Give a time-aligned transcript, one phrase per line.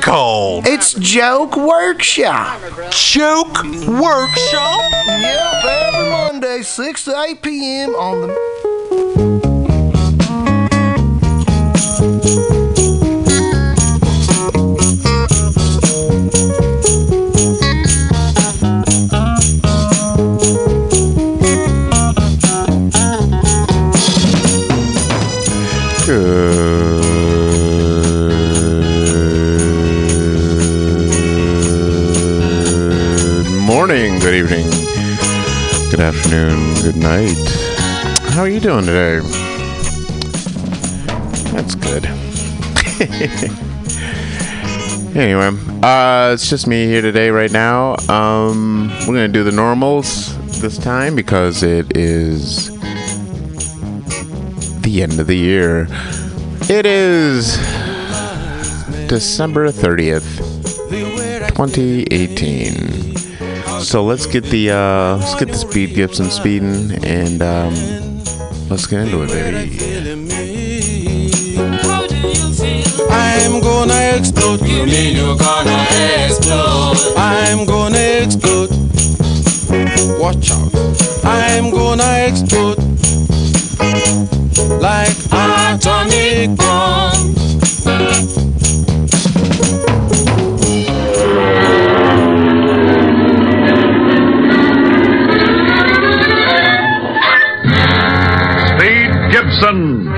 [0.00, 2.60] called It's Joke Workshop.
[2.90, 4.90] Joke Workshop?
[5.06, 7.90] Yep, every Monday, 6 to 8 p.m.
[7.94, 8.71] on the.
[36.32, 37.36] Afternoon, good night.
[38.32, 39.18] How are you doing today?
[41.52, 42.06] That's good.
[45.16, 45.50] anyway,
[45.82, 47.96] uh, it's just me here today, right now.
[48.08, 52.70] Um, we're gonna do the normals this time because it is
[54.80, 55.86] the end of the year.
[56.70, 57.58] It is
[59.06, 60.38] December 30th.
[61.48, 63.11] 2018.
[63.82, 67.74] So let's get the uh, let's get the Speed Gibson speeding and um,
[68.70, 69.78] let's get into it, baby.
[73.10, 74.62] I'm gonna explode.
[74.62, 75.86] You mean you're gonna
[76.24, 76.96] explode?
[77.16, 78.70] I'm gonna explode.
[80.18, 80.72] Watch out.
[81.24, 82.78] I'm gonna explode.
[84.80, 88.41] Like atomic bomb.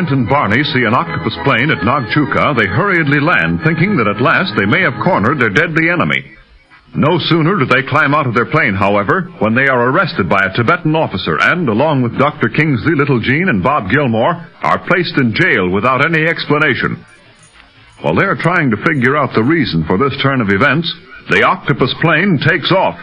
[0.00, 4.24] Clint, and Barney see an octopus plane at Nagchuka, they hurriedly land, thinking that at
[4.24, 6.24] last they may have cornered their deadly enemy.
[6.96, 10.40] No sooner do they climb out of their plane, however, when they are arrested by
[10.40, 12.48] a Tibetan officer and, along with Dr.
[12.48, 17.04] Kingsley, Little Jean, and Bob Gilmore, are placed in jail without any explanation.
[18.00, 20.88] While they are trying to figure out the reason for this turn of events,
[21.28, 22.96] the octopus plane takes off.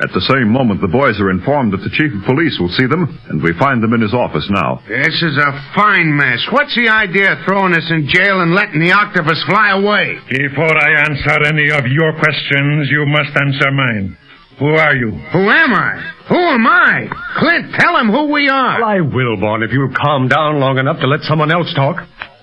[0.00, 2.88] At the same moment, the boys are informed that the chief of police will see
[2.88, 4.80] them, and we find them in his office now.
[4.88, 6.40] This is a fine mess.
[6.50, 10.16] What's the idea of throwing us in jail and letting the octopus fly away?
[10.32, 14.16] Before I answer any of your questions, you must answer mine.
[14.58, 15.10] Who are you?
[15.36, 15.92] Who am I?
[16.28, 17.08] Who am I?
[17.36, 18.80] Clint, tell him who we are.
[18.80, 21.96] Well, I will, Barn, if you'll calm down long enough to let someone else talk.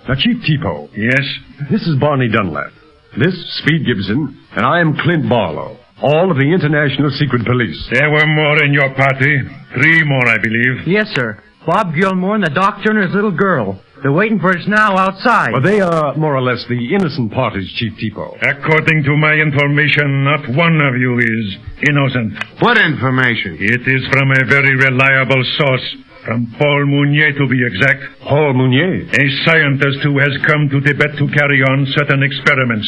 [0.07, 1.25] Now, Chief Tipo, Yes?
[1.69, 2.71] this is Barney Dunlap.
[3.17, 7.77] This, Speed Gibson, and I am Clint Barlow, all of the International Secret Police.
[7.91, 9.41] There were more in your party.
[9.73, 10.87] Three more, I believe.
[10.87, 11.41] Yes, sir.
[11.65, 13.81] Bob Gilmore and the doctor and his little girl.
[14.01, 15.51] They're waiting for us now outside.
[15.51, 18.37] Well, they are more or less the innocent parties, Chief Tipo.
[18.39, 21.45] According to my information, not one of you is
[21.89, 22.37] innocent.
[22.61, 23.57] What information?
[23.59, 25.85] It is from a very reliable source.
[26.23, 28.21] From Paul Mounier, to be exact.
[28.21, 29.07] Paul Mounier.
[29.09, 32.85] A scientist who has come to Tibet to carry on certain experiments.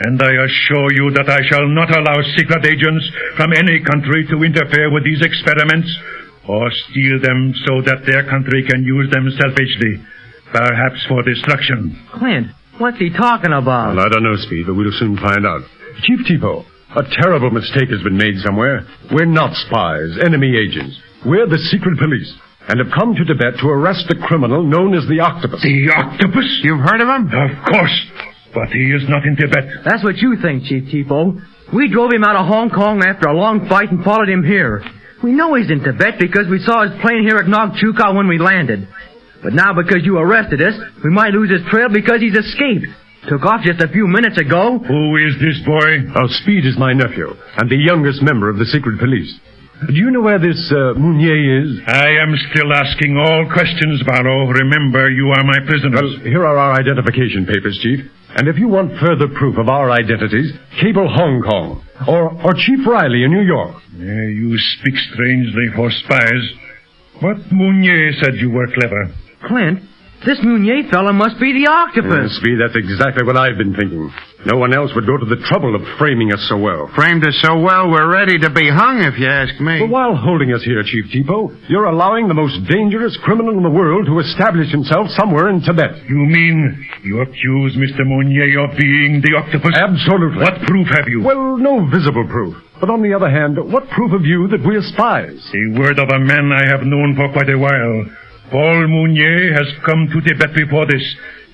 [0.00, 3.04] And I assure you that I shall not allow secret agents
[3.36, 5.92] from any country to interfere with these experiments
[6.48, 10.00] or steal them so that their country can use them selfishly,
[10.52, 12.00] perhaps for destruction.
[12.16, 12.48] Clint,
[12.80, 13.92] what's he talking about?
[13.94, 15.68] Well, I don't know, Speed, but we'll soon find out.
[16.08, 16.64] Chief Tipo,
[16.96, 18.88] a terrible mistake has been made somewhere.
[19.12, 20.96] We're not spies, enemy agents.
[21.28, 22.32] We're the secret police,
[22.72, 25.60] and have come to Tibet to arrest the criminal known as the Octopus.
[25.60, 26.48] The octopus?
[26.64, 27.28] You've heard of him?
[27.28, 27.94] Of course.
[28.54, 29.84] But he is not in Tibet.
[29.84, 31.38] That's what you think, Chief Tipo.
[31.72, 34.82] We drove him out of Hong Kong after a long fight and followed him here.
[35.22, 38.38] We know he's in Tibet because we saw his plane here at Nagchuka when we
[38.38, 38.88] landed.
[39.42, 40.74] But now because you arrested us,
[41.04, 42.88] we might lose his trail because he's escaped.
[43.28, 44.80] Took off just a few minutes ago.
[44.80, 46.08] Who is this boy?
[46.16, 49.28] Oh, Speed is my nephew, and the youngest member of the secret police.
[49.86, 51.80] Do you know where this uh, Mounier is?
[51.86, 54.48] I am still asking all questions, Barlow.
[54.48, 56.00] Remember, you are my prisoner.
[56.00, 58.00] Well, here are our identification papers, Chief.
[58.36, 62.86] And if you want further proof of our identities, cable Hong Kong or, or Chief
[62.86, 63.82] Riley in New York.
[63.92, 66.44] Yeah, you speak strangely for spies.
[67.20, 69.12] But Mounier said you were clever.
[69.46, 69.80] Clint,
[70.24, 72.32] this Mounier fella must be the octopus.
[72.32, 72.56] Yes, be.
[72.56, 74.12] that's exactly what I've been thinking.
[74.48, 76.88] No one else would go to the trouble of framing us so well.
[76.96, 79.84] Framed us so well, we're ready to be hung, if you ask me.
[79.84, 83.68] But while holding us here, Chief Tipo, you're allowing the most dangerous criminal in the
[83.68, 86.08] world to establish himself somewhere in Tibet.
[86.08, 88.00] You mean you accuse Mr.
[88.08, 89.76] Mounier of being the octopus?
[89.76, 90.40] Absolutely.
[90.40, 91.20] What proof have you?
[91.20, 92.56] Well, no visible proof.
[92.80, 95.36] But on the other hand, what proof have you that we're spies?
[95.52, 98.08] The word of a man I have known for quite a while.
[98.50, 101.04] Paul Mounier has come to Tibet before this.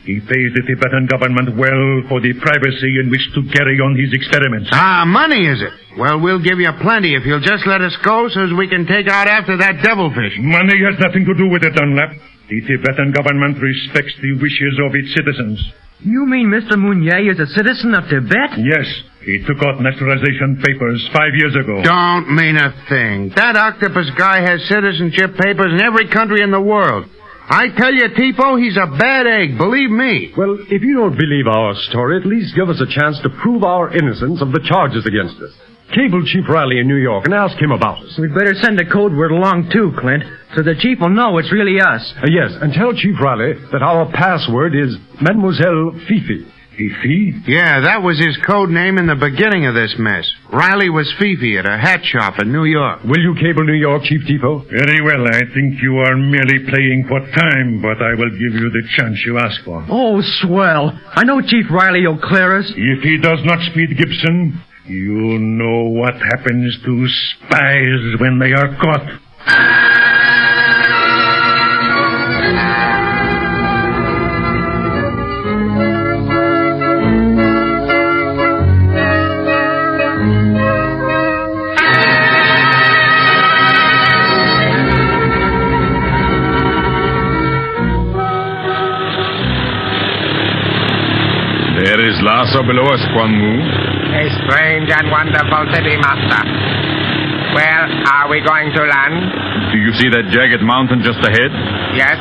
[0.07, 4.15] He pays the Tibetan government well for the privacy in which to carry on his
[4.15, 4.71] experiments.
[4.71, 5.75] Ah, money is it?
[5.99, 8.87] Well, we'll give you plenty if you'll just let us go so as we can
[8.87, 10.39] take out after that devilfish.
[10.39, 12.15] Money has nothing to do with it, Dunlap.
[12.47, 15.59] The Tibetan government respects the wishes of its citizens.
[15.99, 16.79] You mean Mr.
[16.79, 18.63] Mounier is a citizen of Tibet?
[18.63, 18.87] Yes,
[19.27, 21.83] he took out naturalization papers five years ago.
[21.83, 23.33] Don't mean a thing.
[23.35, 27.11] That octopus guy has citizenship papers in every country in the world.
[27.49, 30.35] I tell you, Tipo, he's a bad egg, believe me.
[30.37, 33.63] Well, if you don't believe our story, at least give us a chance to prove
[33.63, 35.55] our innocence of the charges against us.
[35.95, 38.19] Cable Chief Riley in New York and ask him about us.
[38.19, 40.25] We'd better send a code word along too, Clint,
[40.57, 42.03] so the chief will know it's really us.
[42.19, 46.51] Uh, yes, and tell Chief Riley that our password is Mademoiselle Fifi.
[46.77, 47.33] Fifi?
[47.47, 50.29] Yeah, that was his code name in the beginning of this mess.
[50.53, 53.03] Riley was Fifi at a hat shop in New York.
[53.05, 54.69] Will you cable New York, Chief Tipo?
[54.69, 55.27] Very well.
[55.27, 59.17] I think you are merely playing for time, but I will give you the chance
[59.25, 59.85] you ask for.
[59.89, 60.93] Oh, swell.
[61.15, 62.71] I know Chief Riley will clear us.
[62.77, 68.77] If he does not speed Gibson, you know what happens to spies when they are
[68.77, 70.16] caught.
[92.27, 93.55] Lhasa below us, Quan Mu.
[94.19, 96.43] A strange and wonderful city, Master.
[97.55, 99.31] Where are we going to land?
[99.71, 101.55] Do you see that jagged mountain just ahead?
[101.95, 102.19] Yes?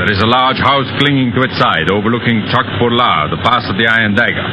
[0.00, 3.84] There is a large house clinging to its side, overlooking Chakpurla, the pass of the
[3.92, 4.48] Iron Dagger.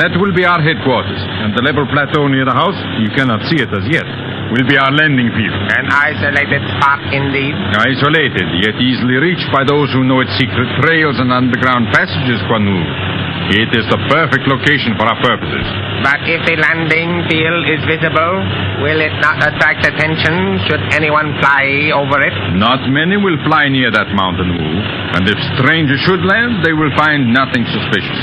[0.00, 3.60] That will be our headquarters, and the level plateau near the house, you cannot see
[3.60, 4.08] it as yet,
[4.56, 5.60] will be our landing field.
[5.76, 7.52] An isolated spot indeed.
[7.76, 12.64] Isolated, yet easily reached by those who know its secret trails and underground passages, Quan
[12.64, 13.19] Mu.
[13.50, 15.66] It is the perfect location for our purposes.
[16.06, 18.46] But if the landing field is visible,
[18.78, 22.30] will it not attract attention should anyone fly over it?
[22.54, 24.70] Not many will fly near that mountain, Wu.
[25.18, 28.20] And if strangers should land, they will find nothing suspicious.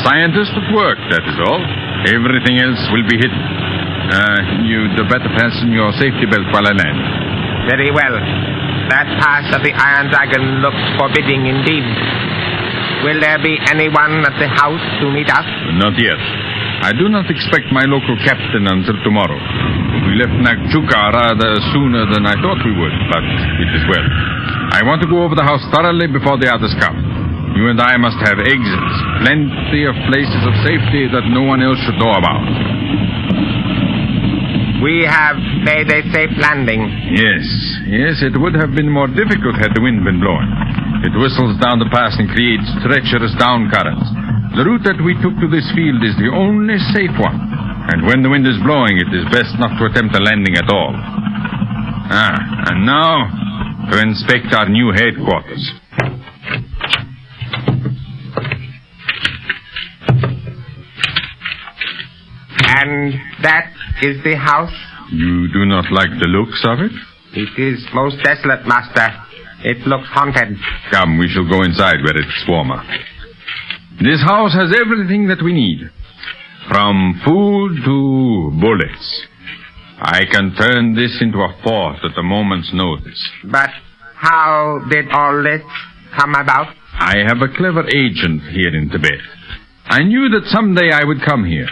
[0.00, 1.60] Scientists at work, that is all.
[2.08, 3.36] Everything else will be hidden.
[3.36, 6.98] Uh, you'd better fasten your safety belt while I land.
[7.68, 8.16] Very well.
[8.88, 11.84] That pass of the Iron Dragon looks forbidding indeed.
[13.00, 15.48] Will there be anyone at the house to meet us?
[15.80, 16.20] Not yet.
[16.84, 19.40] I do not expect my local captain until tomorrow.
[20.04, 24.04] We left Nagchuka rather sooner than I thought we would, but it is well.
[24.76, 26.96] I want to go over the house thoroughly before the others come.
[27.56, 31.80] You and I must have exits, plenty of places of safety that no one else
[31.84, 32.44] should know about.
[34.80, 36.84] We have made a safe landing.
[37.12, 37.44] Yes,
[37.84, 40.48] yes, it would have been more difficult had the wind been blowing.
[41.00, 44.04] It whistles down the pass and creates treacherous down currents.
[44.52, 47.40] The route that we took to this field is the only safe one.
[47.88, 50.68] And when the wind is blowing, it is best not to attempt a landing at
[50.68, 50.92] all.
[52.12, 52.36] Ah,
[52.68, 55.64] and now to inspect our new headquarters.
[62.60, 64.74] And that is the house?
[65.10, 66.92] You do not like the looks of it?
[67.32, 69.29] It is most desolate, Master.
[69.62, 70.56] It looks haunted.
[70.90, 72.82] Come, we shall go inside where it's warmer.
[74.00, 75.90] This house has everything that we need.
[76.68, 79.26] From food to bullets.
[80.00, 83.20] I can turn this into a fort at a moment's notice.
[83.44, 83.70] But
[84.14, 85.60] how did all this
[86.16, 86.74] come about?
[86.98, 89.20] I have a clever agent here in Tibet.
[89.86, 91.68] I knew that someday I would come here.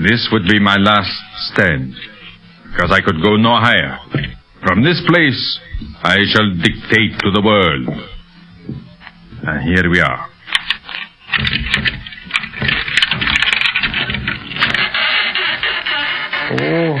[0.00, 1.12] This would be my last
[1.52, 1.94] stand,
[2.72, 3.98] because I could go no higher.
[4.62, 5.58] From this place,
[6.02, 7.88] I shall dictate to the world.
[9.42, 10.28] And here we are.
[16.52, 16.98] Oh,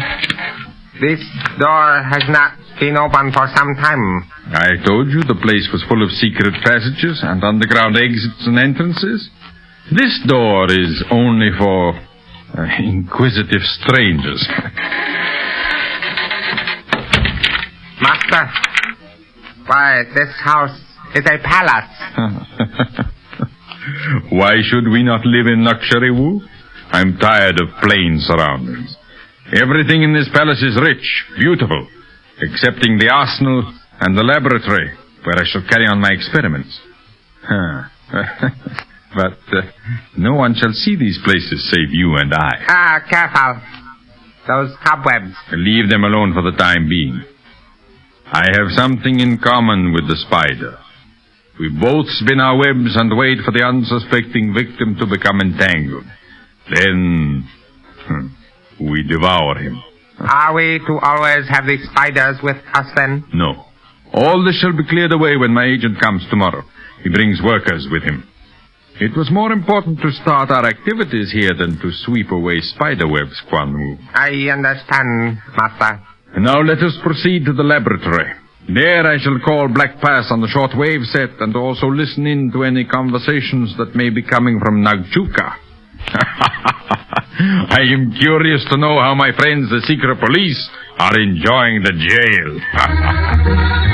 [1.02, 1.20] this
[1.60, 4.24] door has not been open for some time.
[4.54, 9.28] I told you the place was full of secret passages and underground exits and entrances.
[9.92, 11.92] This door is only for
[12.56, 14.48] uh, inquisitive strangers.
[18.00, 18.50] Master,
[19.66, 20.78] why, this house
[21.14, 23.10] is a palace.
[24.30, 26.42] Why should we not live in luxury, Wu?
[26.92, 28.96] I'm tired of plain surroundings.
[29.52, 31.88] Everything in this palace is rich, beautiful,
[32.40, 36.80] excepting the arsenal and the laboratory, where I shall carry on my experiments.
[37.42, 37.82] Huh.
[39.14, 39.62] but uh,
[40.16, 42.52] no one shall see these places save you and I.
[42.68, 43.62] Ah, careful.
[44.46, 45.34] Those cobwebs.
[45.52, 47.22] Leave them alone for the time being.
[48.32, 50.78] I have something in common with the spider.
[51.58, 56.06] We both spin our webs and wait for the unsuspecting victim to become entangled.
[56.72, 57.48] Then
[58.06, 58.26] hmm,
[58.78, 59.82] we devour him.
[60.20, 63.24] Are we to always have the spiders with us then?
[63.34, 63.66] No.
[64.14, 66.62] All this shall be cleared away when my agent comes tomorrow.
[67.02, 68.28] He brings workers with him.
[69.00, 73.40] It was more important to start our activities here than to sweep away spider webs,
[73.48, 73.98] Quan Wu.
[74.14, 76.06] I understand, Master.
[76.34, 78.32] And now let us proceed to the laboratory.
[78.68, 82.52] There I shall call Black Pass on the short wave set and also listen in
[82.52, 85.56] to any conversations that may be coming from Nagchuka.
[87.70, 91.92] I am curious to know how my friends, the secret police, are enjoying the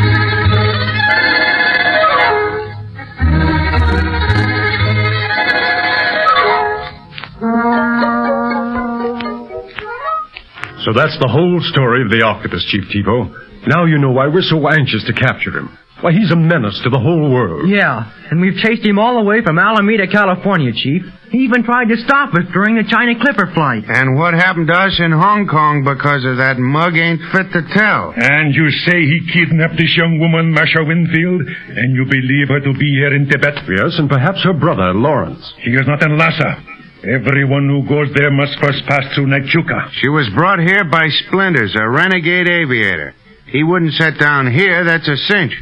[10.87, 13.27] So that's the whole story of the octopus, Chief Tipo.
[13.67, 15.75] Now you know why we're so anxious to capture him.
[15.99, 17.67] Why, he's a menace to the whole world.
[17.67, 21.03] Yeah, and we've chased him all the way from Alameda, California, Chief.
[21.35, 23.83] He even tried to stop us during the China Clipper flight.
[23.91, 27.67] And what happened to us in Hong Kong because of that mug ain't fit to
[27.75, 28.15] tell.
[28.15, 32.79] And you say he kidnapped this young woman, Marsha Winfield, and you believe her to
[32.79, 33.59] be here in Tibet?
[33.67, 35.43] Yes, and perhaps her brother, Lawrence.
[35.67, 36.76] He is not in Lhasa.
[37.07, 39.91] Everyone who goes there must first pass through Nagchuka.
[40.03, 43.15] She was brought here by Splinters, a renegade aviator.
[43.47, 45.53] He wouldn't set down here, that's a cinch.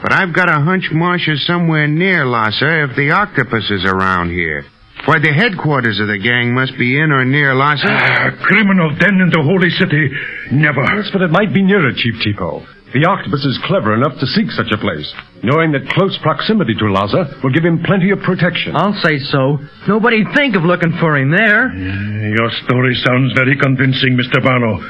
[0.00, 4.64] But I've got a hunch Marsha's somewhere near Lhasa if the octopus is around here.
[5.04, 7.84] Why, the headquarters of the gang must be in or near Lhasa.
[7.86, 10.10] Ah, criminal den in the holy city.
[10.52, 10.80] Never.
[10.96, 12.64] Yes, but it might be nearer, Chief Tipo.
[12.88, 15.04] The octopus is clever enough to seek such a place,
[15.44, 18.72] knowing that close proximity to Lhasa will give him plenty of protection.
[18.72, 19.60] I'll say so.
[19.84, 21.68] Nobody'd think of looking for him there.
[21.68, 24.40] Your story sounds very convincing, Mr.
[24.40, 24.80] Barlow.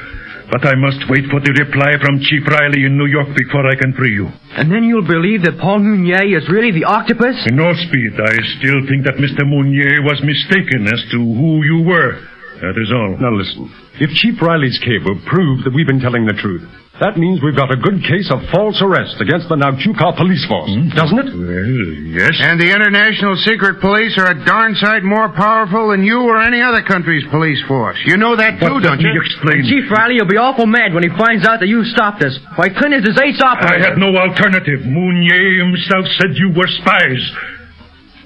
[0.49, 3.75] But I must wait for the reply from Chief Riley in New York before I
[3.75, 4.31] can free you.
[4.57, 7.37] And then you'll believe that Paul Mounier is really the octopus?
[7.53, 8.15] No, Speed.
[8.17, 9.45] I still think that Mr.
[9.45, 12.17] Mounier was mistaken as to who you were.
[12.65, 13.19] That is all.
[13.21, 13.69] Now listen.
[14.01, 16.65] If Chief Riley's cable proved that we've been telling the truth,
[16.99, 20.67] that means we've got a good case of false arrest against the Nagchuka police force,
[20.67, 20.91] hmm.
[20.91, 21.29] doesn't it?
[21.31, 21.71] Well,
[22.11, 22.35] yes.
[22.43, 26.59] And the International Secret Police are a darn sight more powerful than you or any
[26.59, 27.95] other country's police force.
[28.03, 29.21] You know that too, But don't let you?
[29.23, 29.63] explain.
[29.63, 32.35] Chief Riley will be awful mad when he finds out that you stopped us.
[32.59, 34.83] Why, Clint is his ace I had no alternative.
[34.83, 37.23] Mounier himself said you were spies.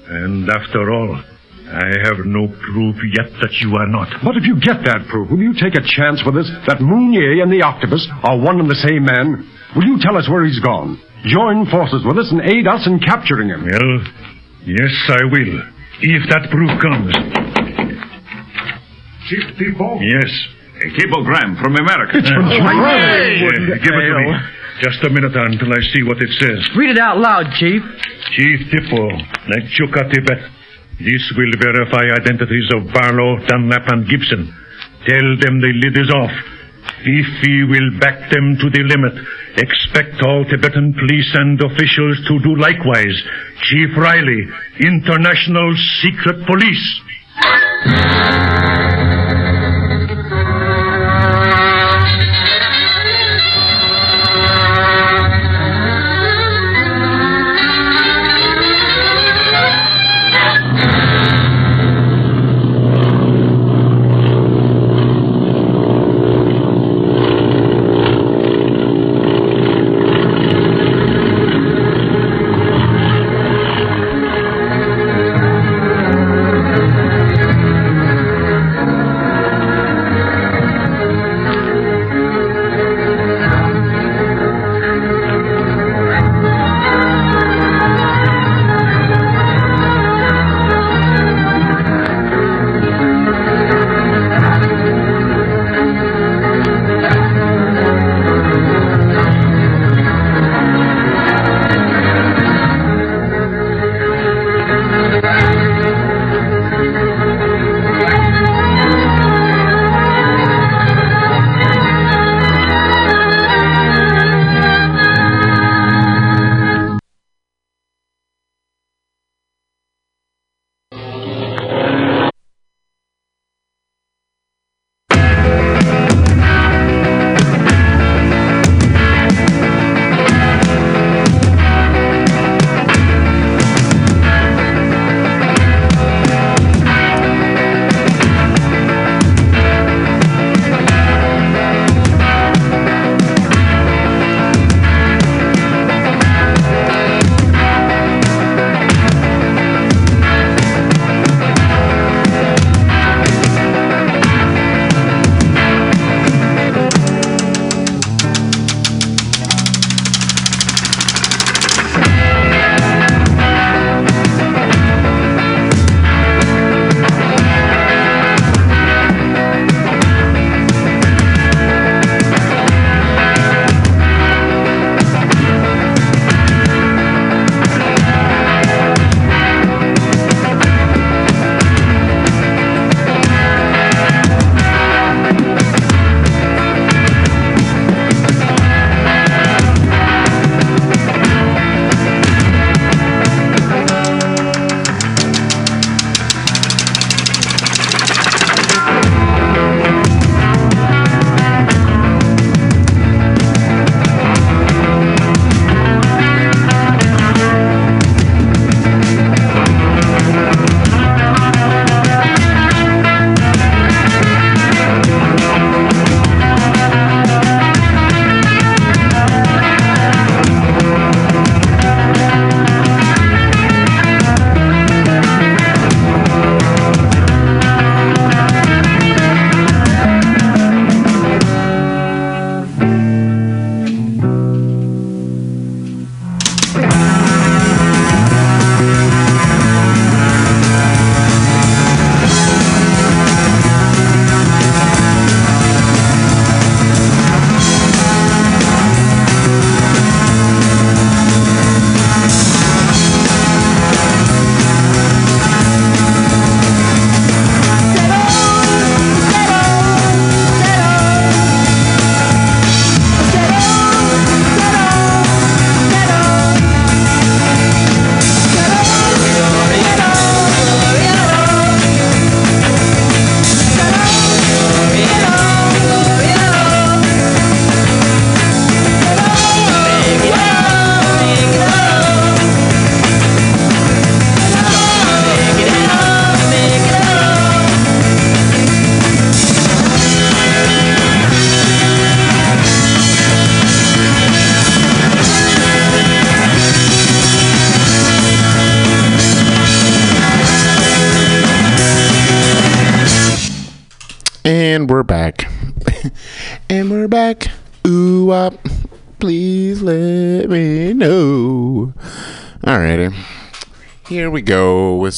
[0.08, 1.22] And after all,
[1.74, 4.06] I have no proof yet that you are not.
[4.22, 7.42] But if you get that proof, will you take a chance with us that Mounier
[7.42, 9.42] and the octopus are one and the same man?
[9.74, 11.02] Will you tell us where he's gone?
[11.26, 13.66] Join forces with us and aid us in capturing him.
[13.66, 13.94] Well,
[14.62, 15.54] yes, I will.
[16.04, 17.10] If that proof comes.
[19.26, 19.98] Chief Tipo?
[19.98, 20.30] Yes.
[20.84, 22.18] A cablegram from America.
[22.20, 23.40] It's from Chief Riley.
[23.40, 24.30] Yeah, give it to me.
[24.82, 26.60] Just a minute until I see what it says.
[26.76, 27.80] Read it out loud, Chief.
[28.36, 29.06] Chief Tipo,
[29.48, 30.53] Nagchuka, Tibet.
[30.98, 34.46] This will verify identities of Barlow, Dunlap, and Gibson.
[35.06, 36.30] Tell them the lid is off.
[37.02, 39.12] Fifi will back them to the limit.
[39.58, 43.16] Expect all Tibetan police and officials to do likewise.
[43.68, 44.48] Chief Riley,
[44.80, 47.00] International Secret Police.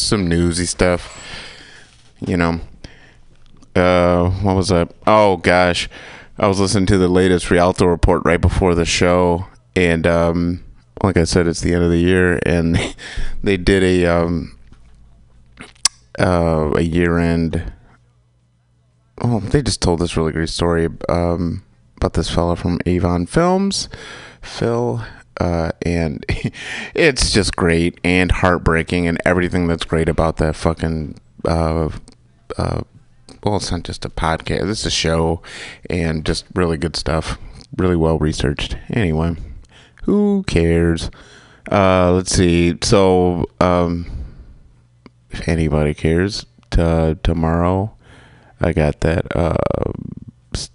[0.07, 1.23] Some newsy stuff.
[2.27, 2.61] You know,
[3.75, 4.95] uh, what was that?
[5.07, 5.88] Oh gosh,
[6.38, 10.64] I was listening to the latest Rialto report right before the show, and um,
[11.03, 12.79] like I said, it's the end of the year, and
[13.42, 14.59] they did a um,
[16.19, 17.73] uh, a year end.
[19.21, 21.64] Oh, they just told this really great story um,
[21.97, 23.88] about this fella from Avon Films,
[24.42, 25.03] Phil,
[25.40, 26.25] uh, and
[26.94, 31.18] it's just great and heartbreaking and everything that's great about that fucking.
[31.44, 31.90] Uh,
[32.59, 32.83] uh,
[33.44, 35.42] well, it's not just a podcast; it's a show,
[35.88, 37.38] and just really good stuff.
[37.77, 38.77] Really well researched.
[38.90, 39.37] Anyway,
[40.05, 41.11] who cares?
[41.70, 42.79] Uh, let's see.
[42.83, 44.07] So, um,
[45.31, 47.96] if anybody cares, t- tomorrow
[48.61, 49.57] I got that uh,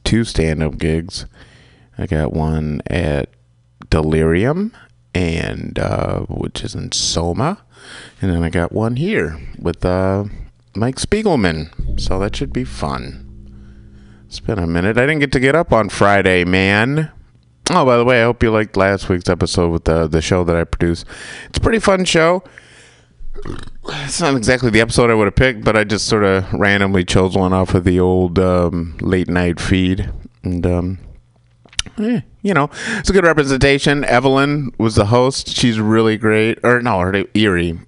[0.03, 1.25] two stand-up gigs.
[1.97, 3.29] I got one at
[3.91, 4.73] Delirium,
[5.13, 7.59] and uh, which is in Soma,
[8.19, 10.23] and then I got one here with uh,
[10.75, 11.99] Mike Spiegelman.
[11.99, 13.27] So that should be fun.
[14.25, 14.97] It's been a minute.
[14.97, 17.11] I didn't get to get up on Friday, man.
[17.69, 20.43] Oh, by the way, I hope you liked last week's episode with the the show
[20.45, 21.05] that I produced.
[21.49, 22.43] It's a pretty fun show.
[23.89, 27.03] It's not exactly the episode I would have picked, but I just sort of randomly
[27.03, 30.11] chose one off of the old um, late night feed,
[30.43, 30.99] and um,
[31.97, 34.03] eh, you know, it's a good representation.
[34.05, 35.49] Evelyn was the host.
[35.49, 36.59] She's really great.
[36.63, 37.79] Or no, her name Erie.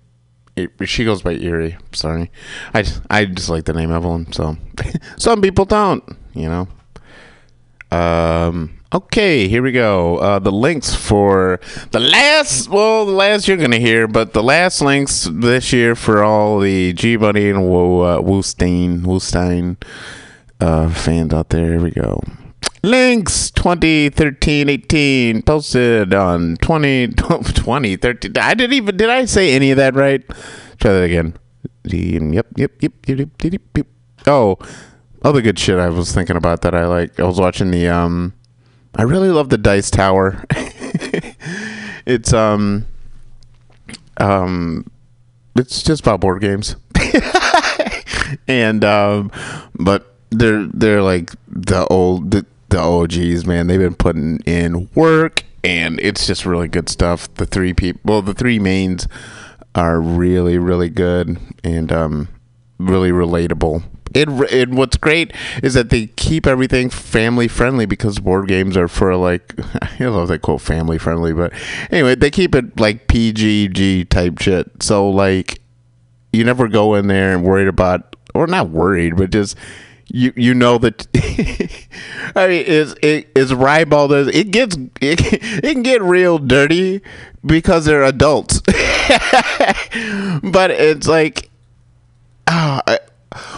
[0.86, 1.78] She goes by Erie.
[1.94, 2.32] Sorry,
[2.74, 4.32] I just, I just like the name Evelyn.
[4.32, 4.58] So
[5.18, 6.04] some people don't.
[6.34, 6.50] You
[7.92, 7.98] know.
[7.98, 8.80] Um.
[8.94, 10.18] Okay, here we go.
[10.18, 14.82] Uh, the links for the last, well, the last you're gonna hear, but the last
[14.82, 19.78] links this year for all the G Money and Wo, uh, Woostein, Woostein
[20.60, 21.72] uh, fans out there.
[21.72, 22.22] Here we go.
[22.86, 28.34] Links 2013-18 posted on 20 2013.
[28.38, 30.22] I didn't even did I say any of that right?
[30.80, 31.38] Try that again.
[31.86, 33.88] Yep, yep, yep, yep, yep, yep.
[34.28, 34.58] Oh,
[35.24, 37.18] other good shit I was thinking about that I like.
[37.22, 38.34] I was watching the um
[38.96, 40.44] I really love the Dice Tower.
[42.06, 42.86] it's um
[44.18, 44.92] um
[45.56, 46.76] it's just about board games.
[48.50, 49.32] and um
[49.74, 53.68] but they're they're like the old the, the OGs, man.
[53.68, 57.34] They've been putting in work and it's just really good stuff.
[57.36, 59.08] The three people well, the three mains
[59.76, 62.28] are really really good and um
[62.80, 63.84] really relatable.
[64.16, 65.34] It, it what's great
[65.64, 69.54] is that they keep everything family friendly because board games are for like
[70.00, 71.54] I love that quote family friendly, but
[71.92, 74.82] anyway, they keep it like PGG type shit.
[74.82, 75.62] So like
[76.32, 79.56] you never go in there and worried about or not worried, but just
[80.14, 81.08] you you know that
[82.36, 85.20] I mean is it is Rybald is it gets it,
[85.64, 87.02] it can get real dirty
[87.46, 88.62] because they're adults.
[90.44, 91.50] but it's like
[92.48, 93.00] ah, I-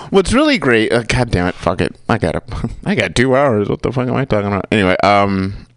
[0.09, 1.93] what's really great uh, god damn it fuck it.
[2.07, 2.41] I got a,
[2.85, 3.67] i got two hours.
[3.69, 4.65] What the fuck am i talking about?
[4.71, 5.67] Anyway um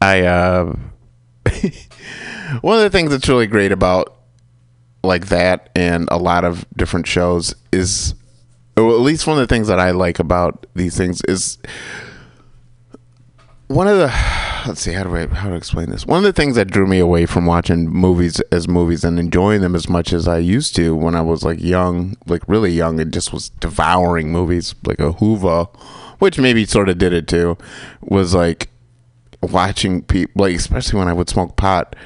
[0.00, 0.72] i uh
[2.60, 4.16] one of the things that's really great about
[5.02, 8.14] like that and a lot of different shows is
[8.76, 11.58] or at least one of the things that i like about these things is
[13.68, 14.12] one of the
[14.66, 16.06] let's see how do I how to explain this.
[16.06, 19.60] One of the things that drew me away from watching movies as movies and enjoying
[19.60, 23.00] them as much as I used to when I was like young, like really young,
[23.00, 25.64] and just was devouring movies like a Hoover,
[26.18, 27.56] which maybe sort of did it too,
[28.00, 28.70] was like
[29.42, 31.96] watching people like especially when I would smoke pot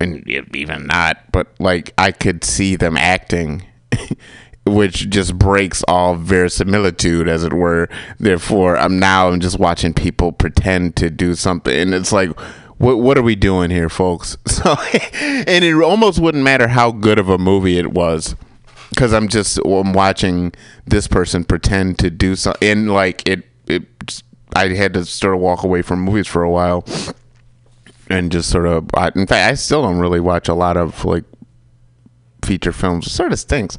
[0.00, 3.62] and even not, but like I could see them acting
[4.66, 7.88] which just breaks all verisimilitude as it were.
[8.18, 11.74] Therefore i'm now i'm just watching people pretend to do something.
[11.74, 12.30] And it's like
[12.78, 14.36] what what are we doing here folks?
[14.46, 14.76] So
[15.46, 18.34] and it almost wouldn't matter how good of a movie it was
[18.90, 20.52] because i'm just i'm watching
[20.86, 23.82] this person pretend to do something and like it it
[24.54, 26.84] i had to sort of walk away from movies for a while.
[28.10, 31.04] And just sort of I, in fact i still don't really watch a lot of
[31.04, 31.24] like
[32.44, 33.78] feature films sort of stinks.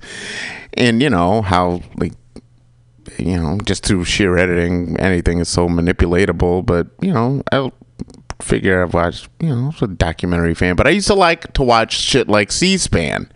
[0.73, 2.13] And you know how like
[3.17, 7.71] you know just through sheer editing anything is so manipulatable but you know i'll
[8.41, 11.53] figure i've watched you know I was a documentary fan but i used to like
[11.53, 13.31] to watch shit like c-span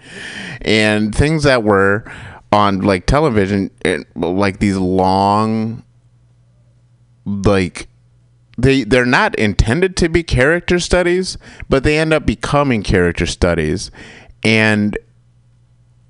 [0.61, 2.11] and things that were
[2.51, 5.83] on like television and, like these long
[7.25, 7.87] like
[8.57, 11.37] they they're not intended to be character studies
[11.69, 13.91] but they end up becoming character studies.
[14.43, 14.97] And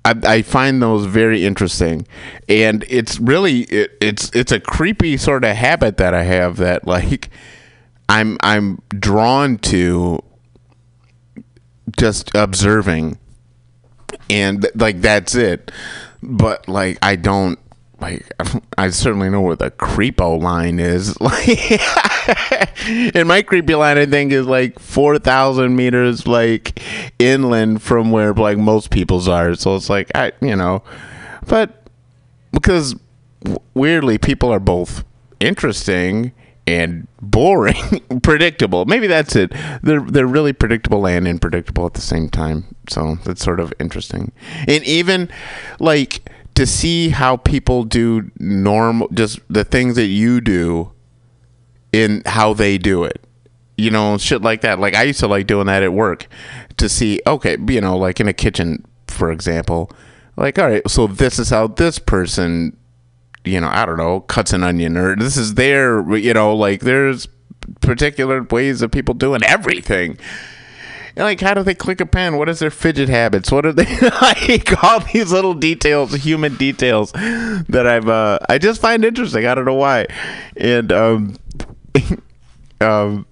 [0.04, 2.06] I, I find those very interesting,
[2.48, 6.86] and it's really it, it's it's a creepy sort of habit that I have that
[6.86, 7.30] like
[8.08, 10.22] I'm I'm drawn to
[11.96, 13.18] just observing,
[14.28, 15.70] and like that's it.
[16.22, 17.58] But like I don't
[18.00, 18.26] like
[18.78, 21.16] I certainly know where the creepo line is.
[22.80, 26.80] Like, and my creepy line I think is like four thousand meters like
[27.18, 29.54] inland from where like most people's are.
[29.54, 30.82] So it's like I you know,
[31.46, 31.88] but
[32.52, 32.94] because
[33.74, 35.04] weirdly people are both
[35.40, 36.32] interesting
[36.66, 38.84] and boring, predictable.
[38.84, 39.52] Maybe that's it.
[39.82, 42.76] They're they're really predictable and unpredictable at the same time.
[42.88, 44.32] So that's sort of interesting.
[44.68, 45.28] And even
[45.78, 46.30] like
[46.60, 50.92] to see how people do normal just the things that you do
[51.90, 53.24] in how they do it.
[53.78, 54.78] You know, shit like that.
[54.78, 56.26] Like I used to like doing that at work
[56.76, 59.90] to see okay, you know, like in a kitchen for example.
[60.36, 62.76] Like all right, so this is how this person
[63.42, 66.80] you know, I don't know, cuts an onion or this is their, you know, like
[66.82, 67.26] there's
[67.80, 70.18] particular ways of people doing everything.
[71.16, 72.36] Like, how do they click a pen?
[72.36, 73.50] What is their fidget habits?
[73.50, 74.82] What are they like?
[74.82, 79.46] All these little details, human details that I've, uh, I just find interesting.
[79.46, 80.06] I don't know why.
[80.56, 81.36] And, um,
[82.80, 83.26] um,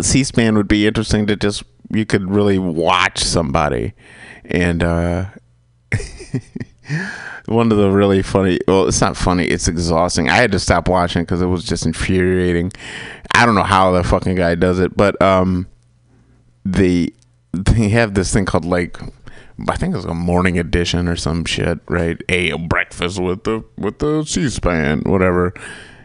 [0.00, 3.94] C-SPAN would be interesting to just, you could really watch somebody.
[4.44, 5.26] And, uh,
[7.46, 10.86] one of the really funny well it's not funny it's exhausting i had to stop
[10.86, 12.70] watching because it was just infuriating
[13.34, 15.66] i don't know how the fucking guy does it but um
[16.72, 17.14] the
[17.52, 18.98] they have this thing called like
[19.68, 22.22] I think it's a morning edition or some shit, right?
[22.28, 25.52] A breakfast with the with the C-SPAN, whatever.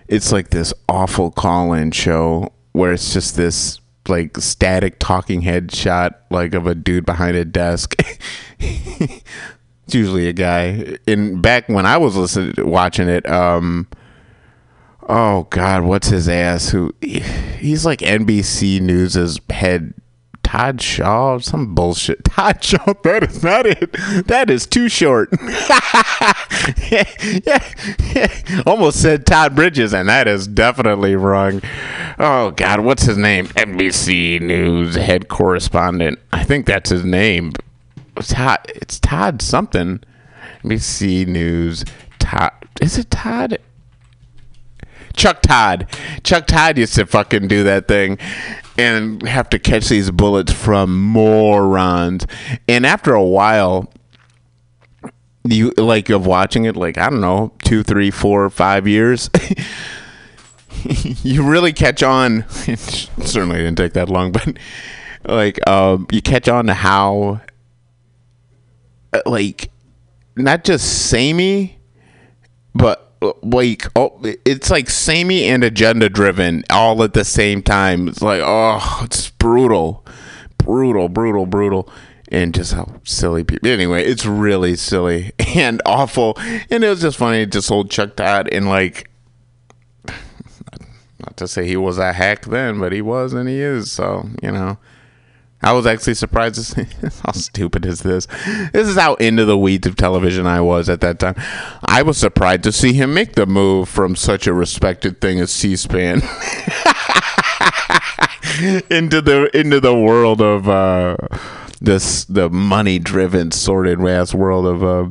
[0.07, 6.21] It's like this awful call-in show where it's just this like static talking head shot
[6.29, 7.95] like of a dude behind a desk.
[8.59, 9.23] it's
[9.87, 10.97] usually a guy.
[11.07, 13.87] And back when I was listening watching it, um
[15.07, 19.93] oh god, what's his ass who he's like NBC News's head
[20.43, 22.23] Todd Shaw, some bullshit.
[22.25, 23.91] Todd Shaw, that is not it.
[24.27, 25.29] That is too short.
[26.91, 27.09] yeah,
[27.45, 27.73] yeah,
[28.13, 28.61] yeah.
[28.65, 31.61] Almost said Todd Bridges, and that is definitely wrong.
[32.19, 33.47] Oh God, what's his name?
[33.47, 36.19] NBC News head correspondent.
[36.31, 37.53] I think that's his name.
[38.15, 38.59] Todd.
[38.75, 40.01] It's Todd something.
[40.63, 41.83] NBC News.
[42.19, 42.51] Todd.
[42.79, 43.57] Is it Todd?
[45.15, 45.87] Chuck Todd.
[46.23, 48.17] Chuck Todd used to fucking do that thing
[48.77, 52.25] and have to catch these bullets from morons.
[52.67, 53.91] And after a while,
[55.43, 59.29] you like of watching it, like I don't know, two, three, four, five years.
[61.23, 62.45] you really catch on.
[62.49, 64.57] Certainly didn't take that long, but
[65.25, 67.41] like um, you catch on to how,
[69.13, 69.71] uh, like,
[70.35, 71.77] not just samey,
[72.73, 73.02] but
[73.41, 78.07] like oh, it's like samey and agenda driven all at the same time.
[78.07, 80.05] It's like oh, it's brutal,
[80.57, 81.89] brutal, brutal, brutal,
[82.29, 83.69] and just how silly people.
[83.69, 86.35] Anyway, it's really silly and awful,
[86.69, 87.45] and it was just funny.
[87.45, 89.09] Just old Chuck Todd and like.
[91.19, 93.91] Not to say he was a hack then, but he was and he is.
[93.91, 94.77] So you know,
[95.63, 96.85] I was actually surprised to see
[97.23, 98.25] how stupid is this.
[98.73, 101.35] This is how into the weeds of television I was at that time.
[101.85, 105.51] I was surprised to see him make the move from such a respected thing as
[105.51, 106.15] C-SPAN
[108.89, 111.15] into the into the world of uh,
[111.79, 115.07] this the money driven sordid ass world of uh,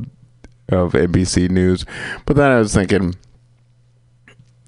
[0.69, 1.83] of NBC News.
[2.25, 3.15] But then I was thinking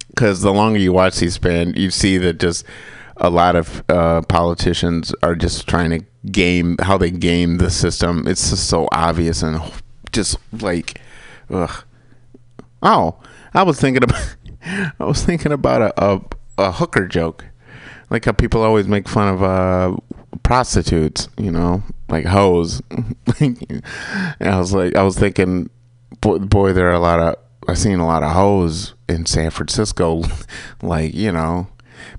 [0.07, 2.65] because the longer you watch C-SPAN, you see that just
[3.17, 8.27] a lot of uh, politicians are just trying to game how they game the system.
[8.27, 9.61] It's just so obvious and
[10.11, 10.99] just like,
[11.49, 11.83] ugh.
[12.81, 13.17] Oh,
[13.53, 14.35] I was thinking about,
[14.99, 16.21] I was thinking about a, a,
[16.57, 17.45] a hooker joke,
[18.09, 19.95] like how people always make fun of uh,
[20.43, 22.81] prostitutes, you know, like hoes.
[23.39, 23.83] and
[24.39, 25.69] I was like, I was thinking,
[26.21, 27.35] boy, boy, there are a lot of.
[27.67, 30.21] I've seen a lot of hoes in San Francisco,
[30.83, 31.67] like you know,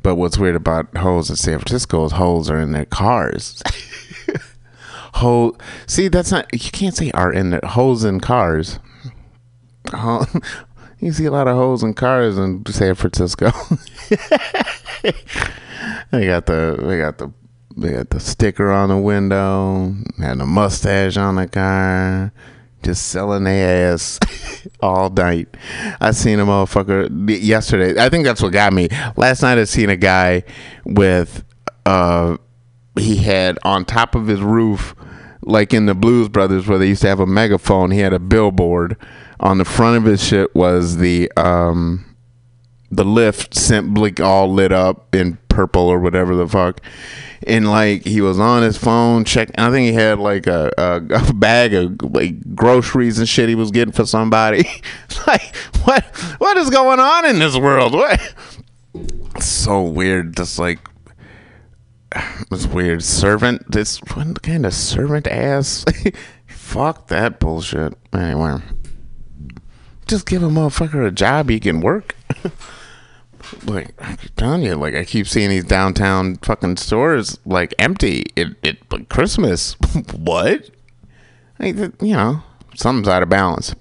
[0.03, 3.63] but what's weird about holes in San Francisco is holes are in their cars.
[5.15, 8.79] Hole, see, that's not you can't say are in their hoes in cars.
[10.99, 13.51] You see a lot of holes in cars in San Francisco.
[16.11, 17.31] they got the they got the
[17.77, 22.33] they got the sticker on the window, had a mustache on the car
[22.83, 24.19] just selling their ass
[24.81, 25.49] all night.
[26.01, 27.09] I seen a motherfucker
[27.43, 28.01] yesterday.
[28.03, 28.89] I think that's what got me.
[29.17, 30.45] Last night I seen a guy
[30.85, 31.45] with
[31.85, 32.37] uh
[32.99, 34.95] he had on top of his roof
[35.43, 37.91] like in the Blues Brothers where they used to have a megaphone.
[37.91, 38.97] He had a billboard
[39.39, 42.17] on the front of his shit was the um
[42.91, 46.83] the Lyft simply all lit up in purple or whatever the fuck.
[47.47, 49.55] And like he was on his phone checking.
[49.57, 53.55] I think he had like a, a, a bag of like groceries and shit he
[53.55, 54.69] was getting for somebody.
[55.27, 56.05] like what
[56.39, 57.95] what is going on in this world?
[57.95, 58.35] What?
[59.41, 60.37] So weird.
[60.37, 60.79] Just like
[62.53, 63.03] it's weird.
[63.03, 63.71] Servant.
[63.71, 65.87] This what kind of servant ass?
[66.47, 67.95] Fuck that bullshit.
[68.13, 68.59] Anyway,
[70.07, 72.15] just give a motherfucker a job he can work.
[73.65, 78.27] like I'm telling you, like I keep seeing these downtown fucking stores like empty.
[78.37, 79.75] It it like Christmas.
[80.17, 80.71] what?
[81.59, 82.43] Like, you know,
[82.75, 83.75] something's out of balance.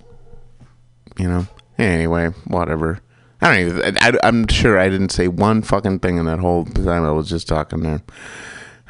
[1.17, 1.47] You know.
[1.77, 3.01] Anyway, whatever.
[3.41, 3.97] I don't even.
[3.99, 7.29] I, I'm sure I didn't say one fucking thing in that whole time I was
[7.29, 8.01] just talking there.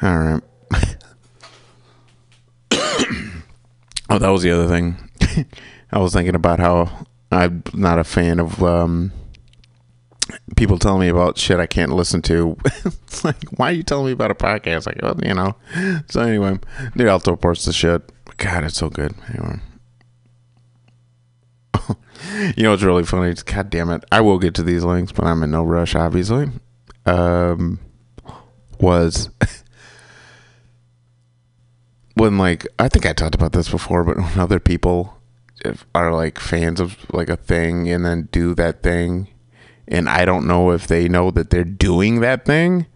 [0.02, 0.42] All right.
[4.08, 4.96] oh, that was the other thing.
[5.92, 9.12] I was thinking about how I'm not a fan of um,
[10.56, 12.56] people telling me about shit I can't listen to.
[12.84, 14.86] it's like, why are you telling me about a podcast?
[14.86, 15.56] Like, well, you know.
[16.08, 16.58] So anyway,
[16.96, 18.10] dude, throw parts of shit.
[18.36, 19.14] God, it's so good.
[19.28, 19.60] Anyway.
[22.56, 23.34] you know it's really funny?
[23.44, 24.04] God damn it.
[24.12, 26.48] I will get to these links, but I'm in no rush, obviously.
[27.04, 27.78] Um,
[28.80, 29.30] was
[32.14, 35.14] when like I think I talked about this before, but when other people
[35.94, 39.28] are like fans of like a thing and then do that thing,
[39.88, 42.86] and I don't know if they know that they're doing that thing,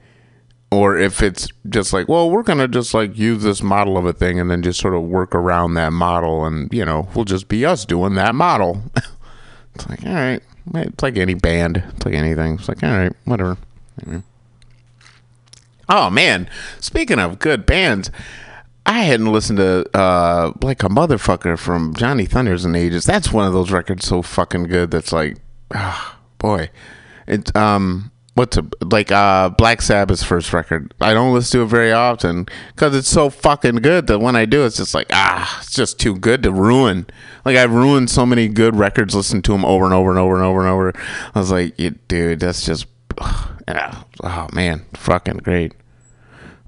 [0.70, 4.12] or if it's just like, well, we're gonna just like use this model of a
[4.12, 7.48] thing and then just sort of work around that model, and you know, we'll just
[7.48, 8.83] be us doing that model.
[9.74, 10.42] it's like, all right,
[10.74, 12.55] it's like any band, it's like anything.
[12.55, 13.57] It's like, all right, whatever.
[15.88, 16.48] Oh man,
[16.79, 18.11] speaking of good bands,
[18.87, 23.05] I hadn't listened to uh like a motherfucker from Johnny Thunders in ages.
[23.05, 25.38] That's one of those records so fucking good that's like
[26.40, 26.70] boy.
[27.29, 30.92] It's um what's a like uh Black Sabbath's first record.
[31.00, 34.46] I don't listen to it very often cuz it's so fucking good that when I
[34.46, 37.07] do it's just like ah it's just too good to ruin.
[37.44, 40.35] Like I've ruined so many good records listening to them over and over and over
[40.35, 40.92] and over and over.
[41.35, 41.76] I was like,
[42.09, 42.87] dude, that's just
[43.68, 44.03] yeah.
[44.24, 45.74] oh man, fucking great.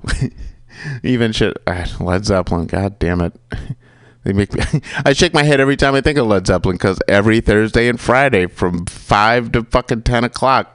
[1.02, 2.66] Even shit, uh, Led Zeppelin.
[2.66, 3.34] God damn it.
[4.24, 4.62] They make me.
[5.04, 8.00] I shake my head every time I think of Led Zeppelin because every Thursday and
[8.00, 10.72] Friday from five to fucking ten o'clock,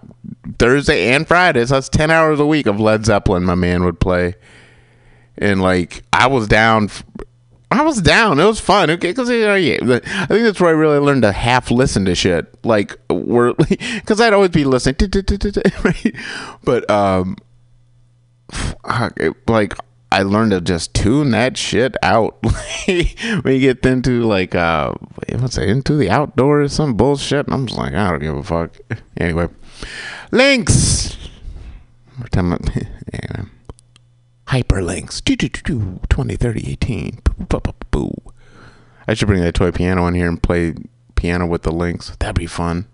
[0.60, 3.46] Thursday and Fridays, that's ten hours a week of Led Zeppelin.
[3.46, 4.36] My man would play,
[5.38, 6.90] and like I was down.
[7.70, 8.40] I was down.
[8.40, 8.90] It was fun.
[8.90, 12.06] Okay, because you know, yeah, I think that's where I really learned to half listen
[12.06, 12.54] to shit.
[12.66, 14.96] Like we're because I'd always be listening,
[15.84, 16.16] right?
[16.64, 17.38] But um,
[19.48, 19.74] like
[20.12, 22.38] I learned to just tune that shit out.
[22.86, 24.94] when you get into like uh
[25.38, 27.46] what's it, into the outdoors, some bullshit.
[27.46, 28.78] And I'm just like, I don't give a fuck.
[29.18, 29.50] Anyway.
[30.32, 31.18] Links.
[32.18, 32.54] More time
[33.14, 33.50] anyway.
[34.48, 35.24] Hyperlinks.
[35.24, 37.20] 2030 18.
[39.08, 40.76] I should bring that toy piano in here and play
[41.16, 42.16] piano with the links.
[42.20, 42.88] That'd be fun.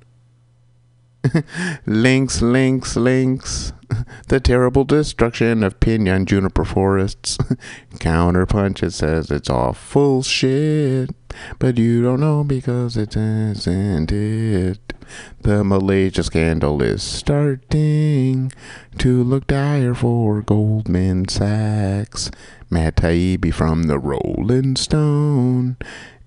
[1.86, 3.74] links, links, links.
[4.28, 7.38] The terrible destruction of pinyon juniper forests.
[7.96, 11.12] Counterpunch, it says it's all full shit.
[11.60, 14.94] But you don't know because it isn't it.
[15.42, 18.52] The Malaysia scandal is starting
[18.98, 22.32] to look dire for Goldman Sachs.
[22.70, 25.78] Matt Taibbi from the Rolling Stone.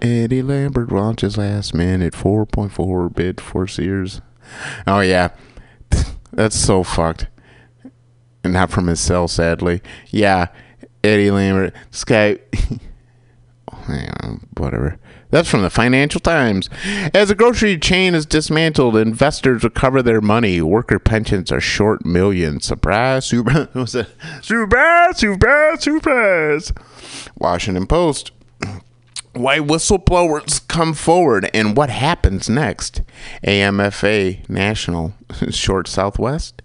[0.01, 4.21] Eddie Lambert launches last minute 4.4 bid for Sears.
[4.87, 5.31] Oh yeah,
[6.33, 7.29] that's so fucked.
[8.45, 9.83] And not from his cell, sadly.
[10.09, 10.47] Yeah,
[11.03, 11.75] Eddie Lambert.
[11.91, 12.39] This guy.
[13.89, 14.99] Oh, whatever.
[15.31, 16.69] That's from the Financial Times.
[17.15, 20.61] As a grocery chain is dismantled, investors recover their money.
[20.61, 22.65] Worker pensions are short millions.
[22.65, 23.69] Surprise, surprise,
[24.43, 26.73] surprise, surprise, surprise.
[27.39, 28.33] Washington Post.
[29.37, 33.03] Why whistleblowers come forward and what happens next?
[33.45, 35.13] AMFA National,
[35.51, 36.63] short Southwest.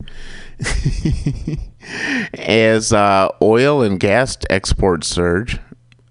[2.33, 5.59] As uh, oil and gas exports surge,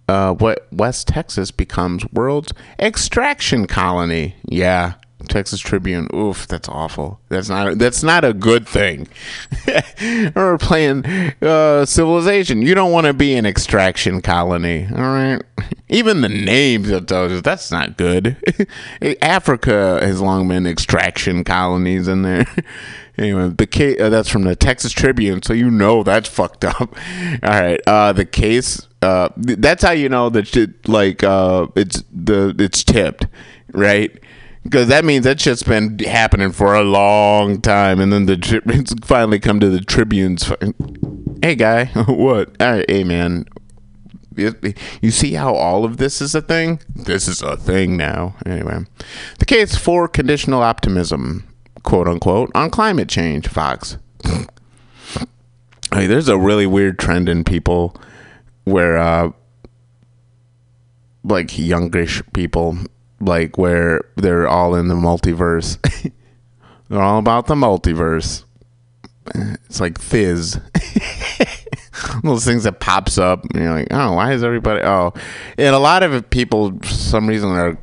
[0.06, 4.34] uh, what West Texas becomes world's extraction colony.
[4.44, 4.94] Yeah,
[5.28, 6.08] Texas Tribune.
[6.14, 7.20] Oof, that's awful.
[7.28, 7.68] That's not.
[7.68, 9.08] A, that's not a good thing.
[10.34, 11.04] We're playing
[11.42, 12.62] uh, civilization.
[12.62, 14.86] You don't want to be an extraction colony.
[14.90, 15.42] All right.
[15.88, 18.36] Even the names that tells that's not good.
[19.22, 22.46] Africa has long been extraction colonies in there.
[23.18, 26.96] Anyway, the case uh, that's from the Texas Tribune, so you know that's fucked up.
[27.42, 31.66] All right, uh, the case uh, th- that's how you know that shit like uh,
[31.76, 33.26] it's the it's tipped,
[33.72, 34.18] right?
[34.62, 38.60] Because that means that shit's been happening for a long time, and then the tri-
[39.02, 40.52] finally come to the Tribune's.
[41.42, 42.54] Hey guy, what?
[42.58, 43.46] Hey, hey man,
[44.36, 46.80] you see how all of this is a thing?
[46.94, 48.36] This is a thing now.
[48.44, 48.84] Anyway,
[49.38, 51.48] the case for conditional optimism,
[51.82, 53.96] quote unquote, on climate change, Fox.
[55.92, 57.96] Hey, there's a really weird trend in people
[58.62, 59.32] where, uh,
[61.24, 62.78] like youngish people,
[63.20, 65.78] like where they're all in the multiverse.
[66.88, 68.44] they're all about the multiverse.
[69.34, 70.60] It's like fizz.
[72.22, 75.12] those things that pops up and you're like oh why is everybody oh
[75.58, 77.78] and a lot of people for some reason are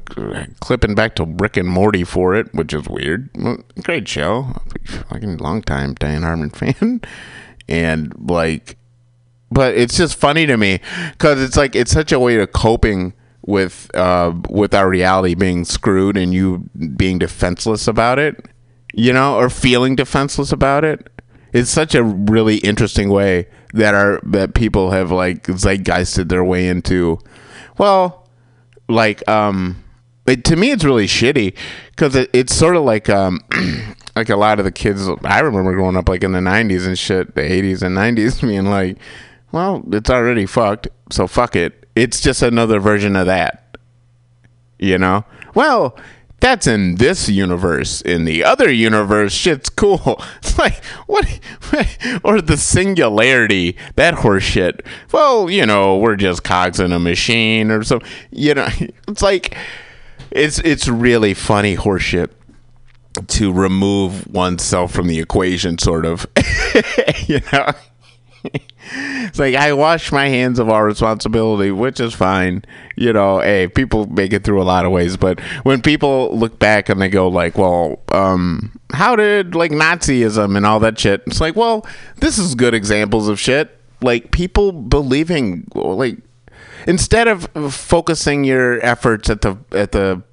[0.60, 3.30] clipping back to rick and morty for it which is weird
[3.84, 4.48] great show
[5.10, 7.02] fucking long time dan harmon fan
[7.68, 8.78] and like
[9.52, 10.80] but it's just funny to me
[11.12, 13.14] because it's like it's such a way of coping
[13.48, 18.46] with uh with our reality being screwed and you being defenseless about it
[18.94, 21.10] you know or feeling defenseless about it
[21.54, 26.68] it's such a really interesting way that our that people have like zeitgeisted their way
[26.68, 27.18] into
[27.78, 28.28] well
[28.90, 29.82] like um
[30.28, 31.56] it, to me it's really shitty
[31.92, 33.40] because it, it's sort of like um
[34.18, 37.00] like a lot of the kids i remember growing up like in the 90s and
[37.00, 38.98] shit the 80s and 90s being like
[39.54, 43.68] well it's already fucked so fuck it it's just another version of that
[44.80, 45.26] you know?
[45.54, 45.98] Well
[46.40, 48.02] that's in this universe.
[48.02, 50.22] In the other universe shit's cool.
[50.38, 51.26] It's like what
[52.24, 54.86] or the singularity that horse shit.
[55.12, 58.00] Well you know we're just cogs in a machine or so
[58.32, 58.70] you know
[59.08, 59.58] it's like
[60.32, 62.32] it's it's really funny horseshit
[63.26, 66.28] to remove oneself from the equation sort of.
[67.28, 67.72] You know
[68.92, 72.64] it's like I wash my hands of all responsibility, which is fine.
[72.96, 76.60] You know, hey, people make it through a lot of ways, but when people look
[76.60, 81.24] back and they go like, "Well, um, how did like Nazism and all that shit?"
[81.28, 81.86] It's like, well,
[82.18, 83.78] this is good examples of shit.
[84.02, 86.18] Like people believing, like
[86.86, 90.24] instead of focusing your efforts at the at the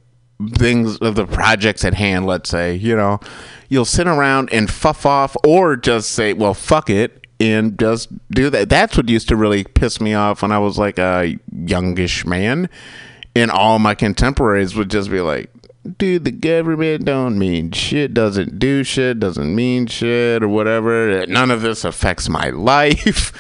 [0.53, 3.21] things of the projects at hand, let's say, you know,
[3.69, 8.51] you'll sit around and fuff off or just say, well, fuck it and just do
[8.51, 8.69] that.
[8.69, 12.69] That's what used to really piss me off when I was like a youngish man.
[13.37, 15.51] And all my contemporaries would just be like,
[15.99, 21.27] dude, the government don't mean shit, doesn't do shit, doesn't mean shit, or whatever.
[21.27, 23.33] None of this affects my life.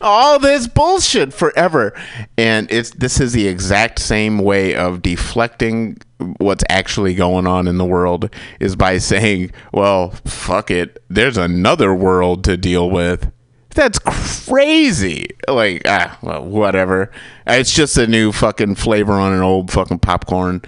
[0.00, 1.92] All this bullshit forever.
[2.38, 5.98] And it's this is the exact same way of deflecting
[6.38, 11.02] what's actually going on in the world is by saying, well, fuck it.
[11.08, 13.30] There's another world to deal with.
[13.74, 15.28] That's crazy.
[15.48, 17.10] Like, ah, well, whatever.
[17.46, 20.62] It's just a new fucking flavor on an old fucking popcorn.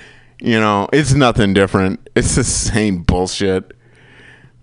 [0.45, 2.01] You know, it's nothing different.
[2.17, 3.73] It's the same bullshit.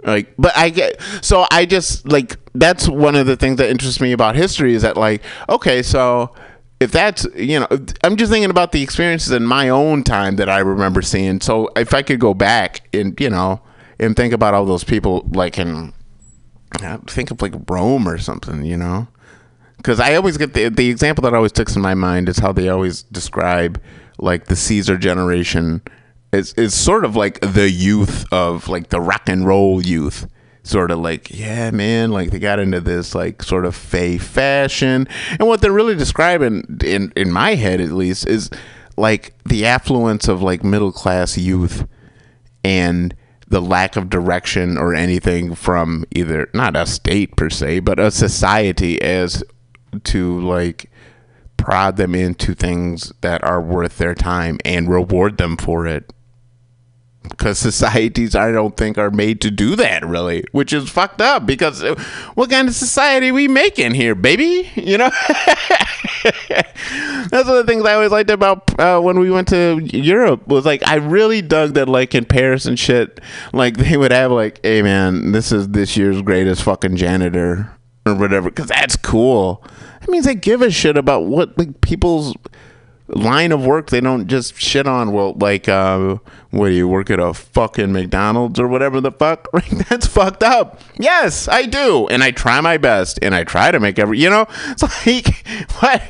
[0.03, 4.01] Like, but I get so I just like that's one of the things that interests
[4.01, 6.35] me about history is that like, okay, so
[6.81, 7.67] if that's you know,
[8.03, 11.39] I'm just thinking about the experiences in my own time that I remember seeing.
[11.39, 13.61] So if I could go back and you know
[13.99, 15.93] and think about all those people like in
[17.07, 19.07] think of like Rome or something, you know,
[19.77, 22.51] because I always get the the example that always sticks in my mind is how
[22.51, 23.81] they always describe
[24.21, 25.81] like the Caesar generation
[26.31, 30.27] is is sort of like the youth of like the rock and roll youth.
[30.61, 35.07] Sort of like, yeah, man, like they got into this like sort of fey fashion.
[35.39, 38.49] And what they're really describing in in my head at least is
[38.97, 41.87] like the affluence of like middle class youth
[42.63, 43.15] and
[43.47, 48.11] the lack of direction or anything from either not a state per se, but a
[48.11, 49.43] society as
[50.03, 50.88] to like
[51.59, 56.11] prod them into things that are worth their time and reward them for it.
[57.23, 61.45] Because societies, I don't think, are made to do that, really, which is fucked up.
[61.45, 61.83] Because
[62.33, 64.71] what kind of society we making here, baby?
[64.75, 65.11] You know,
[66.23, 70.47] that's one of the things I always liked about uh, when we went to Europe
[70.47, 73.19] was like I really dug that, like in Paris and shit,
[73.51, 77.75] like they would have like, hey man, this is this year's greatest fucking janitor
[78.09, 79.63] or whatever, because that's cool.
[80.01, 82.35] That means they give a shit about what like people's
[83.15, 85.11] line of work they don't just shit on.
[85.11, 86.17] Well like uh
[86.51, 89.47] what do you work at a fucking mcdonald's or whatever the fuck?
[89.89, 90.79] That's fucked up.
[90.97, 92.07] Yes i do.
[92.07, 94.45] And i try my best and i try to make every you know?
[94.67, 95.47] It's like
[95.79, 96.03] what?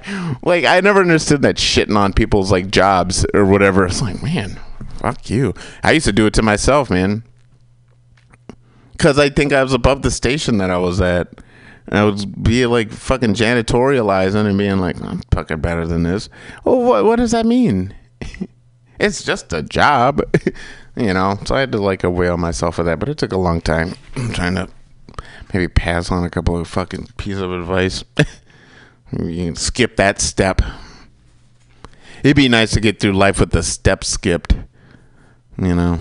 [0.44, 3.86] Like i never understood that shitting on people's like jobs or whatever.
[3.86, 4.60] It's like man
[4.98, 5.54] fuck you.
[5.82, 7.24] I used to do it to myself man.
[8.92, 11.30] Because i think i was above the station that i was at
[11.92, 16.30] I would be like fucking janitorializing and being like, I'm fucking better than this.
[16.64, 17.96] Well, what what does that mean?
[19.00, 20.22] it's just a job,
[20.96, 21.40] you know.
[21.46, 23.96] So I had to like avail myself of that, but it took a long time.
[24.16, 24.70] I'm trying to
[25.54, 28.04] maybe pass on a couple of fucking pieces of advice.
[29.12, 30.62] you can skip that step.
[32.24, 34.56] It'd be nice to get through life with the step skipped.
[35.58, 36.00] You know,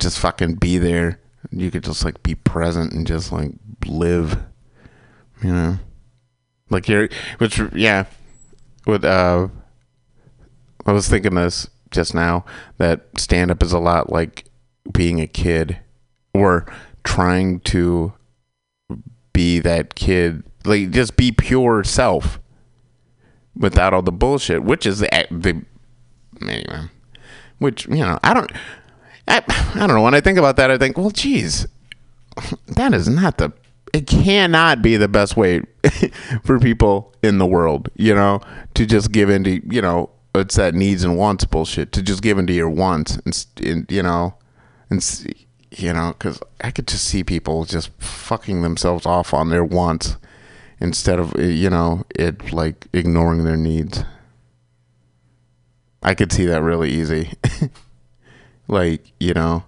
[0.00, 1.20] just fucking be there.
[1.50, 3.52] You could just like be present and just like
[3.86, 4.38] live.
[5.42, 5.78] You know,
[6.70, 7.08] like you're,
[7.38, 8.06] which yeah,
[8.86, 9.48] with uh,
[10.86, 12.44] I was thinking this just now
[12.78, 14.44] that stand up is a lot like
[14.92, 15.78] being a kid
[16.32, 16.66] or
[17.04, 18.12] trying to
[19.32, 22.40] be that kid, like just be pure self
[23.56, 25.62] without all the bullshit, which is the the
[26.42, 26.88] anyway,
[27.58, 28.50] which you know I don't.
[29.26, 29.42] I,
[29.74, 30.02] I don't know.
[30.02, 31.66] When I think about that, I think, well, geez,
[32.66, 33.52] that is not the.
[33.94, 35.62] It cannot be the best way
[36.44, 38.40] for people in the world, you know,
[38.74, 41.92] to just give into, you know, it's that needs and wants bullshit.
[41.92, 44.34] To just give into your wants, and, and you know,
[44.90, 45.24] and s-
[45.70, 50.16] you know, because I could just see people just fucking themselves off on their wants
[50.80, 54.02] instead of, uh, you know, it like ignoring their needs.
[56.02, 57.32] I could see that really easy.
[58.68, 59.64] like you know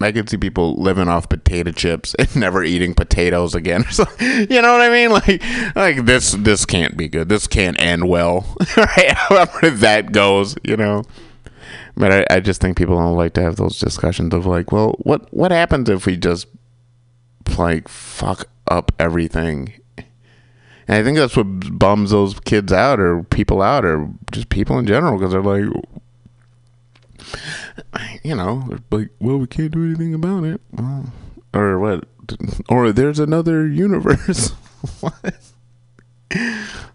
[0.00, 3.84] i could see people living off potato chips and never eating potatoes again.
[4.20, 5.10] You know what i mean?
[5.10, 5.42] Like
[5.76, 7.28] like this this can't be good.
[7.28, 8.56] This can't end well.
[8.76, 9.12] Right?
[9.12, 11.04] However that goes you know?
[11.96, 14.96] But I, I just think people don't like to have those discussions of like well
[15.00, 16.46] what what happens if we just
[17.58, 19.74] like fuck up everything?
[20.86, 24.78] And i think that's what bums those kids out or people out or just people
[24.78, 25.72] in general because they're like
[28.22, 30.60] you know, like, well, we can't do anything about it.
[30.72, 31.12] Well,
[31.52, 32.04] or what?
[32.68, 34.52] Or there's another universe.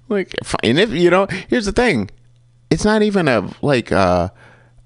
[0.10, 2.10] Like, and if you know, here's the thing,
[2.70, 3.92] it's not even a like.
[3.92, 4.30] uh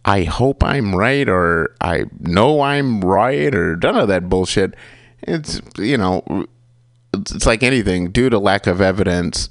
[0.06, 4.76] I hope I'm right, or I know I'm right, or none of that bullshit.
[5.22, 6.46] It's you know,
[7.14, 9.48] it's like anything due to lack of evidence,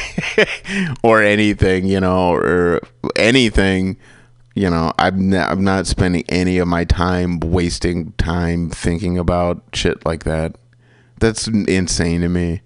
[1.02, 2.80] or anything, you know, or
[3.16, 3.98] anything
[4.54, 9.62] you know I'm not, I'm not spending any of my time wasting time thinking about
[9.72, 10.56] shit like that.
[11.18, 12.62] That's insane to me.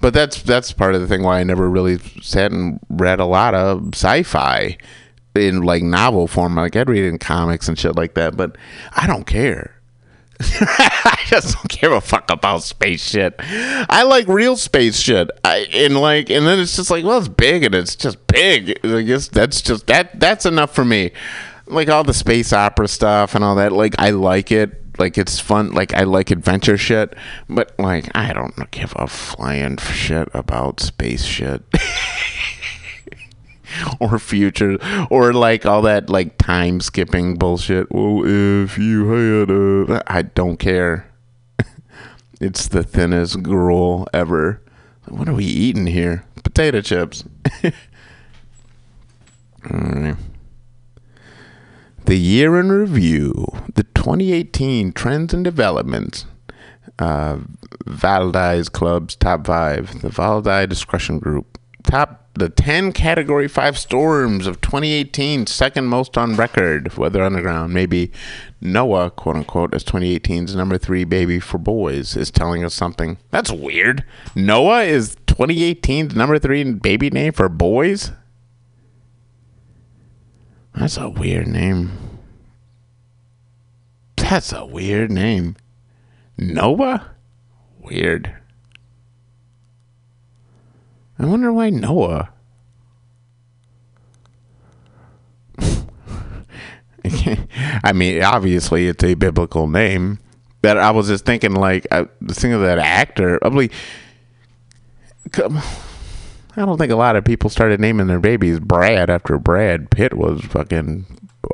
[0.00, 3.26] But that's that's part of the thing why I never really sat and read a
[3.26, 4.78] lot of sci-fi
[5.34, 6.54] in like novel form.
[6.54, 8.56] Like I'd read it in comics and shit like that but
[8.96, 9.79] I don't care
[10.60, 13.34] I just don't give a fuck about space shit.
[13.38, 15.30] I like real space shit.
[15.44, 18.80] I and like and then it's just like, well, it's big and it's just big.
[18.84, 21.12] I guess that's just that that's enough for me.
[21.66, 23.72] Like all the space opera stuff and all that.
[23.72, 24.98] Like I like it.
[24.98, 25.72] Like it's fun.
[25.72, 27.14] Like I like adventure shit.
[27.48, 31.62] But like I don't give a flying shit about space shit.
[34.00, 34.78] or future
[35.10, 37.90] or like all that like time skipping bullshit.
[37.90, 41.10] Well, if you had a I don't care.
[42.40, 44.62] it's the thinnest gruel ever.
[45.08, 46.24] What are we eating here?
[46.42, 47.24] Potato chips.
[49.70, 50.16] Alright.
[52.06, 56.26] The year in review, the 2018 trends and developments.
[56.98, 57.38] Uh,
[57.86, 60.02] Valdai's Club's top five.
[60.02, 61.58] The Valdai Discussion Group.
[61.82, 67.74] Top the 10 category 5 storms of 2018 second most on record weather underground.
[67.74, 68.12] Maybe
[68.60, 73.18] noah quote unquote as 2018's number 3 baby for boys is telling us something.
[73.30, 74.04] That's weird.
[74.34, 78.12] Noah is 2018's number 3 baby name for boys?
[80.74, 81.98] That's a weird name.
[84.16, 85.56] That's a weird name.
[86.38, 87.10] Noah?
[87.80, 88.39] Weird
[91.20, 92.30] I wonder why Noah.
[97.84, 100.18] I mean, obviously it's a biblical name,
[100.62, 103.38] but I was just thinking, like, I was thinking of that actor.
[103.44, 103.70] I believe,
[105.36, 105.60] I
[106.56, 110.40] don't think a lot of people started naming their babies Brad after Brad Pitt was
[110.40, 111.04] fucking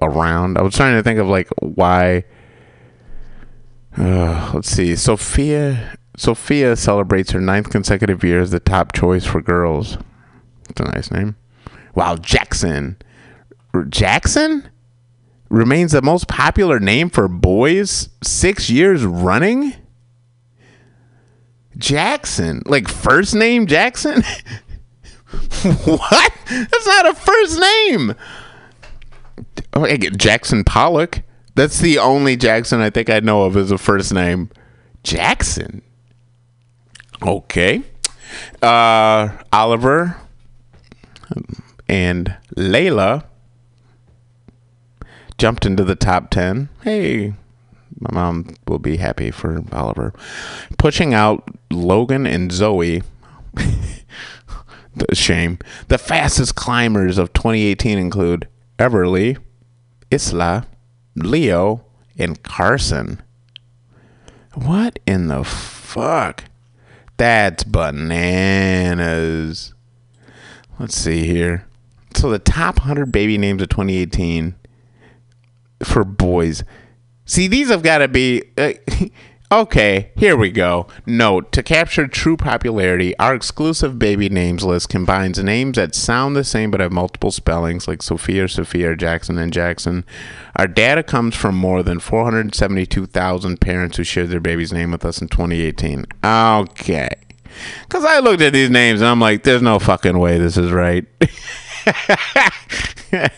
[0.00, 0.58] around.
[0.58, 2.22] I was trying to think of like why.
[3.96, 5.96] Uh, let's see, Sophia.
[6.16, 9.98] Sophia celebrates her ninth consecutive year as the top choice for girls.
[10.68, 11.36] It's a nice name.
[11.94, 12.96] Wow, Jackson.
[13.88, 14.68] Jackson
[15.48, 19.74] remains the most popular name for boys six years running.
[21.76, 24.22] Jackson, like first name Jackson.
[25.84, 26.32] what?
[26.48, 28.14] That's not a first name.
[29.74, 31.22] Oh, I get Jackson Pollock.
[31.54, 34.50] That's the only Jackson I think I know of as a first name.
[35.02, 35.82] Jackson.
[37.22, 37.82] Okay.
[38.60, 40.16] Uh, Oliver
[41.88, 43.24] and Layla
[45.38, 46.68] jumped into the top 10.
[46.82, 47.34] Hey,
[48.00, 50.12] my mom will be happy for Oliver.
[50.78, 53.02] Pushing out Logan and Zoe.
[54.96, 55.58] The Shame.
[55.88, 58.48] The fastest climbers of 2018 include
[58.78, 59.36] Everly,
[60.10, 60.66] Isla,
[61.14, 61.84] Leo,
[62.16, 63.22] and Carson.
[64.54, 66.44] What in the fuck?
[67.16, 68.14] That's bananas.
[70.78, 71.66] Let's see here.
[72.14, 74.54] So the top 100 baby names of 2018
[75.82, 76.64] for boys.
[77.24, 78.42] See, these have got to be.
[78.56, 78.72] Uh,
[79.50, 80.86] okay, here we go.
[81.06, 86.44] Note to capture true popularity, our exclusive baby names list combines names that sound the
[86.44, 90.04] same but have multiple spellings, like Sophia, Sophia, Jackson, and Jackson.
[90.56, 95.20] Our data comes from more than 472,000 parents who shared their baby's name with us
[95.20, 96.06] in 2018.
[96.24, 97.08] Okay.
[97.82, 100.72] Because I looked at these names and I'm like, there's no fucking way this is
[100.72, 101.04] right.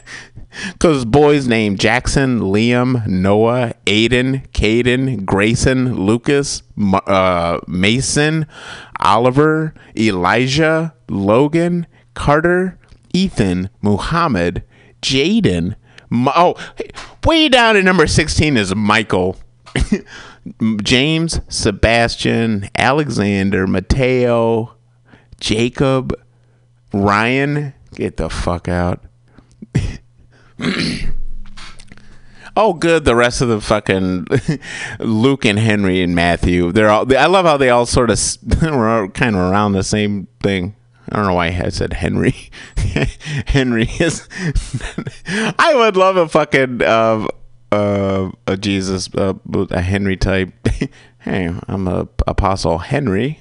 [0.72, 8.46] Because boys named Jackson, Liam, Noah, Aiden, Caden, Grayson, Lucas, uh, Mason,
[9.00, 12.78] Oliver, Elijah, Logan, Carter,
[13.12, 14.64] Ethan, Muhammad,
[15.02, 15.76] Jaden.
[16.12, 16.54] Oh,
[17.24, 19.36] way down at number 16 is Michael.
[20.82, 24.74] James, Sebastian, Alexander, Mateo,
[25.40, 26.14] Jacob,
[26.92, 27.74] Ryan.
[27.94, 29.02] Get the fuck out.
[32.56, 33.04] oh, good.
[33.04, 34.26] The rest of the fucking
[34.98, 36.72] Luke and Henry and Matthew.
[36.72, 37.16] They're all.
[37.16, 38.18] I love how they all sort of
[39.14, 40.74] kind of around the same thing.
[41.10, 42.50] I don't know why I said Henry.
[43.46, 44.28] Henry is.
[45.58, 47.26] I would love a fucking uh,
[47.72, 49.34] uh, a Jesus, uh,
[49.70, 50.52] a Henry type.
[51.20, 53.40] hey, I'm a apostle Henry.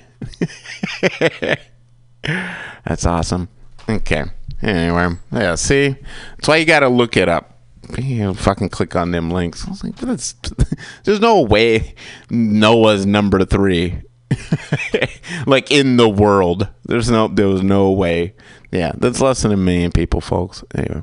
[2.85, 3.49] That's awesome.
[3.89, 4.25] Okay.
[4.61, 5.55] Anyway, yeah.
[5.55, 5.95] See,
[6.35, 7.57] that's why you got to look it up.
[7.97, 9.65] You know, fucking click on them links.
[9.65, 10.35] I was like, that's,
[11.03, 11.95] there's no way
[12.29, 14.01] Noah's number three.
[15.45, 18.33] like in the world, there's no, there was no way.
[18.71, 20.63] Yeah, that's less than a million people, folks.
[20.75, 21.01] Anyway,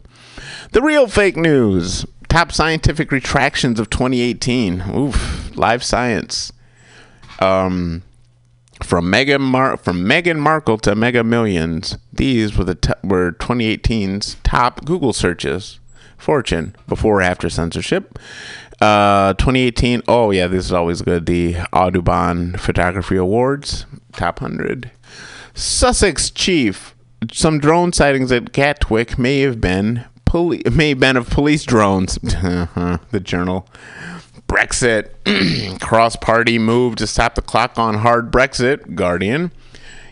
[0.72, 2.05] the real fake news.
[2.28, 4.91] Top scientific retractions of 2018.
[4.95, 6.53] Oof, live science.
[7.39, 8.03] Um,
[8.83, 11.97] from Meghan Mar- from Meghan Markle to Mega Millions.
[12.12, 15.79] These were the t- were 2018's top Google searches.
[16.16, 18.18] Fortune before or after censorship.
[18.81, 20.03] Uh, 2018.
[20.09, 21.27] Oh yeah, this is always good.
[21.27, 24.91] The Audubon Photography Awards top hundred.
[25.55, 26.95] Sussex chief.
[27.31, 32.14] Some drone sightings at Gatwick may have been poli- may have been of police drones.
[32.22, 33.68] the journal.
[34.49, 35.11] Brexit.
[35.80, 38.95] Cross party move to stop the clock on hard Brexit.
[38.95, 39.53] Guardian.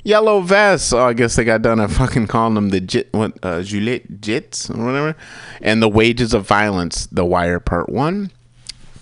[0.05, 0.93] Yellow vests.
[0.93, 4.21] Oh, I guess they got done at fucking calling them the jit, what, uh, Juliet
[4.21, 5.17] Jits or whatever.
[5.61, 7.07] And the wages of violence.
[7.07, 8.31] The Wire Part 1.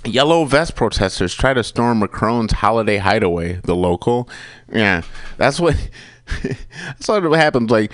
[0.04, 3.60] Yellow vest protesters try to storm Macron's holiday hideaway.
[3.64, 4.28] The local.
[4.72, 5.02] Yeah.
[5.38, 5.76] That's what.
[6.42, 7.70] that's what happens.
[7.70, 7.92] Like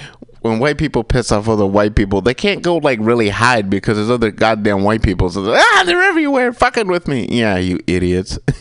[0.49, 3.97] when white people piss off other white people, they can't go like really hide because
[3.97, 5.31] there's other goddamn white people.
[5.31, 7.27] So they're, ah, they're everywhere, fucking with me.
[7.31, 8.39] Yeah, you idiots.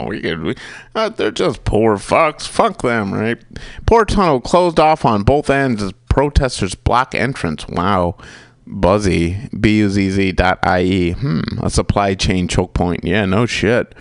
[0.00, 0.54] oh, we we,
[0.94, 2.46] uh, they're just poor fucks.
[2.46, 3.38] Fuck them, right?
[3.86, 7.66] Poor tunnel closed off on both ends as protesters block entrance.
[7.68, 8.16] Wow.
[8.66, 11.12] Buzzy, B-U-Z-Z dot I-E.
[11.12, 13.04] Hmm, a supply chain choke point.
[13.04, 13.94] Yeah, no shit.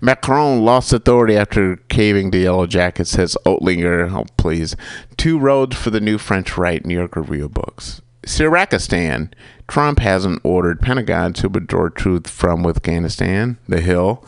[0.00, 4.12] Macron lost authority after caving to Yellow Jackets, says Oettinger.
[4.12, 4.76] Oh, please.
[5.16, 8.02] Two roads for the new French right, New York Review of Books.
[8.24, 9.32] Syrakistan.
[9.68, 13.58] Trump hasn't ordered Pentagon to withdraw troops from Afghanistan.
[13.68, 14.24] The Hill.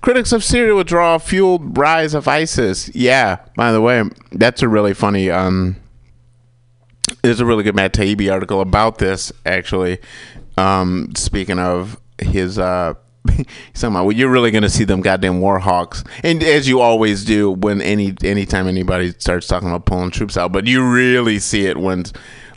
[0.00, 2.94] Critics of Syria withdrawal fueled rise of ISIS.
[2.94, 4.02] Yeah, by the way,
[4.32, 5.30] that's a really funny.
[5.30, 5.76] Um,
[7.22, 9.98] there's a really good Matt Taibbi article about this, actually.
[10.56, 12.94] Um, speaking of his uh,
[13.82, 17.82] well, you're really going to see them goddamn warhawks, and as you always do when
[17.82, 22.04] any anytime anybody starts talking about pulling troops out but you really see it when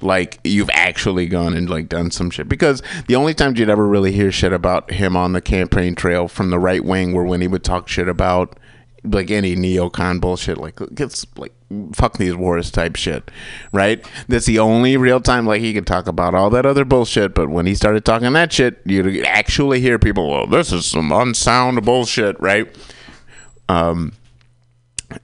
[0.02, 3.88] like you've actually gone and like done some shit because the only times you'd ever
[3.88, 7.42] really hear shit about him on the campaign trail from the right wing were when
[7.42, 8.58] he would talk shit about
[9.04, 11.54] like any neocon bullshit like gets like
[11.94, 13.30] fuck these wars type shit
[13.72, 14.06] right?
[14.28, 17.50] That's the only real time like he could talk about all that other bullshit but
[17.50, 21.84] when he started talking that shit you'd actually hear people well this is some unsound
[21.84, 22.74] bullshit right?
[23.68, 24.14] Um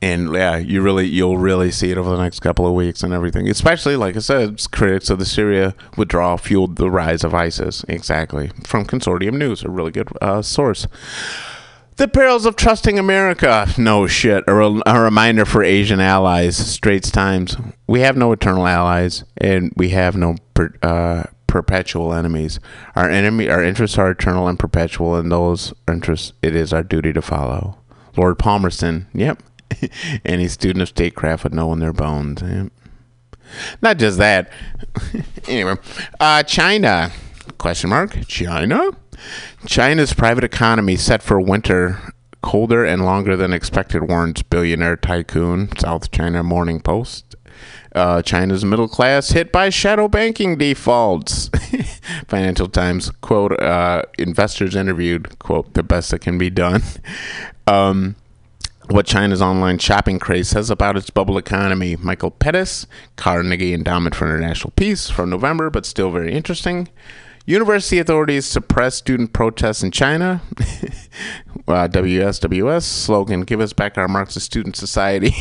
[0.01, 3.13] and yeah you really you'll really see it over the next couple of weeks and
[3.13, 3.47] everything.
[3.47, 7.85] Especially like i said critics of the syria withdrawal fueled the rise of isis.
[7.87, 8.51] Exactly.
[8.65, 10.85] From consortium news a really good uh, source
[11.99, 13.67] The perils of trusting America.
[13.77, 14.45] No shit.
[14.47, 16.55] A, re- a reminder for Asian allies.
[16.55, 17.57] Straits Times.
[17.87, 22.61] We have no eternal allies, and we have no per, uh, perpetual enemies.
[22.95, 27.11] Our enemy, our interests are eternal and perpetual, and those interests it is our duty
[27.11, 27.77] to follow.
[28.15, 29.07] Lord Palmerston.
[29.13, 29.43] Yep.
[30.25, 32.41] Any student of statecraft would know in their bones.
[32.41, 32.71] Yep.
[33.81, 34.49] Not just that.
[35.49, 35.75] anyway,
[36.21, 37.11] uh, China.
[37.57, 38.25] Question mark.
[38.25, 38.91] China.
[39.65, 45.75] China's private economy set for winter colder and longer than expected, warns billionaire tycoon.
[45.77, 47.35] South China Morning Post.
[47.93, 51.49] Uh, China's middle class hit by shadow banking defaults.
[52.27, 56.83] Financial Times quote: uh, Investors interviewed quote: The best that can be done.
[57.67, 58.15] Um,
[58.89, 61.95] what China's online shopping craze says about its bubble economy.
[61.97, 66.89] Michael Pettis, Carnegie Endowment for International Peace from November, but still very interesting.
[67.49, 70.39] University authorities suppress student protests in China.
[71.67, 75.33] uh, WSWS slogan: "Give us back our Marxist student society."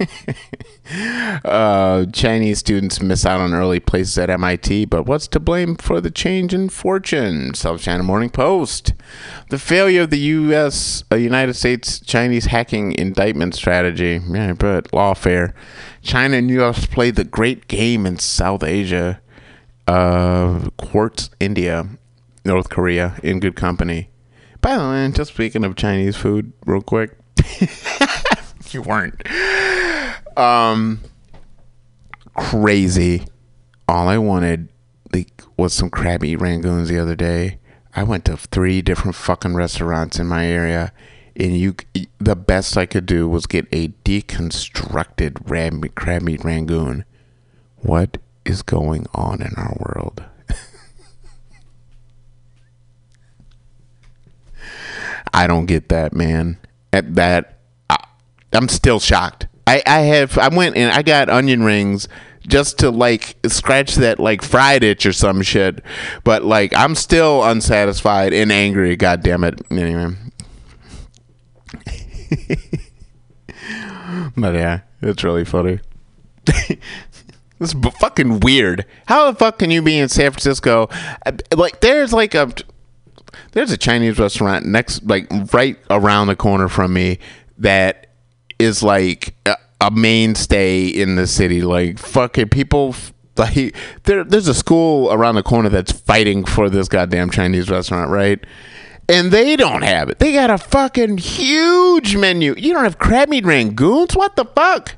[1.44, 6.00] uh, Chinese students miss out on early places at MIT, but what's to blame for
[6.00, 7.54] the change in fortune?
[7.54, 8.92] South China Morning Post.
[9.50, 11.04] The failure of the U.S.
[11.12, 14.20] Uh, United States Chinese hacking indictment strategy.
[14.28, 15.52] Yeah, but lawfare.
[16.02, 16.86] China and U.S.
[16.86, 19.20] play the great game in South Asia.
[19.86, 21.86] Uh, Quartz, India,
[22.44, 24.08] North Korea, in good company.
[24.60, 27.16] By the way, just speaking of Chinese food, real quick.
[28.70, 29.20] you weren't.
[30.38, 31.00] Um,
[32.34, 33.26] crazy.
[33.86, 34.68] All I wanted
[35.12, 37.58] like was some crabby rangoons the other day.
[37.94, 40.92] I went to three different fucking restaurants in my area,
[41.36, 41.76] and you,
[42.18, 47.04] the best I could do was get a deconstructed rab, crab meat rangoon.
[47.76, 50.24] What is going on in our world?
[55.32, 56.58] I don't get that, man.
[56.92, 57.58] At that,
[57.90, 57.96] I,
[58.52, 59.48] I'm still shocked.
[59.66, 62.08] I, I have I went and I got onion rings
[62.46, 65.82] just to like scratch that like fried itch or some shit.
[66.22, 68.96] But like I'm still unsatisfied and angry.
[68.96, 69.60] God damn it.
[69.70, 70.16] Anyway.
[74.36, 75.80] but yeah, it's really funny.
[77.64, 78.84] This is b- fucking weird.
[79.06, 80.88] How the fuck can you be in San Francisco?
[81.24, 82.52] Uh, Like, there's like a
[83.52, 87.18] there's a Chinese restaurant next, like right around the corner from me
[87.58, 88.08] that
[88.58, 91.62] is like a, a mainstay in the city.
[91.62, 92.94] Like, fucking people.
[93.36, 98.08] Like, there, there's a school around the corner that's fighting for this goddamn Chinese restaurant,
[98.10, 98.38] right?
[99.08, 100.20] And they don't have it.
[100.20, 102.54] They got a fucking huge menu.
[102.56, 104.14] You don't have crab meat rangoons?
[104.14, 104.94] What the fuck?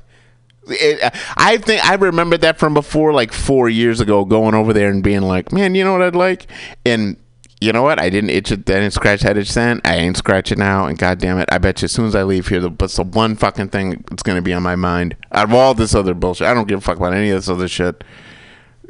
[0.69, 4.89] It, I think I remember that from before, like four years ago, going over there
[4.89, 6.47] and being like, "Man, you know what I'd like?"
[6.85, 7.17] And
[7.59, 7.99] you know what?
[7.99, 8.59] I didn't itch it.
[8.69, 9.81] I didn't scratch that itch then.
[9.83, 10.85] I ain't scratch it now.
[10.85, 13.03] And goddamn it, I bet you as soon as I leave here, the- that's the
[13.03, 16.47] one fucking thing that's gonna be on my mind out of all this other bullshit.
[16.47, 18.03] I don't give a fuck about any of this other shit.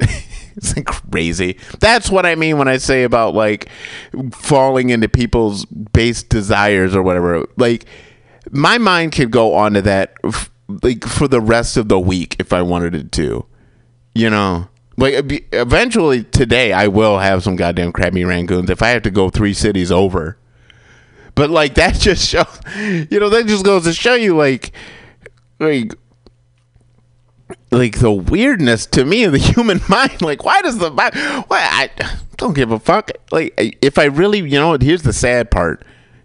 [0.00, 1.58] it's like crazy.
[1.80, 3.68] That's what I mean when I say about like
[4.32, 7.46] falling into people's base desires or whatever.
[7.56, 7.84] Like
[8.50, 12.52] my mind could go onto that f- like for the rest of the week if
[12.52, 13.46] I wanted it to.
[14.14, 19.02] You know, like eventually today I will have some goddamn crabby rangoons if I have
[19.02, 20.38] to go three cities over.
[21.34, 24.72] But like that just shows, you know, that just goes to show you like,
[25.58, 25.94] like,
[27.70, 30.20] like the weirdness to me of the human mind.
[30.20, 30.90] Like, why does the?
[30.90, 31.10] Why
[31.50, 31.90] I
[32.36, 33.10] don't give a fuck.
[33.30, 35.84] Like, if I really, you know, here's the sad part.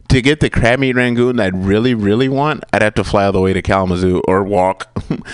[0.09, 3.31] To get the crab meat rangoon I'd really, really want, I'd have to fly all
[3.31, 4.87] the way to Kalamazoo or walk,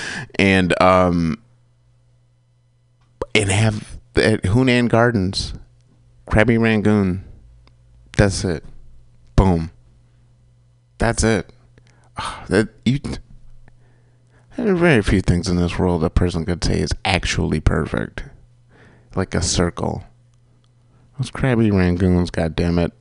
[0.39, 1.41] and um,
[3.35, 5.53] and have at Hunan Gardens,
[6.25, 7.25] crabby rangoon.
[8.17, 8.63] That's it.
[9.35, 9.71] Boom.
[10.97, 11.51] That's it.
[12.17, 12.99] Ah, That you.
[14.57, 18.23] There are very few things in this world a person could say is actually perfect,
[19.15, 20.03] like a circle.
[21.17, 22.91] Those crabby rangoons, goddamn it.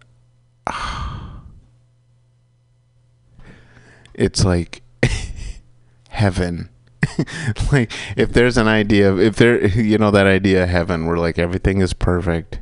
[4.18, 4.82] It's like
[6.10, 6.68] heaven.
[7.72, 11.16] like if there's an idea of if there you know that idea of heaven where
[11.16, 12.60] like everything is perfect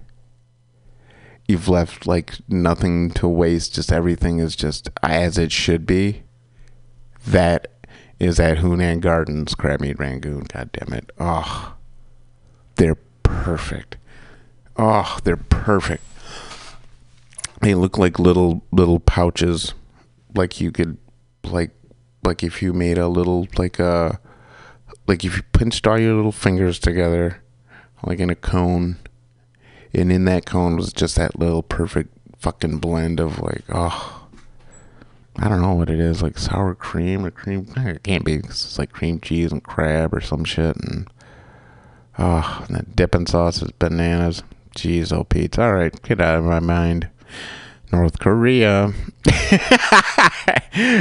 [1.48, 6.22] you've left like nothing to waste just everything is just as it should be
[7.26, 7.68] that
[8.20, 11.76] is at Hunan Gardens crab meat rangoon god damn it oh
[12.76, 13.96] they're perfect.
[14.76, 16.04] Oh they're perfect.
[17.60, 19.74] They look like little little pouches
[20.34, 20.98] like you could
[21.50, 21.70] like
[22.24, 24.18] like if you made a little like a
[25.06, 27.42] like if you pinched all your little fingers together
[28.04, 28.96] like in a cone
[29.92, 34.26] and in that cone was just that little perfect fucking blend of like oh
[35.38, 37.66] I don't know what it is, like sour cream or cream.
[37.76, 38.36] It can't be.
[38.36, 40.76] It's like cream cheese and crab or some shit.
[40.76, 41.08] And
[42.18, 44.42] oh, and the dipping sauce is bananas.
[44.74, 45.58] Jeez, oh Pete.
[45.58, 47.10] All right, get out of my mind.
[47.92, 48.92] North Korea.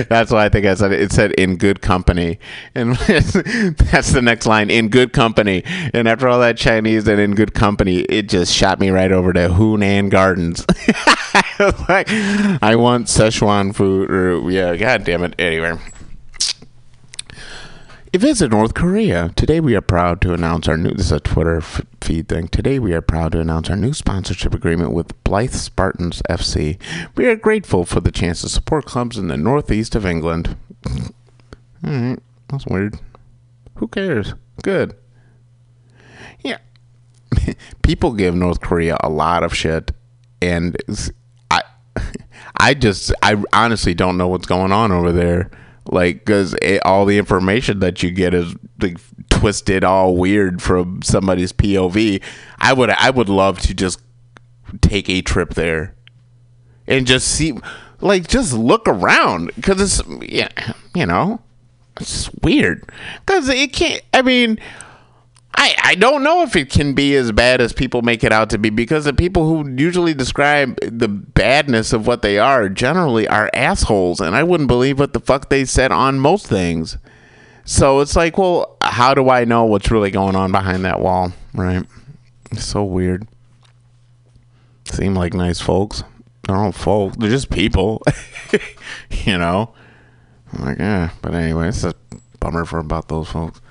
[0.07, 1.01] that's why I think I said it.
[1.01, 2.39] It said in good company,
[2.73, 5.63] and that's the next line in good company.
[5.93, 9.33] And after all that Chinese and in good company, it just shot me right over
[9.33, 10.65] to Hunan Gardens.
[10.69, 12.09] I like,
[12.63, 15.35] I want Szechuan food, or yeah, god damn it.
[15.39, 15.77] Anyway.
[18.17, 19.31] Visit North Korea.
[19.35, 20.91] Today we are proud to announce our new.
[20.91, 22.47] This is a Twitter f- feed thing.
[22.47, 26.79] Today we are proud to announce our new sponsorship agreement with Blyth Spartans FC.
[27.15, 30.55] We are grateful for the chance to support clubs in the northeast of England.
[31.85, 32.99] All right, that's weird.
[33.75, 34.33] Who cares?
[34.63, 34.95] Good.
[36.41, 36.59] Yeah,
[37.83, 39.91] people give North Korea a lot of shit,
[40.41, 40.77] and
[41.51, 41.61] I,
[42.57, 45.51] I just, I honestly don't know what's going on over there.
[45.87, 48.97] Like, because all the information that you get is like
[49.29, 52.21] twisted, all weird from somebody's POV.
[52.57, 54.01] I would, I would love to just
[54.81, 55.95] take a trip there
[56.87, 57.57] and just see,
[58.01, 61.39] like, just look around because it's, yeah, you know,
[61.99, 62.89] it's weird
[63.25, 64.01] because it can't.
[64.13, 64.59] I mean.
[65.57, 68.49] I, I don't know if it can be as bad as people make it out
[68.49, 73.27] to be because the people who usually describe the badness of what they are generally
[73.27, 76.97] are assholes and I wouldn't believe what the fuck they said on most things.
[77.63, 81.31] So it's like, well, how do I know what's really going on behind that wall,
[81.53, 81.85] right?
[82.51, 83.27] It's so weird.
[84.91, 86.03] Seem like nice folks.
[86.43, 87.15] They're all folk.
[87.17, 88.03] They're just people.
[89.09, 89.73] you know?
[90.53, 91.09] I'm like, yeah.
[91.21, 91.95] But anyway, it's a
[92.39, 93.61] bummer for about those folks.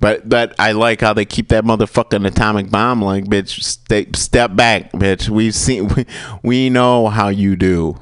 [0.00, 3.02] But but I like how they keep that motherfucking atomic bomb.
[3.02, 5.28] Like, bitch, stay, step back, bitch.
[5.28, 6.06] We've seen, we,
[6.42, 7.98] we know how you do.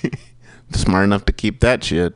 [0.72, 2.14] Smart enough to keep that shit.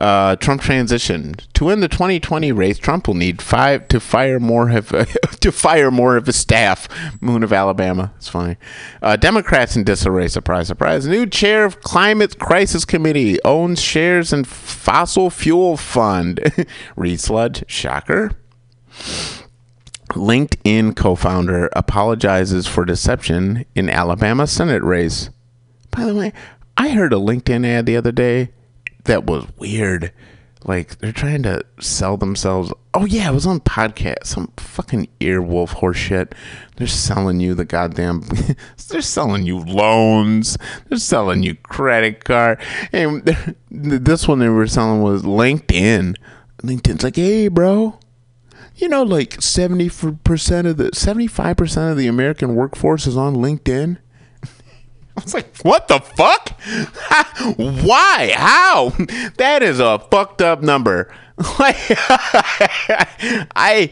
[0.00, 2.78] Uh, Trump transition to win the 2020 race.
[2.78, 4.88] Trump will need five to fire more of
[5.40, 6.88] to fire more of his staff.
[7.20, 8.12] Moon of Alabama.
[8.16, 8.56] It's funny.
[9.02, 10.28] Uh, Democrats in disarray.
[10.28, 11.06] Surprise, surprise.
[11.06, 16.40] New chair of climate crisis committee owns shares in fossil fuel fund.
[16.96, 17.64] Reed Sludge.
[17.68, 18.32] Shocker.
[20.10, 25.30] LinkedIn co-founder apologizes for deception in Alabama Senate race.
[25.90, 26.32] By the way,
[26.76, 28.50] I heard a LinkedIn ad the other day
[29.04, 30.12] that was weird.
[30.64, 32.72] Like they're trying to sell themselves.
[32.94, 34.26] Oh yeah, it was on podcast.
[34.26, 36.34] Some fucking earwolf horse shit.
[36.76, 38.22] They're selling you the goddamn.
[38.88, 40.56] they're selling you loans.
[40.88, 42.60] They're selling you credit card.
[42.92, 43.24] And
[43.70, 46.16] this one they were selling was LinkedIn.
[46.62, 47.98] LinkedIn's like, hey, bro.
[48.76, 49.90] You know, like seventy
[50.24, 53.98] percent of the seventy-five percent of the American workforce is on LinkedIn.
[55.16, 56.60] I was like, what the fuck?
[57.56, 58.32] Why?
[58.34, 58.90] How?
[59.36, 61.12] That is a fucked up number.
[63.56, 63.90] I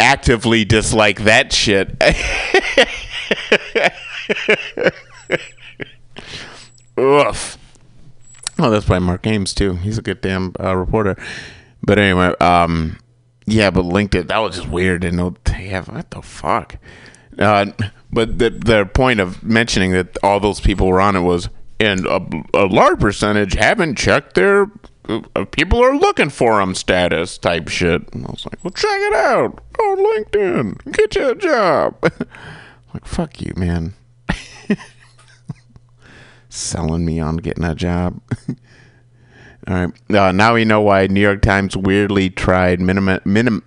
[0.00, 1.90] actively dislike that shit.
[6.98, 7.58] Oof.
[8.58, 9.74] Oh, that's by Mark Ames too.
[9.76, 11.16] He's a good damn uh, reporter.
[11.82, 12.98] But anyway, um,
[13.46, 15.04] yeah, but LinkedIn that was just weird.
[15.04, 15.34] And no,
[15.72, 16.76] have what the fuck.
[17.38, 17.66] Uh,
[18.12, 21.48] but the the point of mentioning that all those people were on it was,
[21.80, 22.20] and a,
[22.54, 24.70] a large percentage haven't checked their
[25.08, 28.12] uh, people are looking for them status type shit.
[28.14, 30.92] And I was like, well, check it out on LinkedIn.
[30.92, 31.96] Get you a job.
[32.94, 33.94] like, fuck you, man.
[36.48, 38.20] Selling me on getting a job.
[39.68, 40.14] All right.
[40.14, 43.62] Uh, now we know why New York Times weirdly tried minimum minim.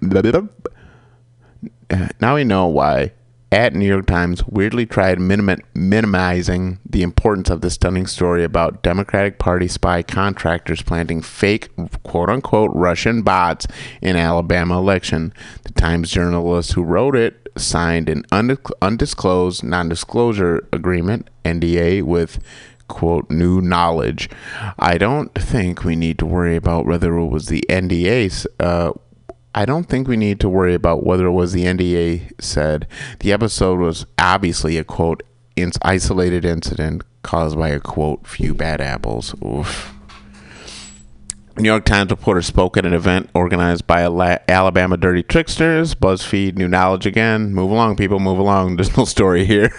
[1.89, 3.11] Uh, now we know why
[3.51, 8.83] at New York Times weirdly tried minim- minimizing the importance of the stunning story about
[8.83, 11.69] Democratic Party spy contractors planting fake
[12.03, 13.67] quote unquote Russian bots
[14.01, 15.33] in Alabama election.
[15.63, 18.25] The Times journalist who wrote it signed an
[18.81, 22.39] undisclosed non-disclosure agreement NDA with
[22.87, 24.29] quote new knowledge.
[24.77, 28.91] I don't think we need to worry about whether it was the NDA uh,
[29.57, 32.87] I don't think we need to worry about whether it was the NDA said.
[33.21, 35.23] The episode was obviously a quote
[35.81, 39.33] isolated incident caused by a quote few bad apples.
[39.41, 39.93] Oof.
[41.57, 44.01] New York Times reporter spoke at an event organized by
[44.49, 45.95] Alabama Dirty Tricksters.
[45.95, 47.53] BuzzFeed, new knowledge again.
[47.53, 48.75] Move along, people, move along.
[48.75, 49.71] There's no story here.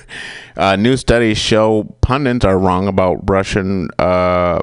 [0.57, 4.63] Uh, new studies show pundits are wrong about Russian uh,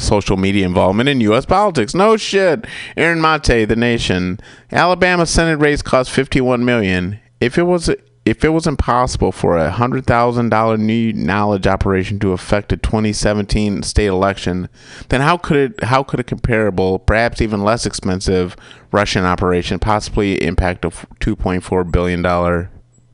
[0.00, 1.46] social media involvement in U.S.
[1.46, 1.94] politics.
[1.94, 2.66] No shit.
[2.96, 4.38] Aaron Mate, The Nation.
[4.72, 7.20] Alabama Senate race cost 51 million.
[7.40, 7.90] If it was,
[8.24, 12.76] if it was impossible for a hundred thousand dollar new knowledge operation to affect a
[12.76, 14.68] 2017 state election,
[15.08, 18.56] then how could it how could a comparable, perhaps even less expensive
[18.92, 22.70] Russian operation possibly impact a 2.4 billion dollar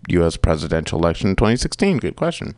[0.08, 0.36] U.S.
[0.36, 1.98] presidential election in 2016?
[1.98, 2.54] Good question.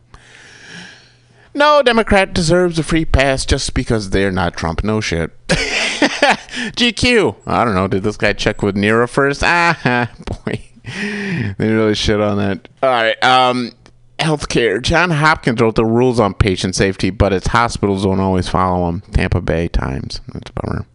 [1.59, 4.81] No Democrat deserves a free pass just because they're not Trump.
[4.81, 5.31] No shit.
[5.49, 7.35] GQ.
[7.45, 7.89] I don't know.
[7.89, 9.43] Did this guy check with Neera first?
[9.43, 10.09] Ah,
[10.45, 10.63] boy.
[10.85, 12.69] They really shit on that.
[12.81, 13.21] All right.
[13.21, 13.73] Um,
[14.19, 14.81] healthcare.
[14.81, 19.01] John Hopkins wrote the rules on patient safety, but its hospitals don't always follow them.
[19.11, 20.21] Tampa Bay Times.
[20.33, 20.85] That's a bummer.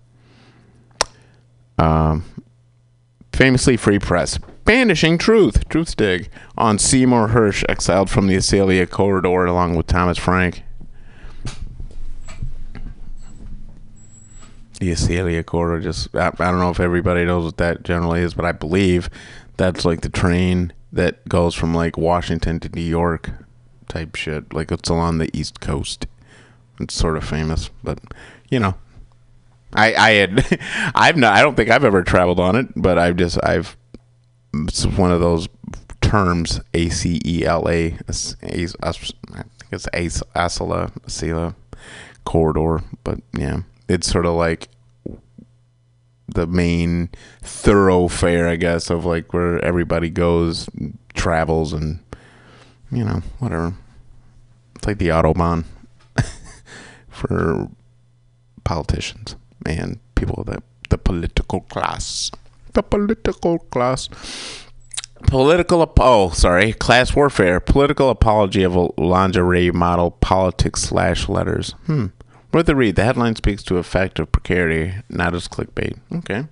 [1.77, 2.25] Um,
[3.35, 4.39] famously free press.
[4.65, 10.17] Banishing Truth, Truth Dig, on Seymour Hersh, exiled from the Acela corridor along with Thomas
[10.17, 10.63] Frank.
[14.81, 18.35] The Acela corridor, just, I, I don't know if everybody knows what that generally is,
[18.35, 19.11] but I believe
[19.57, 23.31] that's like the train that goes from like Washington to New York
[23.89, 24.53] type shit.
[24.53, 26.07] Like it's along the East Coast.
[26.81, 28.01] It's sort of famous, but
[28.51, 28.75] you know,
[29.73, 30.61] I I had
[30.95, 33.77] I've not I don't think I've ever traveled on it, but I've just I've
[34.69, 35.49] it's one of those
[36.01, 37.97] terms A C E L A
[39.73, 39.87] it's
[40.35, 41.55] Acela
[42.25, 44.69] corridor, but yeah, it's sort of like
[46.29, 47.11] the main
[47.43, 50.69] thoroughfare, I guess, of like where everybody goes,
[51.15, 52.01] travels, and
[52.91, 53.75] you know whatever.
[54.77, 55.65] It's like the autobahn
[57.09, 57.69] for
[58.65, 59.37] politicians
[59.67, 62.31] and people that the political class,
[62.75, 64.09] the political class.
[65.27, 67.59] Political, oh, sorry, class warfare.
[67.59, 71.75] Political apology of a lingerie model, politics slash letters.
[71.87, 72.07] Hmm.
[72.53, 72.97] Worth a read.
[72.97, 75.99] The headline speaks to a fact of precarity, not as clickbait.
[76.13, 76.45] Okay.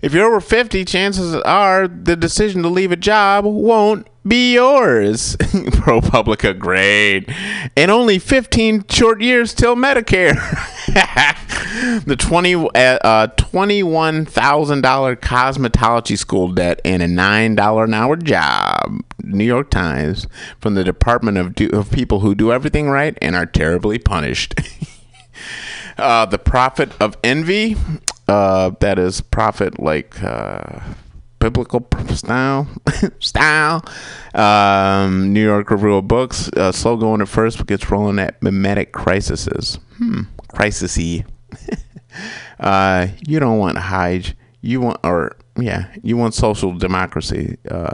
[0.00, 5.36] If you're over 50, chances are the decision to leave a job won't be yours.
[5.36, 7.28] ProPublica, great.
[7.76, 10.36] And only 15 short years till Medicare.
[12.04, 19.02] the 20 uh, uh, $21,000 cosmetology school debt and a $9 an hour job.
[19.22, 20.26] New York Times
[20.60, 24.54] from the Department of, do- of People Who Do Everything Right and Are Terribly Punished.
[25.98, 27.76] uh, the Prophet of Envy.
[28.28, 30.80] Uh, that is prophet like uh,
[31.38, 32.68] biblical style
[33.20, 33.82] style.
[34.34, 36.50] Um, New York Review of Books.
[36.56, 39.78] Uh, slow going at first, but gets rolling at mimetic crises.
[39.96, 41.24] Hmm, crisisy.
[42.60, 44.36] uh, you don't want Hyde.
[44.60, 47.56] You want, or yeah, you want social democracy.
[47.70, 47.92] Uh,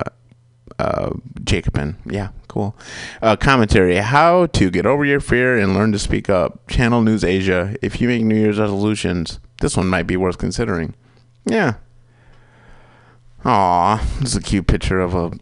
[0.78, 1.10] uh,
[1.44, 1.96] Jacobin.
[2.06, 2.76] Yeah, cool.
[3.20, 6.66] Uh, commentary: How to get over your fear and learn to speak up.
[6.68, 7.76] Channel News Asia.
[7.82, 10.94] If you make New Year's resolutions, this one might be worth considering.
[11.44, 11.74] Yeah.
[13.44, 15.32] Aw, this is a cute picture of a.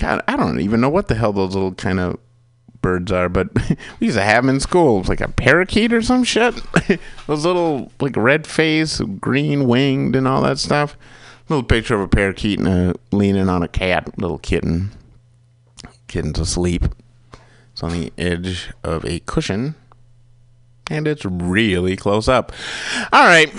[0.00, 2.18] God, I don't even know what the hell those little kind of
[2.82, 3.48] birds are, but
[4.00, 5.04] we used to have them in school.
[5.04, 6.60] Like a parakeet or some shit.
[7.28, 10.98] those little like red face, green winged, and all that stuff.
[11.48, 14.90] Little picture of a parakeet and a, leaning on a cat, little kitten.
[16.08, 16.84] Kitten's asleep.
[17.72, 19.74] It's on the edge of a cushion,
[20.88, 22.52] and it's really close up.
[23.12, 23.50] All right,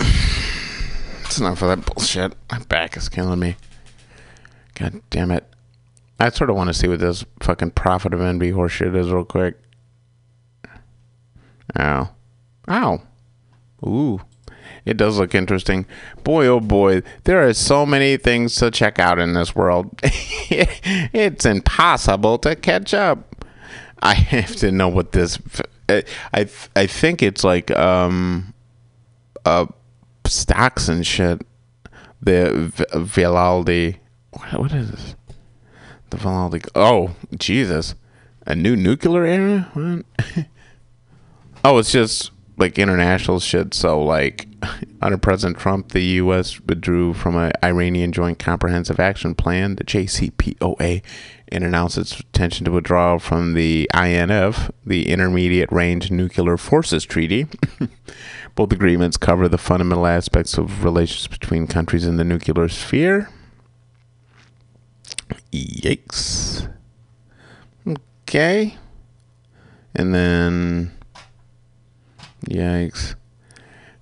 [1.25, 2.33] it's enough of that bullshit.
[2.51, 3.57] My back is killing me.
[4.73, 5.45] God damn it.
[6.19, 9.23] I sort of want to see what this fucking Prophet of Envy horseshit is real
[9.23, 9.59] quick.
[11.77, 12.09] Ow.
[12.69, 13.01] Ow.
[13.85, 14.21] Ooh.
[14.87, 15.85] It does look interesting.
[16.23, 19.89] Boy, oh boy, there are so many things to check out in this world.
[20.01, 23.45] it's impossible to catch up.
[24.01, 25.39] I have to know what this.
[25.89, 28.53] I I think it's like um,
[29.43, 29.65] uh,
[30.25, 31.45] stocks and shit.
[32.21, 33.99] The Vivaldi.
[34.31, 35.15] What is this?
[36.11, 36.61] The Vivaldi.
[36.75, 37.95] Oh Jesus!
[38.45, 39.69] A new nuclear era.
[39.73, 40.05] What?
[41.65, 43.73] oh, it's just like international shit.
[43.73, 44.47] So like
[45.01, 46.59] under President Trump, the U.S.
[46.59, 51.01] withdrew from an Iranian Joint Comprehensive Action Plan, the JCPOA,
[51.49, 57.47] and announced its intention to withdraw from the INF, the Intermediate Range Nuclear Forces Treaty.
[58.55, 63.29] Both agreements cover the fundamental aspects of relations between countries in the nuclear sphere.
[65.53, 66.67] Yikes.
[68.23, 68.75] Okay.
[69.93, 70.96] And then
[72.47, 73.15] Yikes.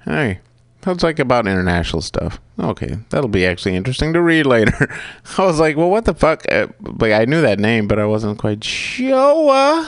[0.04, 0.40] Hey,
[0.82, 2.40] That's like about international stuff.
[2.60, 4.88] Okay, that'll be actually interesting to read later.
[5.38, 6.44] I was like, well, what the fuck?
[6.52, 9.86] Uh, like, I knew that name, but I wasn't quite sure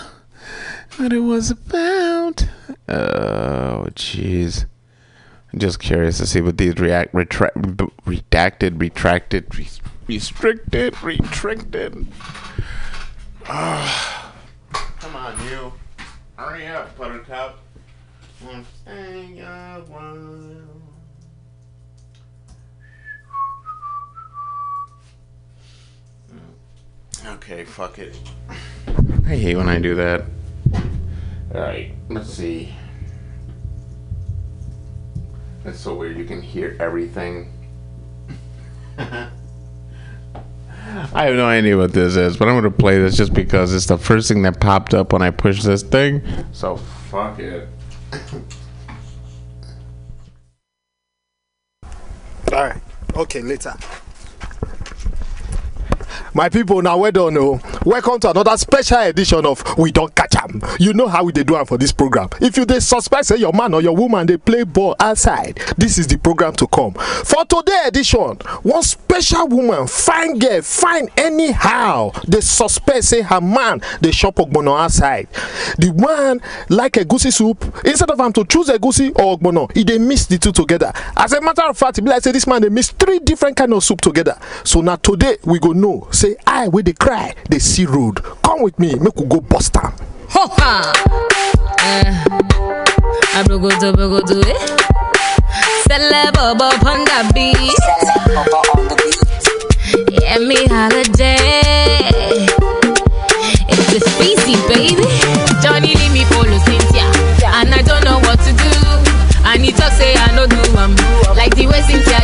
[0.97, 2.47] what it was about.
[2.89, 4.65] Oh, jeez.
[5.53, 7.53] I'm just curious to see what these react, retra-
[8.05, 9.67] redacted, retracted, re-
[10.07, 12.07] restricted, restricted.
[13.45, 15.71] Come on, you.
[16.35, 17.59] Hurry up, Buttercup.
[18.45, 20.77] I'm staying a while.
[27.25, 28.15] Okay, fuck it.
[29.25, 30.23] I hate when I do that.
[31.53, 32.73] Alright, let's see.
[35.63, 37.51] That's so weird, you can hear everything.
[38.97, 39.29] I
[41.25, 43.97] have no idea what this is, but I'm gonna play this just because it's the
[43.97, 46.21] first thing that popped up when I pushed this thing.
[46.51, 47.67] So fuck it.
[52.53, 52.81] All right.
[53.15, 53.73] Okay, later.
[56.33, 57.37] My people, now well done.
[57.37, 57.59] Oh.
[57.85, 60.61] Welcome to another special edition of We Don't Catch 'em.
[60.79, 62.29] You know how we dey do am for this program.
[62.41, 65.97] If you dey suspect say your man or your woman dey play ball outside, this
[65.97, 66.93] is the program to come.
[66.93, 73.81] For today edition, one special woman, fine girl, fine anyhow, dey suspect say her man
[74.01, 75.27] dey chop ogbono outside.
[75.79, 79.97] The one like egusi soup, instead of am to choose egusi or ogbono, e dey
[79.97, 80.91] mix the two together.
[81.15, 83.57] As a matter of fact, e be like say this man dey mix three different
[83.57, 84.37] kind of soup together.
[84.63, 88.23] So na today we go know say I wey dey cry dey see road.
[88.43, 89.93] Come with me, make we go bust am.
[90.29, 90.93] Ho ha!
[91.79, 92.23] Eh,
[93.39, 94.57] abrogodo brogodo eh.
[95.87, 97.77] Celebobo on the beat.
[100.21, 101.37] Yeah, me holiday.
[103.69, 105.05] It's a species, baby.
[105.61, 107.05] Johnny leave me follow Cynthia,
[107.61, 108.73] and I don't know what to do.
[109.47, 110.91] And he talk say I no do am
[111.37, 112.16] like the way Cynthia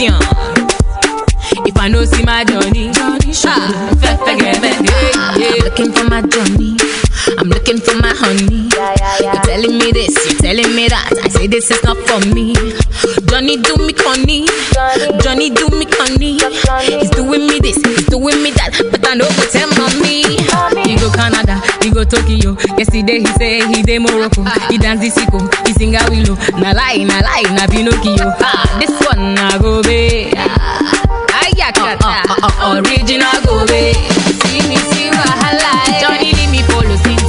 [0.00, 0.16] Question.
[1.66, 4.88] If I know see my Johnny, Johnny ah, fe- me.
[4.88, 5.64] Yeah, yeah.
[5.64, 6.76] Looking for my Johnny.
[7.36, 8.68] I'm looking for my honey.
[9.20, 11.12] You're telling me this, you're telling me that.
[11.24, 12.54] I say this is not for me.
[13.28, 14.48] Johnny do me conny.
[15.20, 16.40] Johnny do me conny.
[16.84, 18.72] He's doing me this, he's doing me that.
[18.90, 20.36] But I know tell mommy.
[20.84, 22.56] He go Canada, he go Tokyo.
[22.80, 24.40] Yesterday he say he dey Morocco.
[24.72, 26.32] He dance the sicko, he sing a willow.
[26.56, 28.24] Na lie, na lie, na Pinocchio.
[28.40, 30.32] Ah, this one na go be.
[30.34, 33.92] Ah, Ayakata, uh, uh, uh, original go be.
[34.48, 36.00] See me see wahala.
[36.00, 37.19] Johnny leave me follow Cynthia,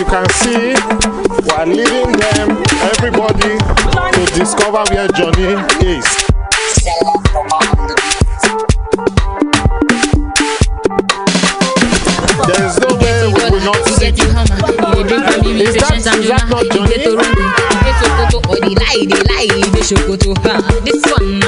[0.00, 0.56] you can see,
[1.44, 2.62] we are leading them,
[2.96, 3.58] everybody,
[4.16, 6.06] to discover where Johnny is.
[11.30, 14.08] There is no way we will not see
[15.60, 17.04] Is that- is that not Johnny?
[17.04, 18.40] Toronto,
[21.20, 21.39] you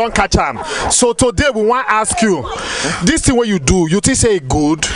[0.00, 0.58] don't catch am.
[0.90, 2.42] So today we want ask you,
[3.04, 4.86] this thing what you do, you think say e good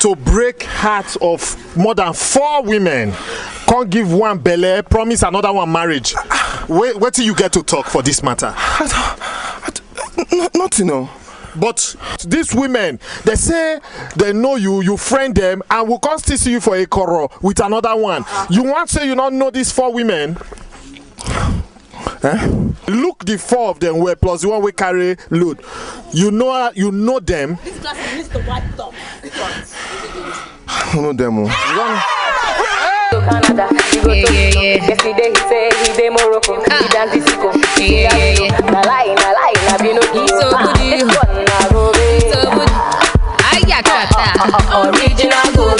[0.00, 3.12] to break hearts of more than four women,
[3.66, 6.14] can't give one belle, promise another one marriage.
[6.66, 8.54] Till you get to talk for this matter.
[10.54, 11.08] Nothing, no.
[11.56, 11.96] But
[12.26, 13.80] these women, they say
[14.16, 17.32] they know you, you friend them, and will come still see you for a quarrel
[17.42, 18.24] with another one.
[18.50, 20.36] You want say you not know these four women?
[22.24, 22.46] Eh?
[22.88, 25.60] Look the four of them were plus the one we carry load.
[26.12, 27.58] You know uh, you know them.
[30.68, 31.38] I know them.
[31.38, 31.48] Oh?
[33.22, 34.86] Canada, he go yeah, yeah, yeah.
[34.88, 36.78] Yesterday he say he dey Morocco, ah.
[36.82, 37.52] he dance the sicko.
[37.78, 38.70] Yeah, yeah, yeah.
[38.72, 40.26] Na lie, na lie, na Pinocchio.
[40.26, 42.20] So good, ah, this one na go be.
[42.32, 42.72] So good.
[42.72, 44.26] Ah, Ayakata,
[44.90, 45.76] original go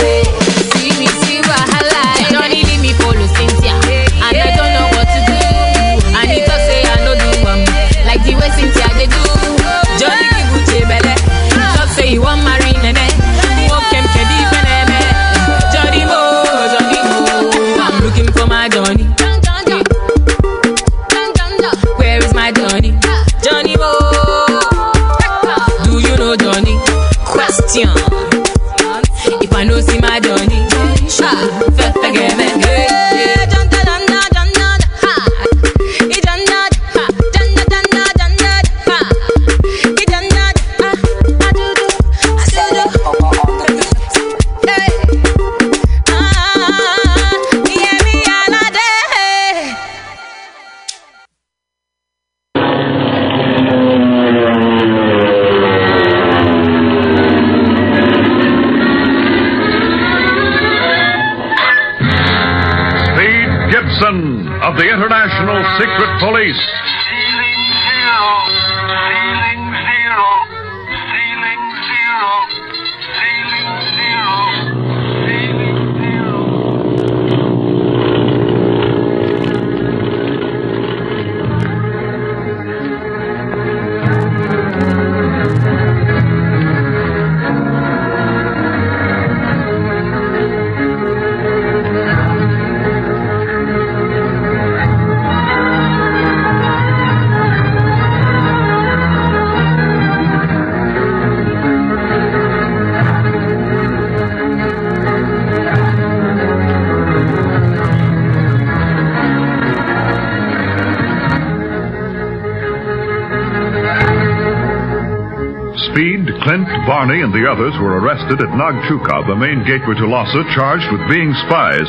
[117.23, 121.31] and the others were arrested at Nagchuka, the main gateway to Lhasa, charged with being
[121.47, 121.87] spies.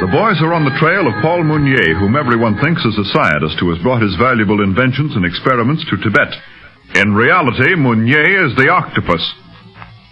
[0.00, 3.60] The boys are on the trail of Paul Mounier, whom everyone thinks is a scientist
[3.60, 6.32] who has brought his valuable inventions and experiments to Tibet.
[7.00, 9.24] In reality, Mounier is the octopus.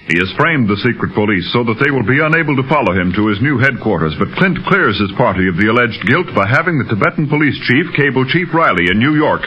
[0.09, 3.13] He has framed the secret police so that they will be unable to follow him
[3.17, 6.81] to his new headquarters, but Clint clears his party of the alleged guilt by having
[6.81, 9.45] the Tibetan police chief cable Chief Riley in New York.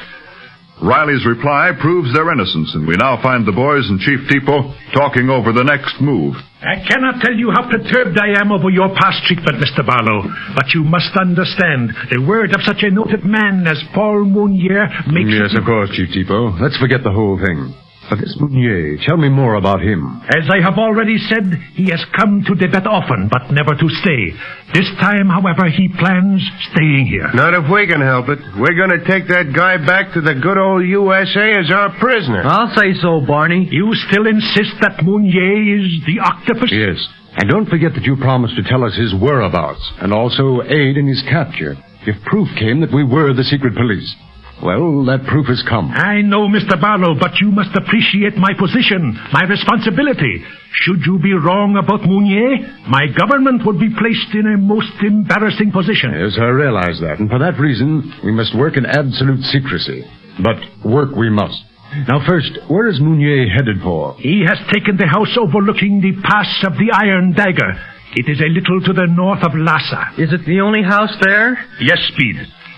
[0.81, 5.29] Riley's reply proves their innocence, and we now find the boys and Chief Tipo talking
[5.29, 6.33] over the next move.
[6.57, 9.85] I cannot tell you how perturbed I am over your past treatment, Mr.
[9.85, 10.25] Barlow,
[10.57, 15.29] but you must understand the word of such a noted man as Paul Mounier makes
[15.29, 16.57] Yes, of course, Chief Tipo.
[16.57, 17.77] Let's forget the whole thing.
[18.09, 20.01] But this Mounier, tell me more about him.
[20.33, 21.45] As I have already said,
[21.75, 24.33] he has come to Tibet often, but never to stay.
[24.73, 27.31] This time, however, he plans staying here.
[27.33, 28.39] Not if we can help it.
[28.59, 32.43] We're going to take that guy back to the good old USA as our prisoner.
[32.43, 33.67] I'll say so, Barney.
[33.71, 36.67] You still insist that Mounier is the octopus?
[36.71, 36.99] Yes.
[37.39, 41.07] And don't forget that you promised to tell us his whereabouts and also aid in
[41.07, 41.75] his capture
[42.05, 44.15] if proof came that we were the secret police.
[44.63, 45.93] Well, that proof has come.
[45.93, 46.79] I know, Mr.
[46.81, 50.41] Barlow, but you must appreciate my position, my responsibility.
[50.81, 55.71] Should you be wrong about Mounier, my government would be placed in a most embarrassing
[55.71, 56.09] position.
[56.09, 60.03] Yes, I realize that, and for that reason, we must work in absolute secrecy.
[60.41, 61.61] But work we must.
[62.09, 64.15] Now, first, where is Mounier headed for?
[64.17, 67.73] He has taken the house overlooking the pass of the Iron Dagger.
[68.15, 70.17] It is a little to the north of Lhasa.
[70.17, 71.57] Is it the only house there?
[71.79, 72.35] Yes, Speed.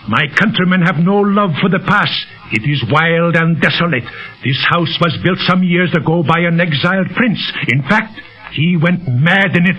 [0.10, 2.10] My countrymen have no love for the pass.
[2.52, 4.10] It is wild and desolate.
[4.41, 7.38] This house was built some years ago by an exiled prince.
[7.69, 8.18] In fact,
[8.57, 9.77] he went mad in it.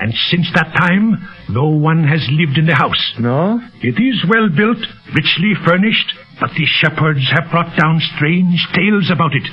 [0.00, 1.20] And since that time,
[1.52, 3.04] no one has lived in the house.
[3.20, 3.60] No?
[3.84, 4.80] It is well built,
[5.12, 6.08] richly furnished,
[6.40, 9.44] but the shepherds have brought down strange tales about it.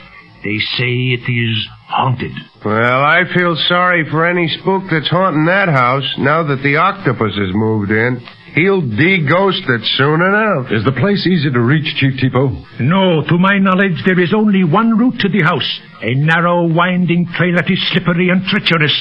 [0.43, 2.31] They say it is haunted.
[2.63, 7.35] Well, I feel sorry for any spook that's haunting that house now that the octopus
[7.35, 8.23] has moved in.
[8.55, 10.71] He'll de-ghost it soon enough.
[10.71, 12.53] Is the place easy to reach, Chief Tipo?
[12.79, 15.79] No, to my knowledge, there is only one route to the house.
[16.01, 18.93] A narrow, winding trail that is slippery and treacherous,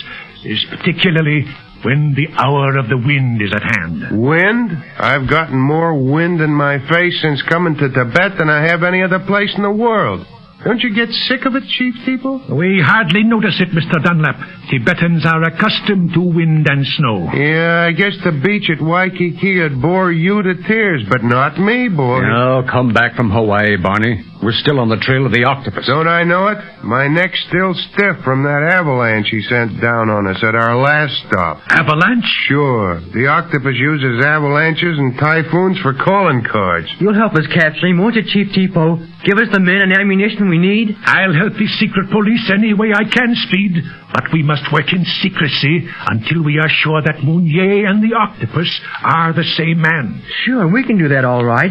[0.44, 1.44] is particularly
[1.84, 4.22] when the hour of the wind is at hand.
[4.22, 4.70] Wind?
[4.98, 9.02] I've gotten more wind in my face since coming to Tibet than I have any
[9.02, 10.26] other place in the world.
[10.64, 12.48] Don't you get sick of it, Chief Tipo?
[12.48, 14.02] We hardly notice it, Mr.
[14.02, 14.36] Dunlap.
[14.70, 17.28] Tibetans are accustomed to wind and snow.
[17.34, 21.88] Yeah, I guess the beach at Waikiki would bore you to tears, but not me,
[21.88, 22.20] boy.
[22.20, 24.22] No, come back from Hawaii, Barney.
[24.42, 25.86] We're still on the trail of the octopus.
[25.86, 26.58] Don't I know it?
[26.82, 31.14] My neck's still stiff from that avalanche he sent down on us at our last
[31.30, 31.62] stop.
[31.70, 32.26] Avalanche?
[32.50, 32.98] Sure.
[33.14, 36.90] The octopus uses avalanches and typhoons for calling cards.
[36.98, 38.98] You'll help us capture him, won't you, Chief Tipo?
[39.22, 40.90] Give us the men and ammunition we need.
[41.06, 43.78] I'll help the secret police any way I can, Speed.
[44.10, 48.66] But we must work in secrecy until we are sure that Mounier and the octopus
[49.06, 50.18] are the same man.
[50.42, 51.70] Sure, we can do that all right.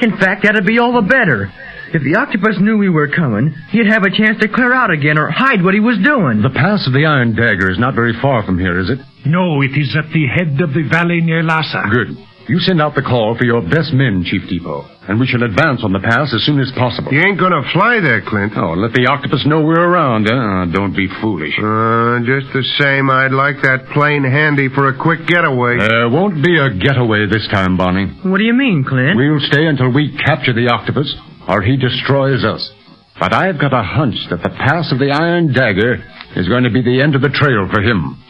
[0.00, 1.52] In fact, that'd be all the better.
[1.96, 5.16] If the octopus knew we were coming, he'd have a chance to clear out again
[5.16, 6.44] or hide what he was doing.
[6.44, 9.00] The pass of the Iron Dagger is not very far from here, is it?
[9.24, 11.88] No, it is at the head of the valley near Lhasa.
[11.88, 12.12] Good.
[12.52, 15.80] You send out the call for your best men, Chief Tipo, and we shall advance
[15.82, 17.16] on the pass as soon as possible.
[17.16, 18.52] You ain't gonna fly there, Clint.
[18.60, 20.68] Oh, let the octopus know we're around, huh?
[20.68, 21.56] Don't be foolish.
[21.56, 25.80] Uh, just the same, I'd like that plane handy for a quick getaway.
[25.80, 28.12] There won't be a getaway this time, Bonnie.
[28.22, 29.16] What do you mean, Clint?
[29.16, 31.08] We'll stay until we capture the octopus,
[31.48, 32.72] or he destroys us.
[33.18, 35.96] But I've got a hunch that the pass of the Iron Dagger
[36.36, 38.22] is going to be the end of the trail for him.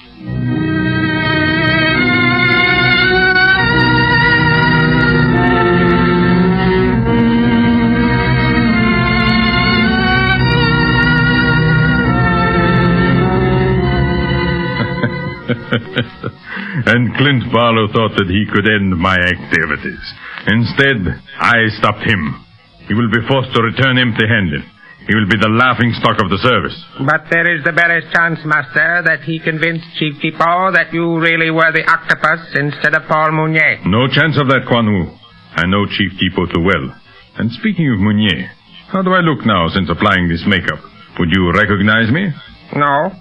[16.86, 20.14] and Clint Barlow thought that he could end my activities.
[20.47, 22.45] Instead, I stopped him.
[22.89, 24.63] He will be forced to return empty-handed.
[25.07, 26.75] He will be the laughing stock of the service.
[26.99, 31.51] But there is the barest chance, Master, that he convinced Chief Tipo that you really
[31.51, 33.87] were the octopus instead of Paul Mounier.
[33.87, 35.15] No chance of that, Quan Wu.
[35.55, 36.91] I know Chief Tipo too well.
[37.39, 38.51] And speaking of Mounier,
[38.91, 40.83] how do I look now since applying this makeup?
[41.23, 42.35] Would you recognize me?
[42.75, 43.15] No.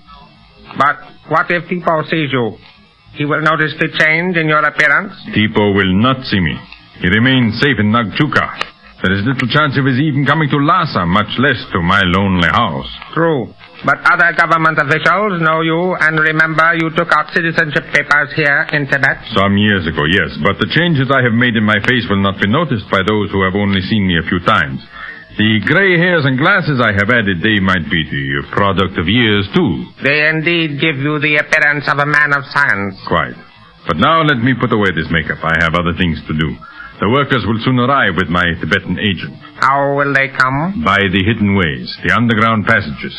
[0.78, 2.58] But what if Tipo sees you?
[3.14, 5.14] He will notice the change in your appearance.
[5.38, 6.58] Tipo will not see me.
[6.98, 8.74] He remains safe in Nagchuka.
[9.06, 12.50] There is little chance of his even coming to Lhasa, much less to my lonely
[12.50, 12.90] house.
[13.14, 13.54] True.
[13.86, 18.90] But other government officials know you and remember you took out citizenship papers here in
[18.90, 19.22] Tibet.
[19.38, 22.42] Some years ago, yes, but the changes I have made in my face will not
[22.42, 24.82] be noticed by those who have only seen me a few times.
[25.38, 29.46] The gray hairs and glasses I have added, they might be the product of years,
[29.54, 29.86] too.
[30.02, 32.98] They indeed give you the appearance of a man of science.
[33.06, 33.38] Quite.
[33.86, 35.46] But now let me put away this makeup.
[35.46, 36.58] I have other things to do.
[37.00, 39.36] The workers will soon arrive with my Tibetan agent.
[39.60, 40.80] How will they come?
[40.84, 43.16] By the hidden ways, the underground passages.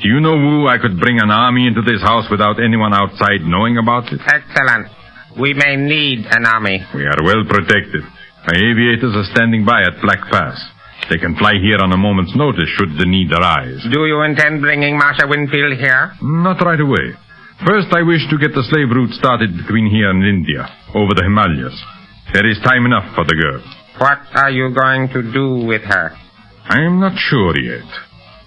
[0.00, 3.44] Do you know, Wu, I could bring an army into this house without anyone outside
[3.44, 4.20] knowing about it?
[4.24, 4.88] Excellent.
[5.36, 6.80] We may need an army.
[6.96, 8.04] We are well protected.
[8.48, 10.56] My aviators are standing by at Black Pass.
[11.12, 13.84] They can fly here on a moment's notice should the need arise.
[13.92, 16.12] Do you intend bringing Marsha Winfield here?
[16.22, 17.12] Not right away.
[17.64, 21.24] First, I wish to get the slave route started between here and India, over the
[21.24, 21.76] Himalayas.
[22.32, 23.62] There is time enough for the girl.
[23.98, 26.12] What are you going to do with her?
[26.68, 27.86] I am not sure yet.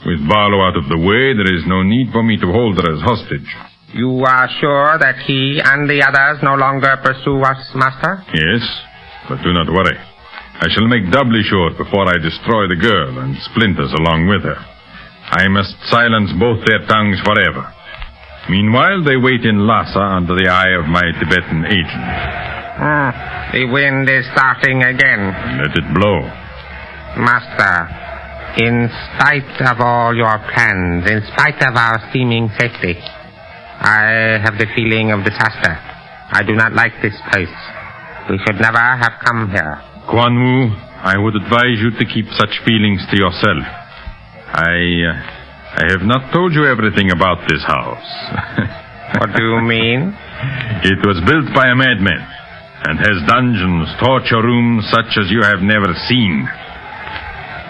[0.06, 2.88] With Barlow out of the way, there is no need for me to hold her
[2.96, 3.48] as hostage.
[3.92, 8.22] You are sure that he and the others no longer pursue us, Master?
[8.32, 8.64] Yes,
[9.28, 9.98] but do not worry.
[10.62, 14.60] I shall make doubly sure before I destroy the girl and splinters along with her.
[15.32, 17.64] I must silence both their tongues forever.
[18.50, 22.59] Meanwhile, they wait in Lhasa under the eye of my Tibetan agent.
[22.80, 23.12] Hmm.
[23.52, 25.36] The wind is starting again.
[25.60, 26.24] Let it blow.
[27.20, 27.76] Master,
[28.56, 34.68] in spite of all your plans, in spite of our seeming safety, I have the
[34.80, 35.76] feeling of disaster.
[36.32, 37.52] I do not like this place.
[38.32, 39.76] We should never have come here.
[40.08, 40.72] Quan Wu,
[41.04, 43.60] I would advise you to keep such feelings to yourself.
[44.56, 44.72] I,
[45.04, 48.08] uh, I have not told you everything about this house.
[49.20, 50.16] what do you mean?
[50.88, 52.39] It was built by a madman
[52.86, 56.48] and has dungeons, torture rooms such as you have never seen.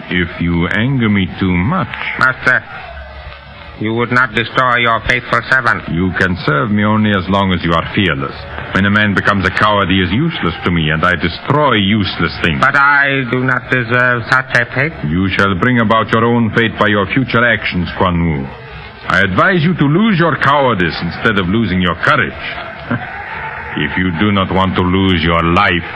[0.09, 1.93] If you anger me too much.
[2.17, 2.61] Master,
[3.79, 5.87] you would not destroy your faithful servant.
[5.89, 8.35] You can serve me only as long as you are fearless.
[8.75, 12.35] When a man becomes a coward, he is useless to me, and I destroy useless
[12.43, 12.59] things.
[12.59, 14.97] But I do not deserve such a fate.
[15.09, 18.43] You shall bring about your own fate by your future actions, Quan Wu.
[19.09, 23.15] I advise you to lose your cowardice instead of losing your courage.
[23.77, 25.87] if you do not want to lose your life.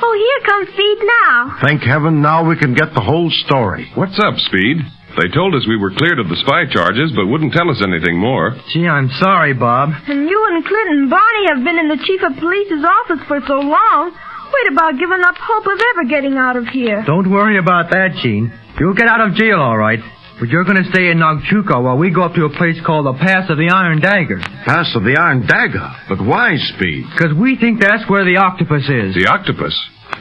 [0.00, 1.58] Oh, here comes Speed now.
[1.60, 3.90] Thank heaven now we can get the whole story.
[3.94, 4.78] What's up, Speed?
[5.18, 8.18] They told us we were cleared of the spy charges, but wouldn't tell us anything
[8.18, 8.54] more.
[8.70, 9.90] Gee, I'm sorry, Bob.
[10.06, 13.42] And you and Clinton and Barney have been in the chief of police's office for
[13.42, 14.14] so long.
[14.14, 17.02] We'd about giving up hope of ever getting out of here.
[17.04, 18.52] Don't worry about that, Jean.
[18.78, 19.98] You'll get out of jail all right.
[20.38, 23.06] But you're going to stay in Nagchuka while we go up to a place called
[23.06, 24.38] the Pass of the Iron Dagger.
[24.64, 25.90] Pass of the Iron Dagger?
[26.08, 27.10] But why, Speed?
[27.10, 29.18] Because we think that's where the octopus is.
[29.18, 29.74] The octopus?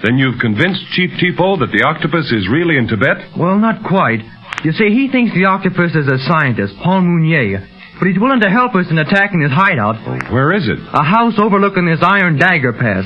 [0.03, 3.38] Then you've convinced Chief Tipo that the octopus is really in Tibet?
[3.38, 4.26] Well, not quite.
[4.63, 7.67] You see, he thinks the octopus is a scientist, Paul Mounier.
[7.99, 9.97] But he's willing to help us in attacking his hideout.
[10.31, 10.77] Where is it?
[10.93, 13.05] A house overlooking this Iron Dagger Pass.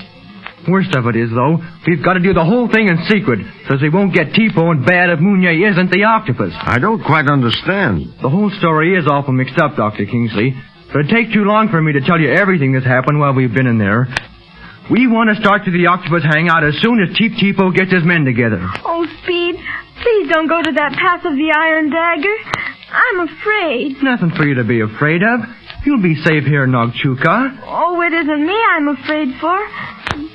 [0.67, 1.57] Worst of it is, though,
[1.87, 4.85] we've got to do the whole thing in secret, so we won't get Tipo and
[4.85, 6.53] bad if Mounier isn't the octopus.
[6.53, 8.13] I don't quite understand.
[8.21, 10.05] The whole story is awful mixed up, Dr.
[10.05, 10.53] Kingsley.
[10.93, 13.53] but it'd take too long for me to tell you everything that's happened while we've
[13.53, 14.05] been in there.
[14.91, 18.03] We want to start to the octopus hangout as soon as Chief Tipo gets his
[18.03, 18.59] men together.
[18.85, 19.55] Oh, Speed,
[20.01, 22.37] please don't go to that pass of the Iron Dagger.
[22.91, 24.03] I'm afraid.
[24.03, 25.39] Nothing for you to be afraid of.
[25.85, 27.61] You'll be safe here in Nagchuka.
[27.63, 29.57] Oh, it isn't me I'm afraid for,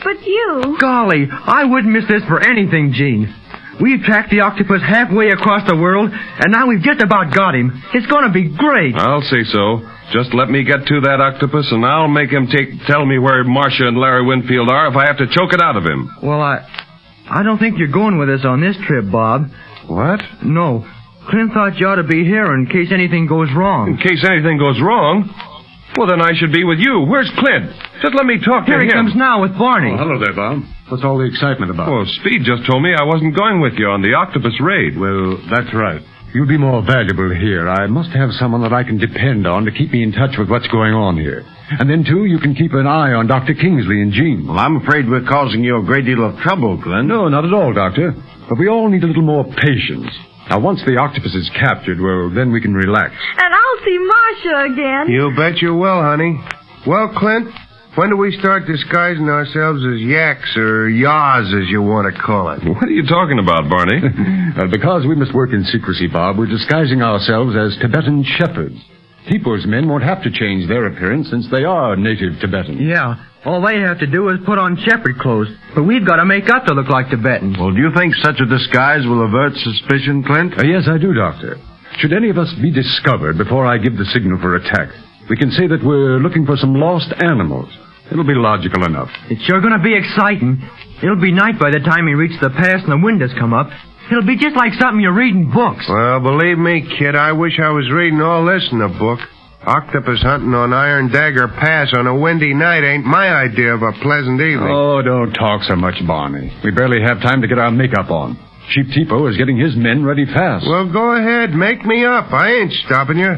[0.02, 0.76] but you.
[0.80, 3.32] Golly, I wouldn't miss this for anything, Jean.
[3.80, 7.70] We've tracked the octopus halfway across the world, and now we've just about got him.
[7.92, 8.96] It's going to be great.
[8.96, 9.84] I'll say so.
[10.12, 13.44] Just let me get to that octopus, and I'll make him take tell me where
[13.44, 16.08] Marsha and Larry Winfield are if I have to choke it out of him.
[16.22, 16.64] Well, I,
[17.30, 19.50] I don't think you're going with us on this trip, Bob.
[19.86, 20.20] What?
[20.42, 20.86] No.
[21.28, 23.90] Clint thought you ought to be here in case anything goes wrong.
[23.90, 25.26] In case anything goes wrong?
[25.98, 27.06] Well, then I should be with you.
[27.08, 27.72] Where's Clint?
[28.02, 29.90] Just let me talk Here to he comes now with Barney.
[29.94, 30.62] Oh, hello there, Bob.
[30.88, 31.88] What's all the excitement about?
[31.88, 34.94] Oh, Speed just told me I wasn't going with you on the octopus raid.
[34.94, 36.02] Well, that's right.
[36.36, 37.66] You'll be more valuable here.
[37.66, 40.50] I must have someone that I can depend on to keep me in touch with
[40.50, 41.48] what's going on here.
[41.80, 43.54] And then, too, you can keep an eye on Dr.
[43.54, 44.44] Kingsley and Jean.
[44.46, 47.08] Well, I'm afraid we're causing you a great deal of trouble, Clint.
[47.08, 48.12] No, not at all, Doctor.
[48.50, 50.12] But we all need a little more patience.
[50.50, 53.14] Now, once the octopus is captured, well, then we can relax.
[53.16, 55.08] And I'll see Marsha again.
[55.08, 56.36] You bet you will, honey.
[56.86, 57.48] Well, Clint,
[57.96, 62.50] when do we start disguising ourselves as yaks or yaws, as you want to call
[62.52, 62.60] it?
[62.64, 64.00] What are you talking about, Barney?
[64.56, 68.80] Uh, because we must work in secrecy, Bob, we're disguising ourselves as Tibetan shepherds.
[69.28, 72.80] Tipo's men won't have to change their appearance since they are native Tibetans.
[72.80, 73.20] Yeah.
[73.44, 75.48] All they have to do is put on shepherd clothes.
[75.74, 77.58] But we've got to make up to look like Tibetans.
[77.58, 80.56] Well, do you think such a disguise will avert suspicion, Clint?
[80.56, 81.58] Uh, yes, I do, Doctor.
[81.98, 84.88] Should any of us be discovered before I give the signal for attack,
[85.28, 87.68] we can say that we're looking for some lost animals.
[88.10, 89.10] It'll be logical enough.
[89.28, 90.56] It's sure going to be exciting.
[90.56, 91.04] Hmm?
[91.04, 93.68] It'll be night by the time we reach the pass and the windows come up.
[94.10, 95.84] It'll be just like something you read in books.
[95.88, 99.18] Well, believe me, kid, I wish I was reading all this in a book.
[99.66, 103.90] Octopus hunting on Iron Dagger Pass on a windy night ain't my idea of a
[104.00, 104.70] pleasant evening.
[104.70, 106.54] Oh, don't talk so much, Barney.
[106.62, 108.38] We barely have time to get our makeup on.
[108.70, 110.66] Chief Tipo is getting his men ready fast.
[110.68, 112.32] Well, go ahead, make me up.
[112.32, 113.34] I ain't stopping you.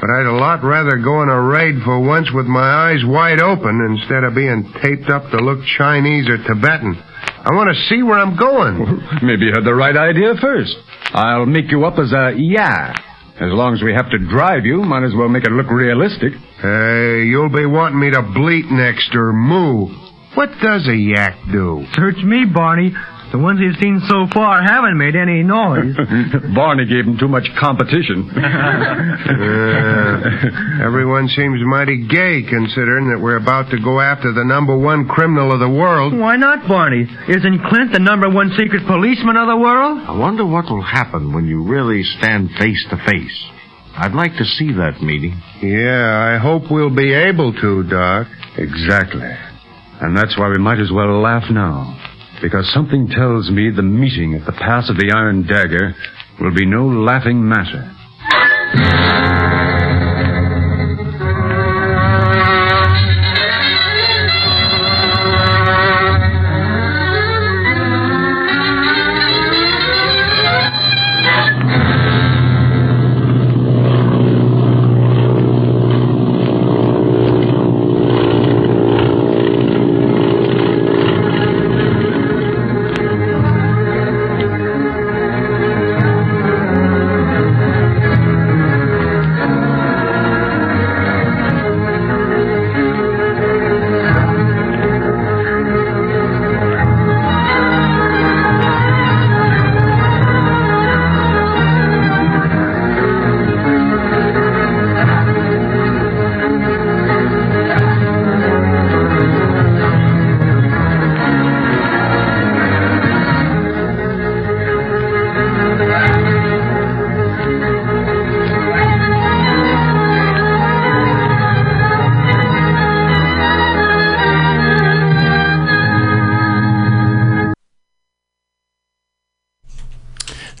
[0.00, 3.40] But I'd a lot rather go on a raid for once with my eyes wide
[3.40, 6.96] open instead of being taped up to look Chinese or Tibetan.
[6.96, 8.78] I want to see where I'm going.
[9.22, 10.74] Maybe you had the right idea first.
[11.12, 12.94] I'll make you up as a yeah.
[13.40, 16.32] As long as we have to drive you, might as well make it look realistic.
[16.60, 19.88] Hey, you'll be wanting me to bleat next or moo.
[20.34, 21.84] What does a yak do?
[21.94, 22.92] Search me, Barney.
[23.32, 25.96] The ones you've seen so far haven't made any noise.
[26.54, 28.30] Barney gave him too much competition.
[29.32, 35.06] Uh, everyone seems mighty gay considering that we're about to go after the number one
[35.08, 36.16] criminal of the world.
[36.16, 37.06] Why not, Barney?
[37.28, 39.98] Isn't Clint the number one secret policeman of the world?
[40.06, 43.44] I wonder what will happen when you really stand face to face.
[43.96, 45.40] I'd like to see that meeting.
[45.62, 48.26] Yeah, I hope we'll be able to, Doc.
[48.58, 49.30] Exactly.
[50.00, 52.11] And that's why we might as well laugh now.
[52.42, 55.94] Because something tells me the meeting at the pass of the Iron Dagger
[56.40, 57.88] will be no laughing matter.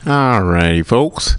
[0.04, 1.36] Alrighty, folks.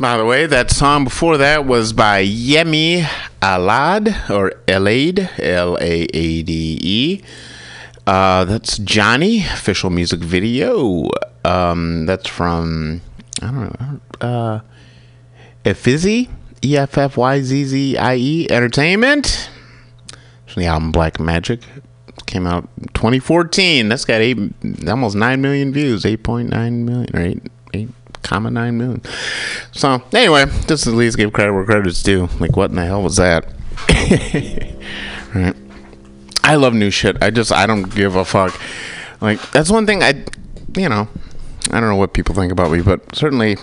[0.00, 3.02] By the way, that song before that was by Yemi
[3.42, 7.22] Alad, or Elade, L A A D E.
[8.06, 11.10] Uh, that's Johnny, official music video.
[11.44, 13.02] Um, that's from,
[13.42, 14.60] I don't know, uh,
[15.66, 19.50] E F F Y Z Z I E Entertainment.
[20.46, 21.60] It's from the album Black Magic.
[22.26, 23.88] Came out 2014.
[23.88, 24.38] That's got eight,
[24.88, 27.42] almost 9 million views, 8.9 million, or 8,
[27.74, 27.88] 8
[28.22, 29.02] comma nine million.
[29.72, 32.28] So anyway, just at least give credit where credit's due.
[32.38, 33.46] Like, what in the hell was that?
[35.34, 35.56] right.
[36.44, 37.22] I love new shit.
[37.22, 38.58] I just I don't give a fuck.
[39.20, 40.24] Like that's one thing I,
[40.76, 41.08] you know,
[41.70, 43.56] I don't know what people think about me, but certainly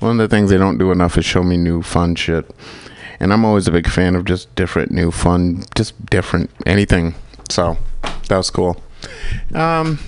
[0.00, 2.50] one of the things they don't do enough is show me new fun shit.
[3.20, 7.14] And I'm always a big fan of just different, new, fun, just different anything.
[7.48, 7.78] So
[8.28, 8.80] that was cool.
[9.54, 9.98] Um,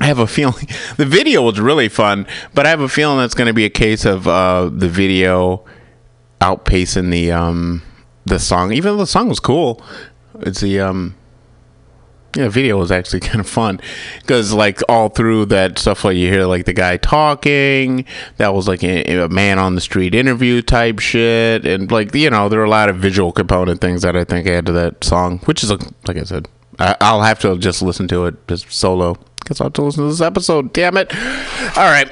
[0.00, 3.34] I have a feeling the video was really fun, but I have a feeling that's
[3.34, 5.64] going to be a case of uh, the video
[6.40, 7.82] outpacing the um,
[8.24, 8.72] the song.
[8.72, 9.82] Even though the song was cool,
[10.40, 11.14] it's the um,
[12.36, 13.80] yeah, video was actually kind of fun
[14.20, 18.04] because like all through that stuff, like you hear like the guy talking,
[18.36, 22.30] that was like a, a man on the street interview type shit, and like you
[22.30, 25.04] know there are a lot of visual component things that I think add to that
[25.04, 26.48] song, which is like I said,
[26.78, 29.16] I, I'll have to just listen to it just solo.
[29.44, 30.72] Guess I'll have to listen to this episode.
[30.72, 31.14] Damn it!
[31.76, 32.10] All right,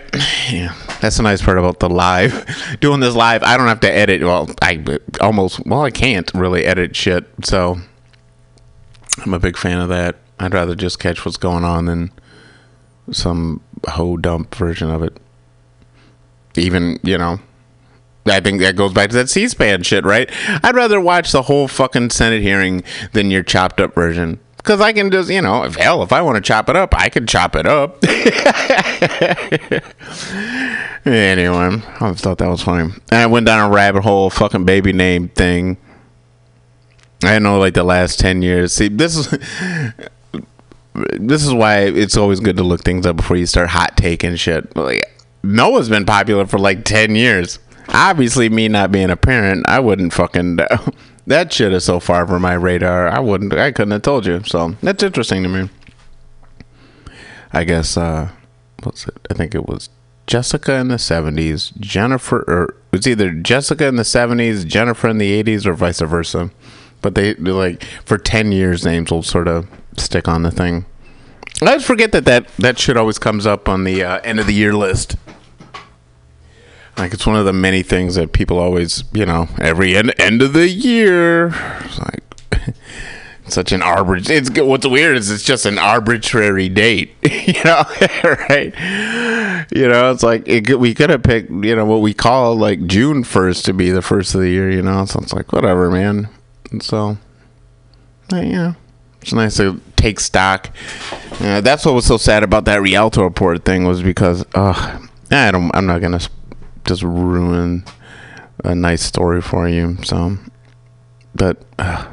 [0.50, 2.46] yeah, that's the nice part about the live.
[2.80, 4.22] Doing this live, I don't have to edit.
[4.22, 4.84] Well, I
[5.20, 7.78] almost well, I can't really edit shit, so
[9.24, 10.16] I'm a big fan of that.
[10.38, 12.10] I'd rather just catch what's going on than
[13.10, 15.18] some hoe dump version of it.
[16.56, 17.40] Even, you know,
[18.26, 20.30] I think that goes back to that C SPAN shit, right?
[20.62, 22.82] I'd rather watch the whole fucking Senate hearing
[23.12, 24.38] than your chopped up version.
[24.62, 26.94] Because I can just, you know, if hell, if I want to chop it up,
[26.94, 27.98] I can chop it up.
[31.04, 32.94] anyway, I thought that was funny.
[33.10, 35.78] And I went down a rabbit hole, fucking baby name thing.
[37.24, 38.72] I know, like the last ten years.
[38.72, 39.28] See, this is
[40.94, 44.36] this is why it's always good to look things up before you start hot taking
[44.36, 44.76] shit.
[44.76, 45.02] Like
[45.42, 47.58] Noah's been popular for like ten years.
[47.92, 50.58] Obviously, me not being a parent, I wouldn't fucking.
[51.26, 53.08] that shit is so far from my radar.
[53.08, 53.52] I wouldn't.
[53.52, 54.42] I couldn't have told you.
[54.44, 55.70] So that's interesting to me.
[57.52, 57.96] I guess.
[57.96, 58.30] uh
[58.82, 59.14] What's it?
[59.30, 59.90] I think it was
[60.26, 65.30] Jessica in the seventies, Jennifer, or it's either Jessica in the seventies, Jennifer in the
[65.32, 66.50] eighties, or vice versa
[67.02, 70.86] but they like for 10 years names will sort of stick on the thing
[71.60, 74.46] i always forget that that, that shit always comes up on the uh, end of
[74.46, 75.16] the year list
[76.96, 80.42] like it's one of the many things that people always you know every end, end
[80.42, 81.48] of the year
[81.84, 82.22] it's like
[83.48, 87.82] such an arbitrary it's what's weird is it's just an arbitrary date you know
[88.24, 88.74] right?
[89.74, 92.86] You know it's like it, we could have picked you know what we call like
[92.86, 95.04] june 1st to be the first of the year you know?
[95.06, 96.28] So it's like whatever man.
[96.72, 97.18] And so,
[98.30, 98.74] yeah,
[99.20, 100.70] it's nice to take stock.
[101.38, 104.98] Uh, that's what was so sad about that Rialto report thing was because, uh,
[105.30, 106.20] I don't, I'm not gonna
[106.84, 107.84] just ruin
[108.64, 109.98] a nice story for you.
[110.04, 110.38] So,
[111.34, 112.06] but uh,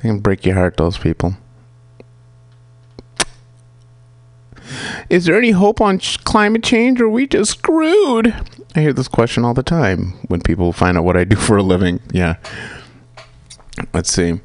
[0.00, 1.36] can break your heart, those people.
[5.10, 8.34] Is there any hope on ch- climate change, or we just screwed?
[8.74, 11.56] I hear this question all the time when people find out what I do for
[11.56, 12.00] a living.
[12.12, 12.36] Yeah
[13.92, 14.40] let's see.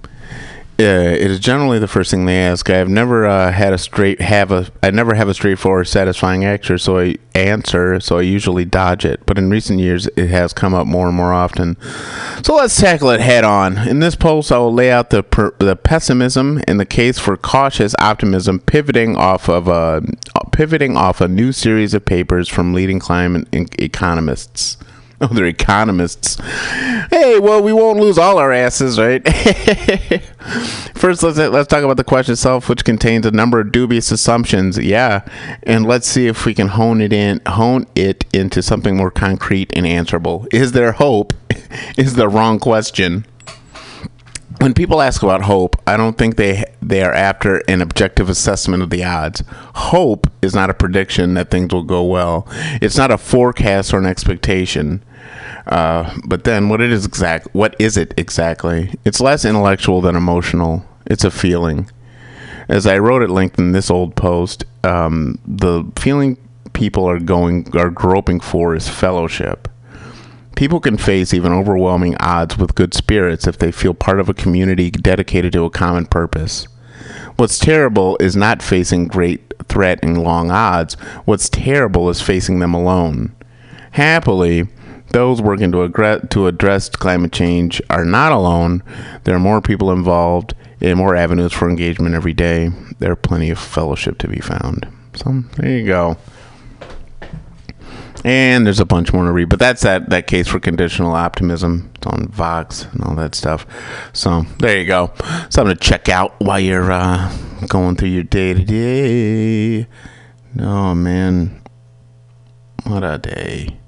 [0.79, 2.69] Uh, it is generally the first thing they ask.
[2.69, 6.45] I have never uh, had a straight have a I never have a straightforward, satisfying
[6.45, 6.77] answer.
[6.77, 7.99] So I answer.
[7.99, 9.25] So I usually dodge it.
[9.25, 11.75] But in recent years, it has come up more and more often.
[12.45, 13.77] So let's tackle it head on.
[13.89, 17.35] In this post, I will lay out the per, the pessimism and the case for
[17.35, 20.01] cautious optimism, pivoting off of a
[20.53, 24.77] pivoting off a new series of papers from leading climate economists.
[25.21, 26.37] Oh, they're economists.
[27.09, 29.21] Hey, well, we won't lose all our asses, right?
[30.95, 34.77] First, let's let's talk about the question itself, which contains a number of dubious assumptions.
[34.77, 35.27] Yeah,
[35.63, 39.73] and let's see if we can hone it in, hone it into something more concrete
[39.75, 40.47] and answerable.
[40.53, 41.33] Is there hope?
[41.97, 43.25] Is the wrong question.
[44.61, 48.83] When people ask about hope, I don't think they they are after an objective assessment
[48.83, 49.43] of the odds.
[49.75, 52.47] Hope is not a prediction that things will go well.
[52.81, 55.03] It's not a forecast or an expectation.
[55.69, 57.47] Uh, but then, what it is exact?
[57.53, 58.95] What is it exactly?
[59.05, 60.83] It's less intellectual than emotional.
[61.05, 61.89] It's a feeling.
[62.67, 66.37] As I wrote at length in this old post, um, the feeling
[66.73, 69.67] people are going are groping for is fellowship.
[70.55, 74.33] People can face even overwhelming odds with good spirits if they feel part of a
[74.33, 76.67] community dedicated to a common purpose.
[77.37, 80.95] What's terrible is not facing great threat and long odds.
[81.25, 83.33] What's terrible is facing them alone.
[83.91, 84.67] Happily,
[85.11, 88.83] those working to, aggre- to address climate change are not alone.
[89.23, 92.69] There are more people involved and more avenues for engagement every day.
[92.99, 94.87] There are plenty of fellowship to be found.
[95.15, 96.17] So there you go.
[98.25, 101.89] And there's a bunch more to read, but that's that that case for conditional optimism.
[101.95, 103.65] It's on Vox and all that stuff.
[104.11, 105.13] So there you go.
[105.49, 107.33] Something to check out while you're uh,
[107.69, 109.87] going through your day to day.
[110.59, 111.61] Oh man,
[112.83, 113.78] What a day.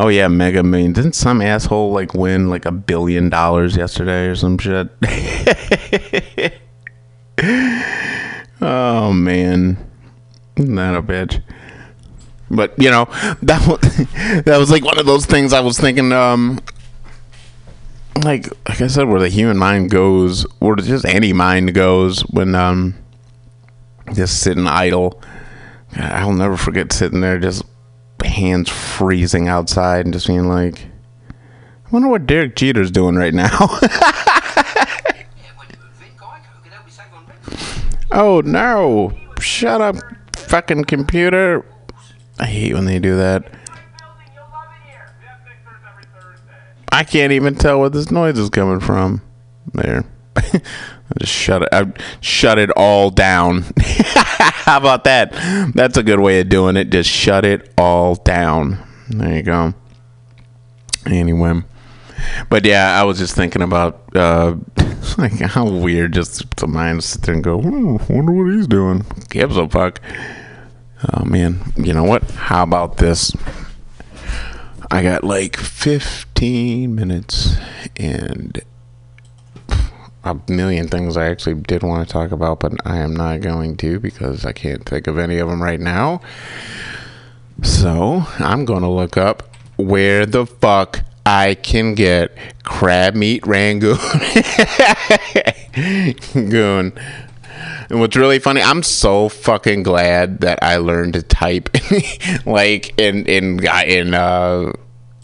[0.00, 0.92] Oh yeah, Mega Million.
[0.92, 4.88] Didn't some asshole like win like a billion dollars yesterday or some shit?
[8.60, 9.76] oh man,
[10.56, 11.42] Isn't that a bitch.
[12.48, 13.06] But you know
[13.42, 13.80] that was,
[14.44, 16.12] that was like one of those things I was thinking.
[16.12, 16.60] Um,
[18.22, 22.54] like like I said, where the human mind goes, or just any mind goes when
[22.54, 22.94] um
[24.14, 25.20] just sitting idle.
[25.96, 27.64] I'll never forget sitting there just
[28.24, 30.86] hands freezing outside and just being like,
[31.30, 33.50] I wonder what Derek Jeter's doing right now.
[38.12, 39.16] oh no!
[39.40, 39.96] Shut up,
[40.36, 41.64] fucking computer.
[42.38, 43.50] I hate when they do that.
[46.90, 49.22] I can't even tell where this noise is coming from.
[49.72, 50.04] There.
[51.18, 51.68] Just shut it.
[51.72, 53.64] I shut it all down.
[53.78, 55.32] How about that?
[55.74, 56.90] That's a good way of doing it.
[56.90, 58.78] Just shut it all down.
[59.08, 59.74] There you go.
[61.06, 61.62] Anyway,
[62.50, 64.56] but yeah, I was just thinking about uh,
[65.18, 69.06] like how weird just the mind sit there and go, wonder what he's doing.
[69.30, 70.00] Gives a fuck.
[71.14, 72.30] Oh man, you know what?
[72.32, 73.34] How about this?
[74.90, 77.56] I got like 15 minutes
[77.96, 78.60] and
[80.24, 83.76] a million things I actually did want to talk about, but I am not going
[83.78, 86.20] to because I can't think of any of them right now.
[87.62, 93.98] So I'm going to look up where the fuck I can get crab meat rangoon.
[96.32, 96.92] Goon.
[97.90, 101.70] And what's really funny, I'm so fucking glad that I learned to type,
[102.46, 104.72] like in in in uh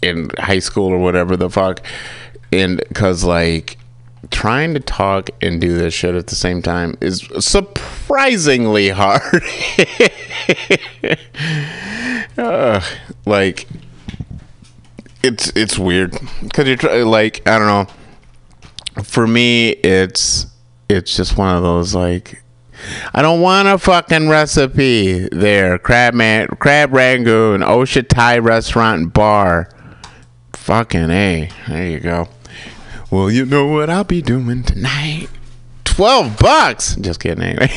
[0.01, 1.81] in high school or whatever the fuck,
[2.51, 3.77] and because like
[4.31, 9.43] trying to talk and do this shit at the same time is surprisingly hard.
[12.37, 12.81] uh,
[13.25, 13.67] like
[15.23, 19.03] it's it's weird because you're try- like I don't know.
[19.03, 20.45] For me, it's
[20.87, 22.43] it's just one of those like
[23.13, 25.77] I don't want a fucking recipe there.
[25.79, 29.69] Crab man, crab rangoon, Osha Thai restaurant and bar.
[30.53, 31.49] Fucking a.
[31.67, 32.27] There you go.
[33.15, 35.29] Well, you know what I'll be doing tonight.
[35.85, 36.97] Twelve bucks.
[36.97, 37.45] Just kidding.
[37.45, 37.71] Anyway.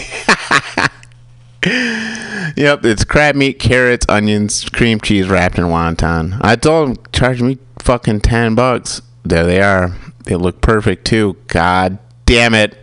[2.57, 6.41] yep, it's crab meat, carrots, onions, cream cheese wrapped in wonton.
[6.41, 9.01] I told them charge me fucking ten bucks.
[9.25, 9.95] There they are.
[10.25, 11.37] They look perfect too.
[11.47, 12.77] God damn it.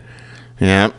[0.58, 0.94] Yep.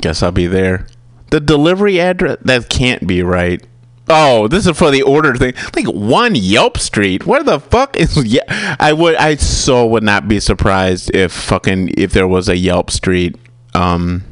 [0.00, 0.88] Guess I'll be there.
[1.30, 3.64] The delivery address that can't be right.
[4.08, 5.54] Oh, this is for the order thing.
[5.74, 7.26] Like one Yelp Street.
[7.26, 8.16] Where the fuck is?
[8.24, 9.16] Yeah, I would.
[9.16, 13.36] I so would not be surprised if fucking if there was a Yelp Street,
[13.74, 14.24] um,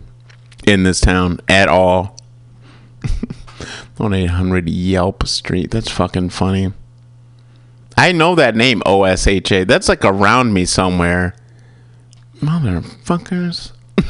[0.67, 2.17] in this town at all.
[3.97, 5.71] One eight hundred Yelp Street.
[5.71, 6.73] That's fucking funny.
[7.97, 9.65] I know that name O S H A.
[9.65, 11.35] That's like around me somewhere.
[12.41, 13.73] Motherfuckers.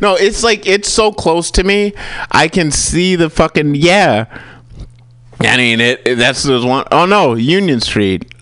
[0.00, 1.92] no, it's like it's so close to me.
[2.30, 4.26] I can see the fucking yeah.
[5.40, 6.02] I mean it.
[6.06, 8.32] it- That's the one oh no, Union Street.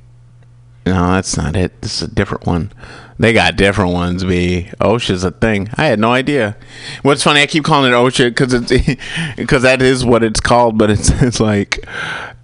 [0.87, 1.81] No, that's not it.
[1.83, 2.73] This is a different one.
[3.19, 4.24] They got different ones.
[4.24, 5.69] Be OSHA's a thing.
[5.74, 6.57] I had no idea.
[7.03, 7.40] What's funny?
[7.43, 9.01] I keep calling it OSHA because it's
[9.36, 10.78] because that is what it's called.
[10.78, 11.81] But it's it's like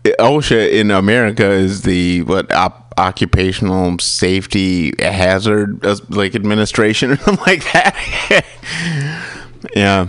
[0.05, 7.45] OSHA in America is the what op, occupational safety hazard uh, like administration or something
[7.47, 8.45] like that.
[9.77, 10.09] yeah,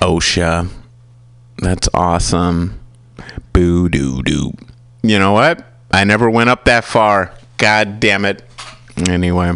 [0.00, 0.68] OSHA.
[1.58, 2.78] That's awesome.
[3.54, 4.52] Boo doo doo.
[5.02, 5.64] You know what?
[5.90, 7.32] I never went up that far.
[7.56, 8.42] God damn it.
[9.08, 9.52] Anyway.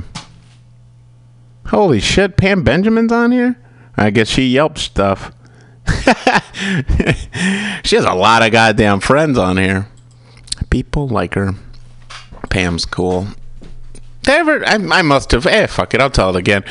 [1.69, 3.57] Holy shit, Pam Benjamin's on here?
[3.97, 5.33] I guess she yelps stuff.
[7.85, 9.89] she has a lot of goddamn friends on here.
[10.71, 11.55] People like her.
[12.51, 13.29] Pam's cool.
[14.23, 14.67] Did I ever?
[14.67, 15.47] I, I must have.
[15.47, 16.01] Eh, fuck it.
[16.01, 16.65] I'll tell it again.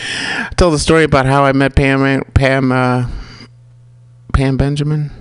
[0.57, 2.23] tell the story about how I met Pam.
[2.33, 2.71] Pam.
[2.71, 3.07] Uh,
[4.35, 5.11] Pam Benjamin,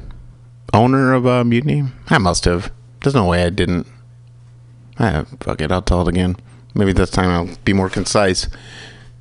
[0.72, 1.84] owner of uh, Mutiny.
[2.08, 2.72] I must have.
[3.00, 3.86] There's no way I didn't.
[4.98, 5.70] Ah, fuck it.
[5.70, 6.34] I'll tell it again.
[6.74, 8.48] Maybe this time I'll be more concise.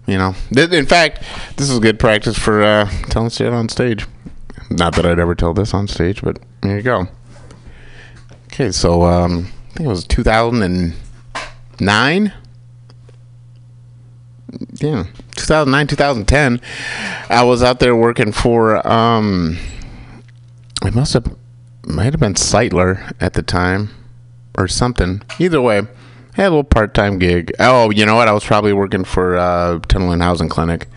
[0.05, 0.35] You know.
[0.55, 1.23] In fact,
[1.55, 4.05] this is good practice for uh, telling shit on stage.
[4.69, 7.07] Not that I'd ever tell this on stage, but there you go.
[8.47, 12.33] Okay, so um, I think it was 2009.
[14.75, 15.05] Yeah,
[15.35, 16.61] 2009, 2010.
[17.29, 18.85] I was out there working for.
[18.87, 19.57] Um,
[20.83, 21.35] it must have,
[21.85, 23.89] might have been Sightler at the time,
[24.57, 25.21] or something.
[25.39, 25.83] Either way,
[26.33, 27.51] had a little part-time gig.
[27.59, 28.27] Oh, you know what?
[28.27, 30.87] I was probably working for uh, Tenderloin Housing Clinic,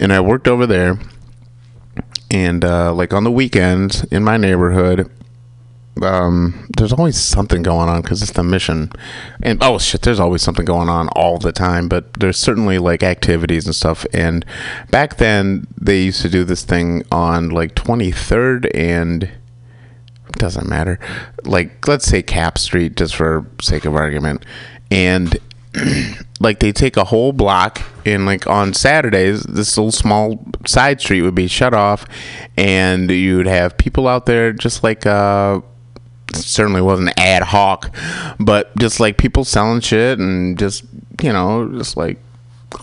[0.00, 0.98] and I worked over there
[2.30, 5.10] and uh, like on the weekends in my neighborhood,
[6.02, 8.92] um, there's always something going on because it's the mission.
[9.42, 11.88] And oh shit, there's always something going on all the time.
[11.88, 14.06] But there's certainly like activities and stuff.
[14.12, 14.44] And
[14.90, 19.30] back then, they used to do this thing on like 23rd and
[20.32, 20.98] doesn't matter.
[21.44, 24.44] Like let's say Capp Street, just for sake of argument,
[24.90, 25.36] and
[26.40, 31.22] like they take a whole block and like on Saturdays this little small side street
[31.22, 32.06] would be shut off
[32.56, 35.60] and you'd have people out there just like uh
[36.34, 37.94] certainly wasn't ad hoc
[38.38, 40.84] but just like people selling shit and just
[41.22, 42.18] you know just like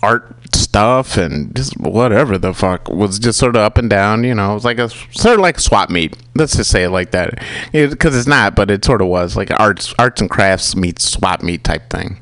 [0.02, 4.34] art stuff and just whatever the fuck was just sort of up and down you
[4.34, 7.12] know it was like a sort of like swap meet let's just say it like
[7.12, 11.08] that because it's not but it sort of was like arts arts and crafts meets
[11.08, 12.18] swap meet type thing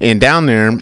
[0.00, 0.78] and down there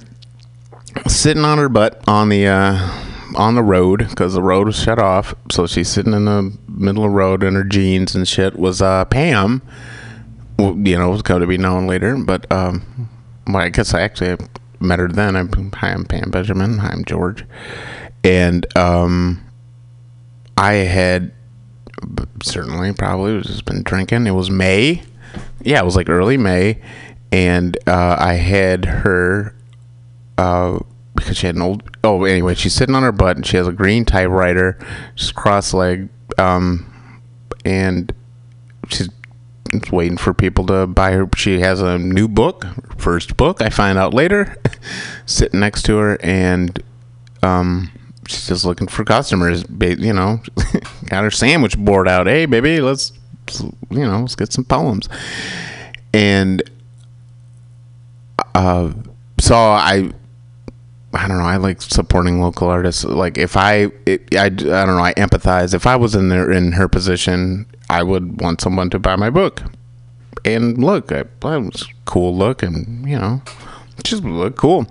[1.07, 4.99] sitting on her butt on the uh, on the road because the road was shut
[4.99, 5.35] off.
[5.51, 8.59] So she's sitting in the middle of the road in her jeans and shit.
[8.59, 9.63] Was uh, Pam?
[10.59, 13.09] You know, was going to be known later, but um,
[13.47, 14.37] well, I guess I actually
[14.81, 15.37] met her then.
[15.37, 16.79] I'm hi, I'm Pam Benjamin.
[16.79, 17.45] Hi, I'm George,
[18.25, 19.45] and um,
[20.57, 21.33] I had
[22.43, 24.27] certainly probably was just been drinking.
[24.27, 25.03] It was May.
[25.63, 26.81] Yeah, it was like early May,
[27.31, 29.55] and uh, I had her
[30.39, 30.79] uh,
[31.15, 31.83] because she had an old.
[32.03, 34.79] Oh, anyway, she's sitting on her butt and she has a green typewriter,
[35.15, 36.09] She's cross legged,
[36.39, 37.23] um,
[37.65, 38.13] and
[38.89, 39.11] she's
[39.91, 41.29] waiting for people to buy her.
[41.37, 42.67] She has a new book,
[42.97, 43.61] first book.
[43.63, 44.57] I find out later,
[45.27, 46.83] sitting next to her, and
[47.43, 47.91] um,
[48.27, 49.65] she's just looking for customers.
[49.81, 50.41] You know,
[51.07, 52.27] got her sandwich board out.
[52.27, 53.13] Hey, baby, let's
[53.59, 55.09] you know, let's get some poems.
[56.13, 56.63] And
[58.55, 58.93] uh,
[59.39, 60.11] so I
[61.13, 61.45] I don't know.
[61.45, 63.05] I like supporting local artists.
[63.05, 65.05] Like if I, it, I, I don't know.
[65.05, 65.75] I empathize.
[65.75, 69.31] If I was in there in her position, I would want someone to buy my
[69.31, 69.63] book.
[70.45, 73.43] And look, I, I was cool look, and you know,
[74.05, 74.87] just look cool.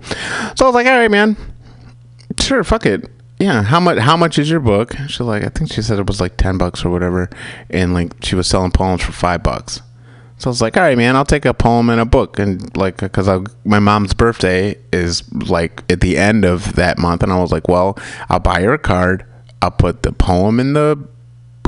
[0.56, 1.36] So I was like, all right, man,
[2.38, 3.10] sure, fuck it.
[3.38, 3.98] Yeah, how much?
[3.98, 4.94] How much is your book?
[5.08, 7.30] She's like, I think she said it was like ten bucks or whatever,
[7.70, 9.80] and like she was selling poems for five bucks.
[10.40, 12.38] So I was like, all right, man, I'll take a poem and a book.
[12.38, 13.28] And like, because
[13.64, 17.22] my mom's birthday is like at the end of that month.
[17.22, 17.98] And I was like, well,
[18.30, 19.26] I'll buy her a card.
[19.60, 21.06] I'll put the poem in the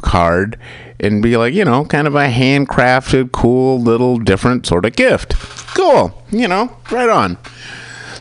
[0.01, 0.59] card
[0.99, 5.35] and be like, you know, kind of a handcrafted, cool, little different sort of gift.
[5.77, 6.23] Cool.
[6.31, 7.36] You know, right on.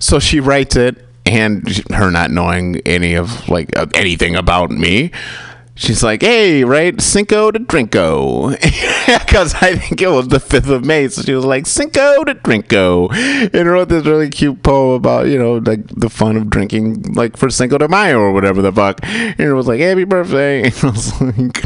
[0.01, 5.11] So she writes it, and her not knowing any of like anything about me,
[5.75, 8.51] she's like, "Hey, right, Cinco de Drinko,"
[9.25, 11.07] because I think it was the fifth of May.
[11.07, 13.11] So she was like, "Cinco de Drinko,"
[13.53, 17.37] and wrote this really cute poem about you know like the fun of drinking like
[17.37, 18.99] for Cinco de Mayo or whatever the fuck.
[19.03, 21.65] And it was like, "Happy birthday!" And I was like.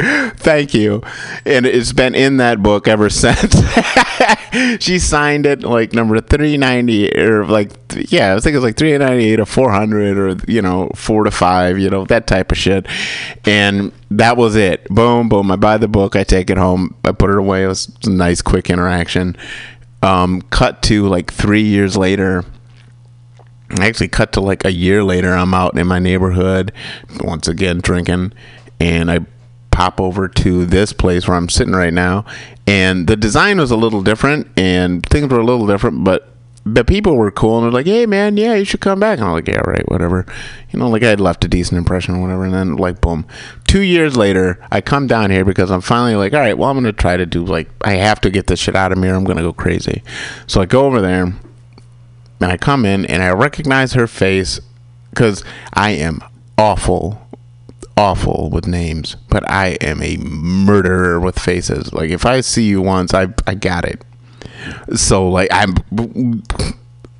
[0.00, 1.02] Thank you.
[1.44, 3.56] And it's been in that book ever since.
[4.80, 7.72] she signed it like number 390 or like
[8.12, 11.78] yeah, I think it was like 398 or 400 or you know, 4 to 5,
[11.78, 12.86] you know, that type of shit.
[13.44, 14.84] And that was it.
[14.88, 15.50] Boom, boom.
[15.50, 17.64] I buy the book, I take it home, I put it away.
[17.64, 19.36] It was a nice quick interaction.
[20.02, 22.44] Um, cut to like 3 years later.
[23.78, 25.34] I Actually, cut to like a year later.
[25.34, 26.72] I'm out in my neighborhood,
[27.20, 28.32] once again drinking,
[28.80, 29.26] and I
[29.78, 32.24] pop over to this place where I'm sitting right now,
[32.66, 36.34] and the design was a little different, and things were a little different, but
[36.64, 39.28] the people were cool, and they're like, "Hey, man, yeah, you should come back." And
[39.28, 40.26] I'm like, "Yeah, right, whatever."
[40.72, 43.24] You know, like I had left a decent impression or whatever, and then like, boom,
[43.68, 46.76] two years later, I come down here because I'm finally like, "All right, well, I'm
[46.76, 49.14] gonna try to do like I have to get this shit out of me, or
[49.14, 50.02] I'm gonna go crazy."
[50.48, 54.58] So I go over there, and I come in, and I recognize her face
[55.10, 56.20] because I am
[56.58, 57.27] awful
[57.98, 61.92] awful with names, but I am a murderer with faces.
[61.92, 64.04] Like if I see you once, I I got it.
[64.94, 65.74] So like I'm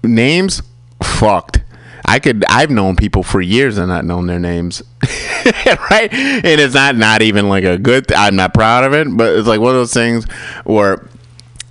[0.02, 0.62] names
[1.02, 1.62] fucked.
[2.04, 4.82] I could I've known people for years and not known their names.
[5.90, 6.08] right?
[6.12, 9.48] And it's not not even like a good I'm not proud of it, but it's
[9.48, 10.24] like one of those things
[10.64, 11.08] where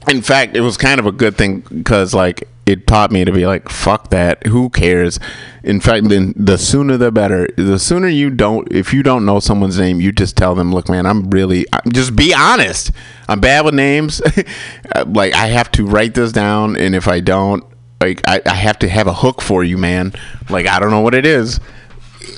[0.08, 3.32] in fact, it was kind of a good thing because like it taught me to
[3.32, 4.46] be like, fuck that.
[4.48, 5.20] Who cares?
[5.64, 7.48] In fact, then the sooner the better.
[7.56, 10.90] The sooner you don't, if you don't know someone's name, you just tell them, look,
[10.90, 12.92] man, I'm really, just be honest.
[13.28, 14.22] I'm bad with names.
[15.08, 17.64] like I have to write this down, and if I don't,
[18.02, 20.14] like I, I have to have a hook for you, man.
[20.50, 21.60] Like I don't know what it is.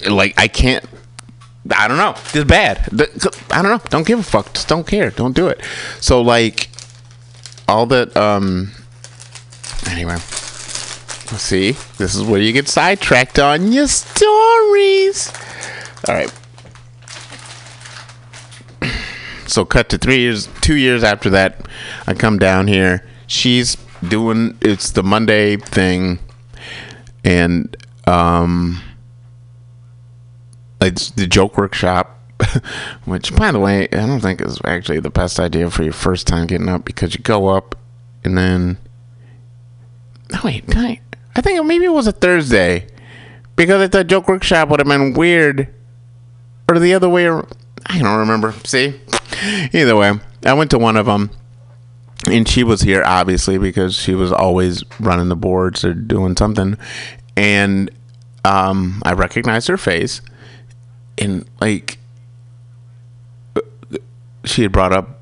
[0.09, 0.85] Like I can't.
[1.75, 2.11] I don't know.
[2.33, 2.87] It's bad.
[3.51, 3.81] I don't know.
[3.89, 4.53] Don't give a fuck.
[4.53, 5.11] Just don't care.
[5.11, 5.61] Don't do it.
[5.99, 6.69] So like
[7.67, 8.71] all that um
[9.87, 10.17] anyway
[11.37, 15.31] see this is where you get sidetracked on your stories
[16.07, 16.33] all right
[19.49, 21.67] So cut to three years, two years after that,
[22.05, 23.03] I come down here.
[23.25, 23.77] She's
[24.07, 26.19] doing it's the Monday thing,
[27.23, 27.75] and
[28.05, 28.79] um,
[30.79, 32.15] it's the joke workshop.
[33.05, 36.27] Which, by the way, I don't think is actually the best idea for your first
[36.27, 37.75] time getting up because you go up
[38.23, 38.77] and then.
[40.31, 40.99] No, wait, did I,
[41.35, 42.87] I think maybe it was a Thursday.
[43.55, 45.73] Because I thought joke workshop would have been weird,
[46.69, 47.27] or the other way.
[47.27, 47.47] ar-
[47.85, 48.53] I don't remember.
[48.63, 48.99] See,
[49.73, 50.13] either way,
[50.45, 51.31] I went to one of them,
[52.29, 56.77] and she was here obviously because she was always running the boards or doing something,
[57.35, 57.91] and
[58.45, 60.21] um, I recognized her face,
[61.17, 61.97] and like
[64.45, 65.19] she had brought up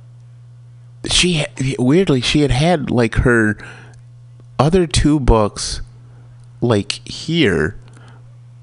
[1.06, 1.46] she
[1.80, 3.58] weirdly she had had like her
[4.60, 5.82] other two books
[6.62, 7.78] like here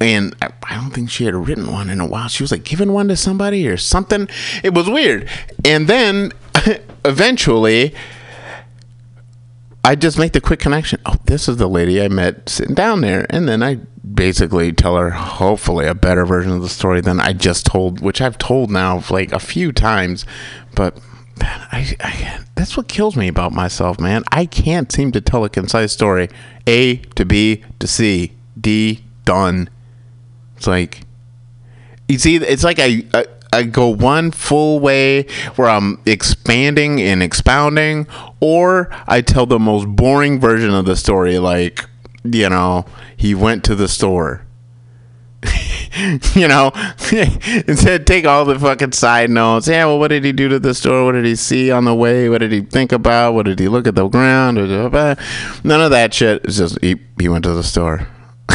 [0.01, 2.29] and I don't think she had written one in a while.
[2.29, 4.29] She was like giving one to somebody or something.
[4.63, 5.31] It was weird.
[5.65, 6.33] And then
[7.05, 7.95] eventually
[9.85, 11.01] I just make the quick connection.
[11.05, 13.27] Oh, this is the lady I met sitting down there.
[13.31, 13.77] And then I
[14.15, 18.21] basically tell her, hopefully, a better version of the story than I just told, which
[18.21, 20.25] I've told now like a few times.
[20.75, 20.99] But
[21.39, 24.25] man, I, I, that's what kills me about myself, man.
[24.31, 26.29] I can't seem to tell a concise story.
[26.67, 28.33] A to B to C.
[28.59, 29.69] D, done.
[30.57, 31.01] It's like,
[32.09, 37.23] you see, it's like I, I I go one full way where I'm expanding and
[37.23, 38.07] expounding,
[38.41, 41.89] or I tell the most boring version of the story, like
[42.25, 42.87] you know,
[43.17, 44.44] he went to the store.
[46.35, 46.73] you know,
[47.67, 49.69] instead take all the fucking side notes.
[49.69, 51.05] Yeah, well, what did he do to the store?
[51.05, 52.29] What did he see on the way?
[52.29, 53.35] What did he think about?
[53.35, 54.57] What did he look at the ground?
[54.57, 56.45] None of that shit.
[56.45, 58.09] It's just he, he went to the store.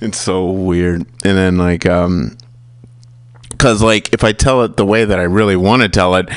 [0.00, 1.02] it's so weird.
[1.24, 2.36] And then like um
[3.58, 6.28] cuz like if I tell it the way that I really want to tell it,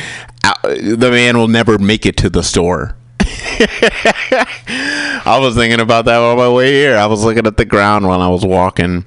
[0.43, 2.95] uh, the man will never make it to the store.
[5.25, 6.97] I was thinking about that on my way here.
[6.97, 9.05] I was looking at the ground while I was walking.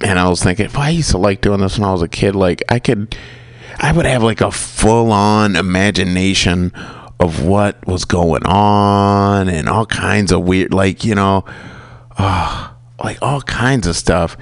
[0.00, 2.08] And I was thinking, if I used to like doing this when I was a
[2.08, 3.16] kid, like I could
[3.78, 6.72] I would have like a full on imagination
[7.20, 11.44] of what was going on and all kinds of weird like, you know,
[12.16, 12.70] uh,
[13.02, 14.36] like all kinds of stuff.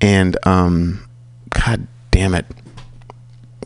[0.00, 1.08] And um
[1.50, 2.46] god damn it.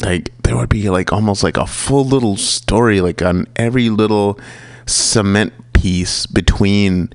[0.01, 4.39] Like there would be like almost like a full little story like on every little
[4.87, 7.13] cement piece between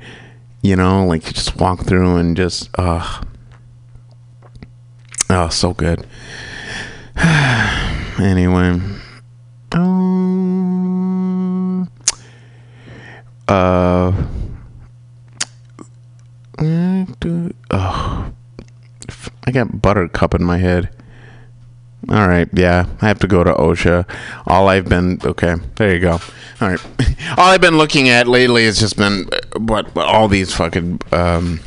[0.61, 3.21] you know, like you just walk through and just uh
[5.27, 6.05] Oh, so good.
[8.19, 8.79] anyway.
[9.71, 10.71] Um,
[13.47, 14.11] uh,
[17.71, 18.31] oh,
[19.47, 20.91] I got buttercup in my head.
[22.09, 24.07] All right, yeah, I have to go to OSHA.
[24.45, 25.55] All I've been okay.
[25.75, 26.19] There you go.
[26.61, 26.85] All right,
[27.37, 31.61] all I've been looking at lately has just been uh, what all these fucking um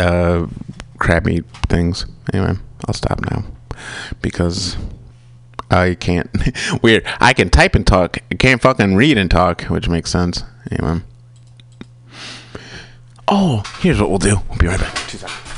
[0.00, 0.46] uh
[0.98, 2.06] crappy things.
[2.32, 3.44] Anyway, I'll stop now
[4.20, 4.76] because
[5.70, 6.30] I can't.
[6.82, 7.04] Weird.
[7.20, 8.18] I can type and talk.
[8.30, 10.42] I can't fucking read and talk, which makes sense.
[10.70, 11.00] Anyway.
[13.28, 14.40] Oh, here's what we'll do.
[14.48, 15.53] We'll be right back.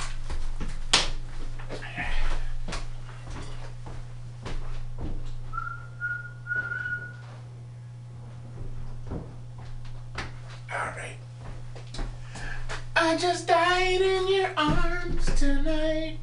[13.06, 16.18] I just died in your arms tonight.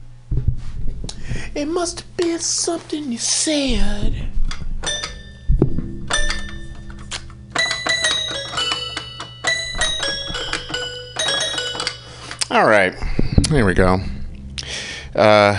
[1.55, 4.27] It must have been something you said.
[12.51, 12.93] All right.
[13.49, 14.01] Here we go.
[15.15, 15.57] Uh,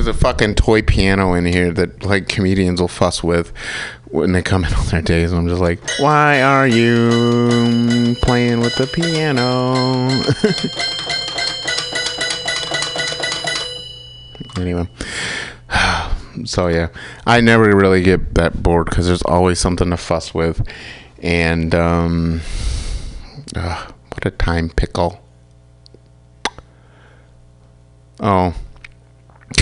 [0.00, 3.52] There's a fucking toy piano in here that like comedians will fuss with
[4.06, 5.30] when they come in on their days.
[5.30, 10.08] I'm just like, why are you playing with the piano?
[14.58, 14.88] anyway,
[16.46, 16.88] so yeah,
[17.26, 20.66] I never really get that bored because there's always something to fuss with,
[21.18, 22.40] and um,
[23.52, 25.22] what a time pickle.
[28.18, 28.54] Oh.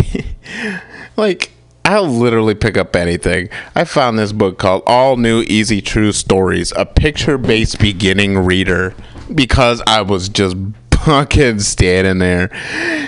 [1.17, 1.53] like
[1.85, 3.49] I'll literally pick up anything.
[3.75, 8.95] I found this book called All New Easy True Stories, a picture-based beginning reader
[9.35, 10.57] because I was just
[10.93, 12.51] fucking standing there,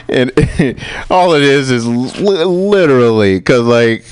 [0.08, 0.32] and
[1.10, 4.04] all it is is li- literally because like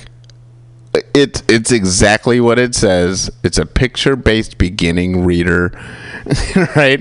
[1.15, 3.31] it's it's exactly what it says.
[3.43, 5.71] It's a picture based beginning reader,
[6.77, 7.01] right?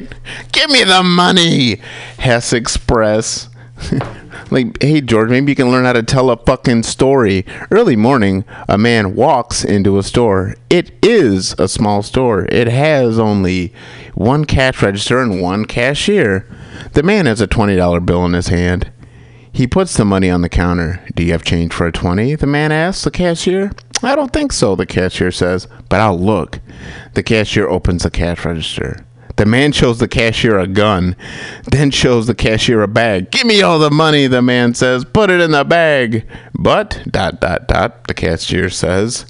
[0.52, 1.82] Give me the money,
[2.18, 3.50] Hess Express.
[4.52, 7.46] like, hey George, maybe you can learn how to tell a fucking story.
[7.72, 10.56] Early morning, a man walks into a store.
[10.70, 12.46] It is a small store.
[12.46, 13.74] It has only
[14.14, 16.48] one cash register and one cashier.
[16.94, 18.92] The man has a twenty dollar bill in his hand.
[19.58, 21.04] He puts the money on the counter.
[21.16, 22.36] Do you have change for a 20?
[22.36, 23.72] The man asks the cashier.
[24.04, 26.60] I don't think so, the cashier says, but I'll look.
[27.16, 29.07] The cashier opens the cash register.
[29.38, 31.16] The man shows the cashier a gun,
[31.64, 33.32] then shows the cashier a bag.
[33.32, 35.06] Give me all the money, the man says.
[35.06, 36.28] Put it in the bag.
[36.54, 39.26] But, dot, dot, dot, the cashier says.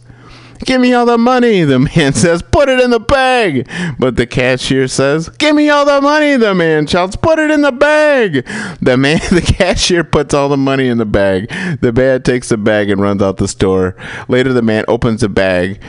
[0.66, 2.42] Give me all the money, the man says.
[2.42, 3.70] Put it in the bag.
[4.00, 7.16] But the cashier says, Give me all the money, the man shouts.
[7.16, 8.46] Put it in the bag.
[8.82, 11.50] The man, the cashier puts all the money in the bag.
[11.82, 13.96] The man takes the bag and runs out the store.
[14.28, 15.82] Later, the man opens the bag.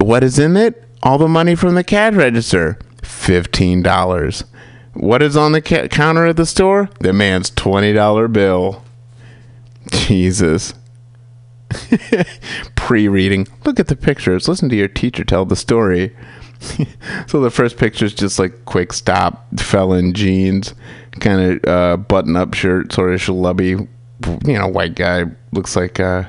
[0.00, 0.82] What is in it?
[1.02, 2.78] All the money from the cash register.
[3.06, 4.44] $15.
[4.94, 6.88] What is on the ca- counter at the store?
[7.00, 8.82] The man's $20 bill.
[9.90, 10.74] Jesus.
[12.76, 13.46] Pre-reading.
[13.64, 14.48] Look at the pictures.
[14.48, 16.16] Listen to your teacher tell the story.
[17.26, 20.74] so the first picture is just like quick stop, fell in jeans,
[21.20, 23.86] kind of uh, button up shirt, sort of schlubby,
[24.46, 25.24] you know, white guy.
[25.52, 26.00] Looks like.
[26.00, 26.24] Uh,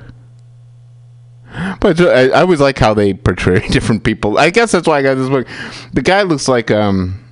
[1.80, 4.38] but I, I always like how they portray different people.
[4.38, 5.48] I guess that's why I got this book.
[5.94, 7.24] The guy looks like um.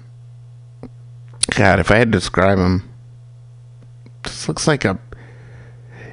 [1.51, 2.89] God, if I had to describe him,
[4.23, 4.99] this looks like a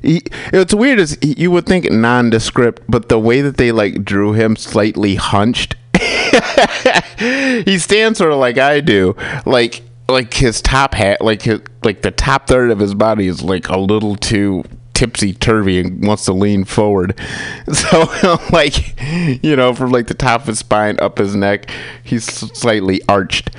[0.02, 0.22] he,
[0.52, 4.56] it's weird as you would think nondescript, but the way that they like drew him
[4.56, 5.76] slightly hunched,
[7.18, 9.14] he stands sort of like I do,
[9.46, 13.42] like like his top hat, like his like the top third of his body is
[13.42, 14.64] like a little too
[15.02, 17.18] tipsy turvy and wants to lean forward.
[17.72, 18.04] So
[18.52, 19.00] like
[19.42, 21.70] you know, from like the top of his spine up his neck,
[22.02, 23.50] he's slightly arched.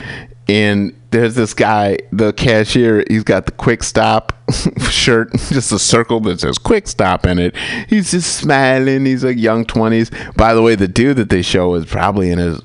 [0.47, 4.37] And there's this guy, the cashier, he's got the quick stop
[4.89, 7.55] shirt, just a circle that says quick stop in it.
[7.87, 9.05] He's just smiling.
[9.05, 10.35] He's like young 20s.
[10.35, 12.61] By the way, the dude that they show is probably in his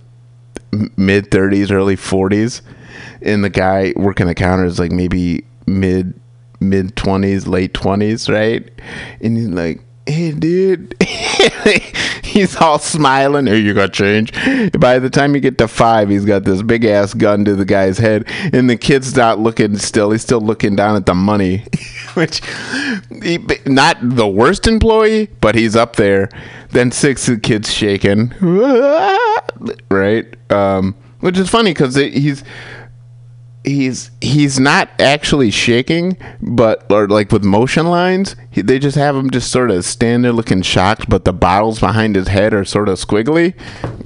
[0.96, 2.62] mid 30s, early 40s.
[3.22, 6.18] And the guy working the counter is like maybe mid
[6.60, 8.68] mid 20s, late 20s, right?
[9.20, 10.94] And he's like, hey, dude.
[12.24, 13.46] he's all smiling.
[13.46, 14.32] Here, you got change.
[14.78, 17.64] By the time you get to five, he's got this big ass gun to the
[17.64, 20.10] guy's head, and the kid's not looking still.
[20.10, 21.64] He's still looking down at the money,
[22.14, 22.40] which,
[23.22, 26.28] he, not the worst employee, but he's up there.
[26.70, 28.34] Then six, the kid's shaking,
[29.90, 30.26] right?
[30.50, 32.44] Um, which is funny because he's
[33.64, 39.16] he's he's not actually shaking, but or like with motion lines, he, they just have
[39.16, 42.64] him just sort of stand there looking shocked, but the bottles behind his head are
[42.64, 43.54] sort of squiggly,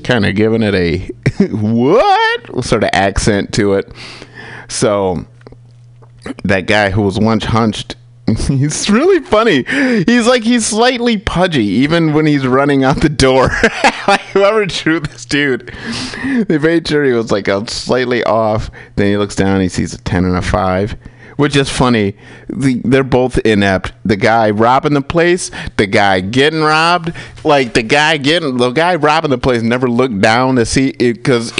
[0.04, 0.98] kind of giving it a
[1.50, 3.92] what sort of accent to it.
[4.68, 5.26] So
[6.44, 7.96] that guy who was once hunched.
[8.48, 9.64] He's really funny.
[10.04, 13.50] He's like he's slightly pudgy even when he's running out the door.
[14.08, 15.72] like whoever drew this dude,
[16.46, 18.70] they made sure he was like a slightly off.
[18.96, 20.96] Then he looks down, he sees a ten and a five,
[21.36, 22.16] which is funny.
[22.48, 23.92] The, they're both inept.
[24.04, 27.12] The guy robbing the place, the guy getting robbed.
[27.44, 31.14] Like the guy getting the guy robbing the place never looked down to see it
[31.14, 31.52] because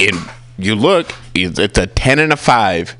[0.57, 2.95] you look, it's it's a ten and a five.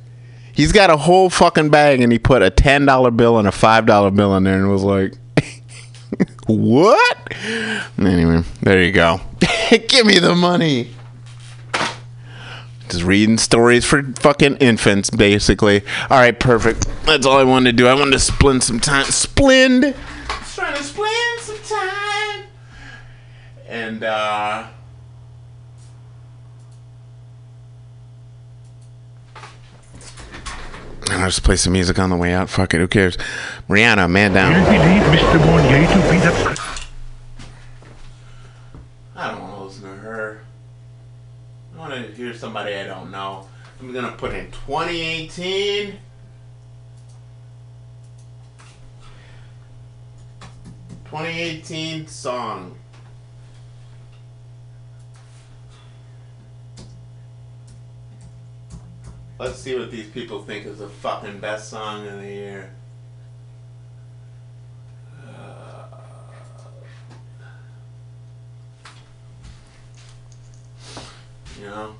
[0.53, 3.51] He's got a whole fucking bag and he put a ten dollar bill and a
[3.51, 5.13] five dollar bill in there and was like,
[6.45, 7.33] "What?"
[7.97, 9.19] Anyway, there you go.
[9.87, 10.91] Give me the money.
[12.89, 15.81] Just reading stories for fucking infants, basically.
[16.11, 16.87] All right, perfect.
[17.05, 17.87] That's all I wanted to do.
[17.87, 19.05] I wanted to splend some time.
[19.05, 19.81] Splend.
[20.27, 22.43] Just trying to splend some time.
[23.67, 24.67] And uh.
[31.09, 32.49] I'll just play some music on the way out.
[32.49, 33.17] Fuck it, who cares?
[33.69, 34.53] Rihanna, man down.
[34.53, 35.39] believe Mr.
[35.45, 36.61] Mornier to be the.
[39.15, 40.41] I don't want to listen to her.
[41.75, 43.47] I want to hear somebody I don't know.
[43.79, 45.97] I'm gonna put in 2018.
[51.05, 52.75] Twenty eighteen song.
[59.43, 62.73] Let's see what these people think is the fucking best song of the year.
[65.21, 65.83] Uh,
[71.59, 71.95] you know?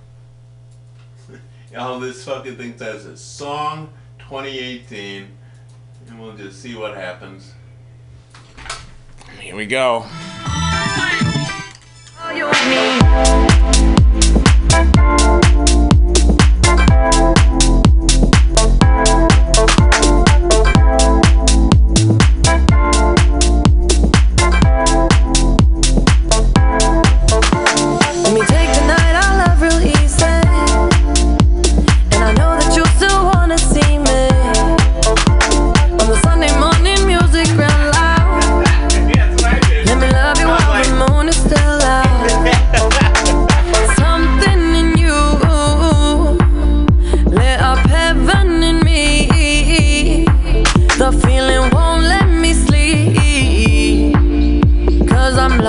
[1.77, 3.89] All this fucking thing says is song
[4.19, 5.27] 2018,
[6.07, 7.51] and we'll just see what happens.
[9.41, 10.05] Here we go.
[14.95, 15.82] Oh,
[17.11, 17.42] Thank you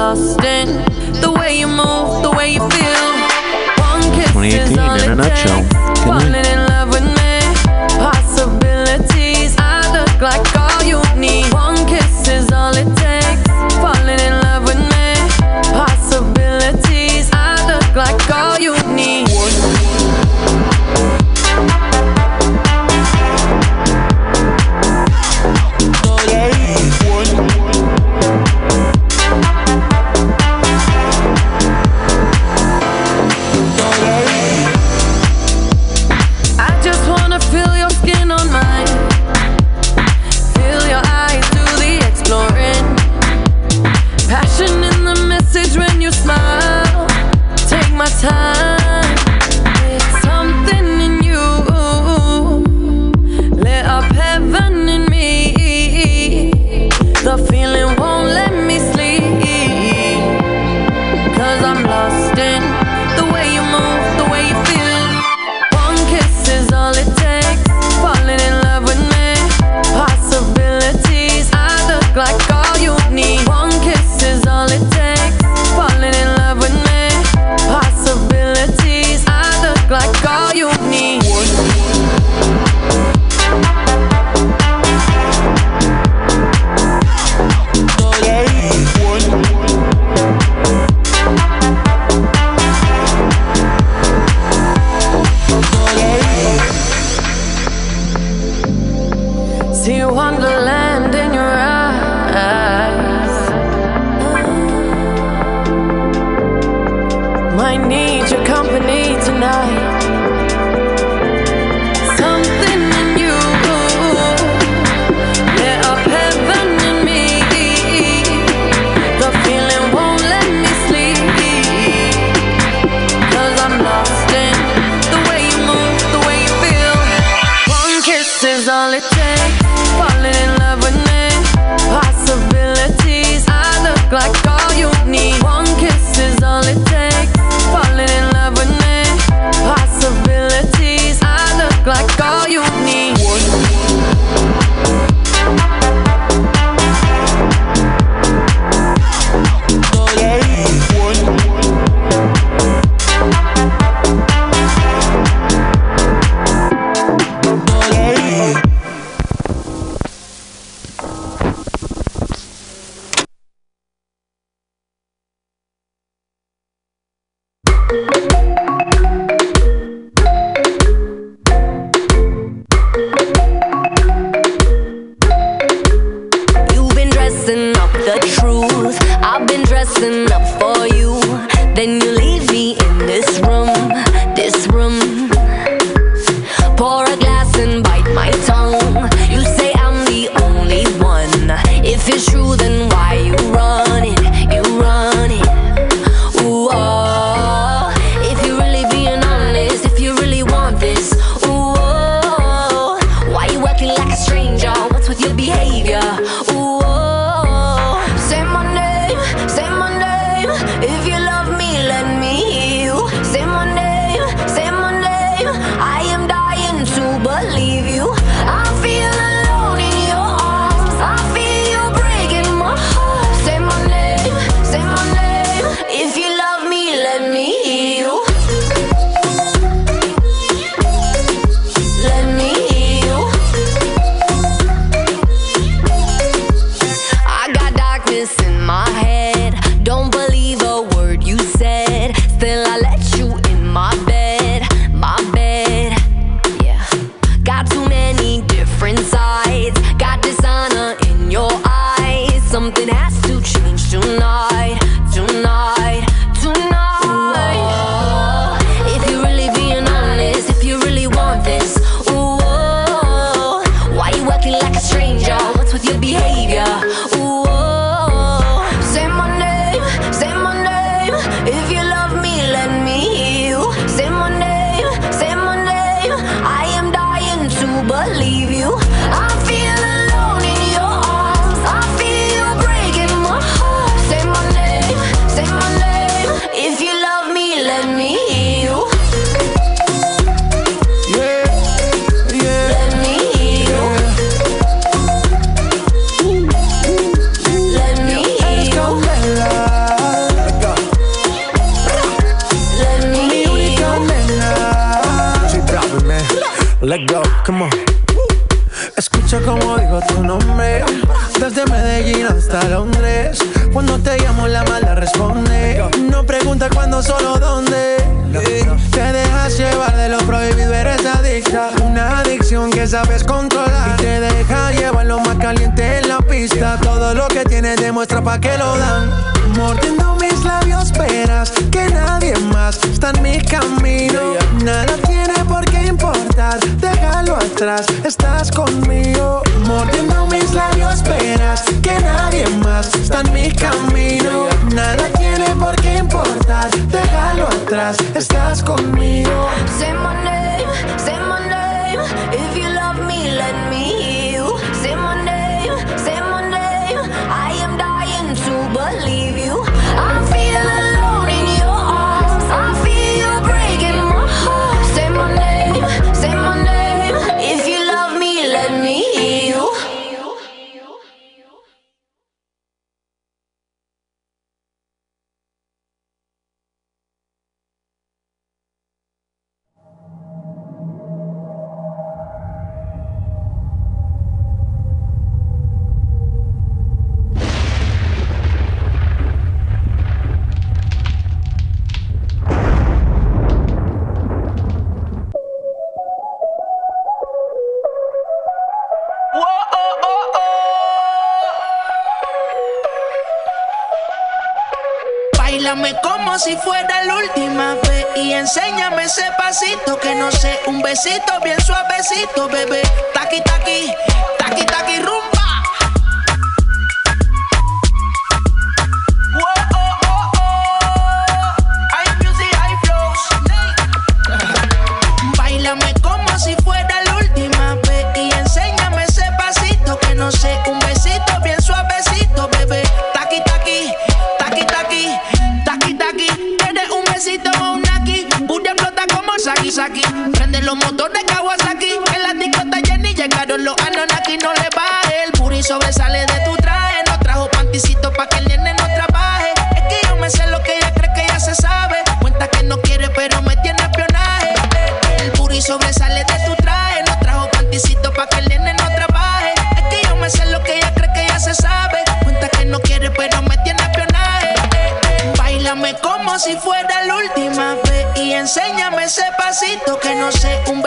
[0.05, 0.69] lost in
[1.23, 3.05] the way you move, the way you feel.
[4.35, 5.74] 2018 in a nutshell.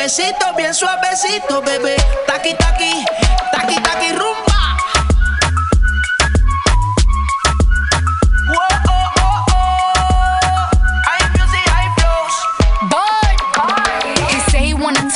[0.07, 1.95] suavecito, bien suavecito, bebé.
[2.25, 3.05] Taqui, taqui,
[3.51, 4.07] taqui, taqui,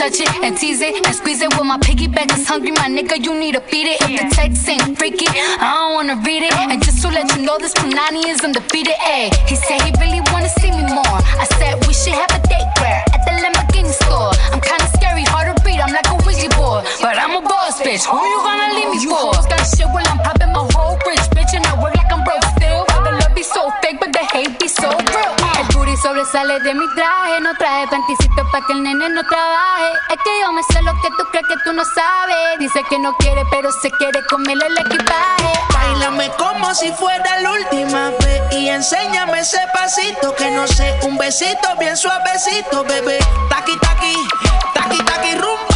[0.02, 1.56] touch it and tease it and squeeze it.
[1.58, 4.02] When my piggyback is hungry, my nigga, you need to feed it.
[4.02, 6.54] If the text ain't freaky, I don't wanna read it.
[6.54, 8.96] And just to let you know, this Punani is undefeated.
[8.98, 9.92] Ayy, he said he
[18.02, 18.30] bitches.
[18.30, 19.32] You gonna leave me you for?
[19.32, 22.42] Got shit while I'm popping my whole bitch, and I work like I'm broke.
[22.60, 25.36] The love be so fake, but the hate be so real.
[25.92, 29.92] El sobresale de mi traje, no traje panticito pa' que el nene no trabaje.
[30.10, 32.60] Es que yo me sé lo que tú crees que tú no sabes.
[32.60, 35.52] Dice que no quiere, pero se quiere comerle el equipaje.
[35.74, 41.18] Bailame como si fuera la última vez y enséñame ese pasito que no sé, un
[41.18, 43.20] besito bien suavecito, bebé.
[43.50, 44.16] Taqui taqui,
[44.74, 45.71] taqui taqui rumbo.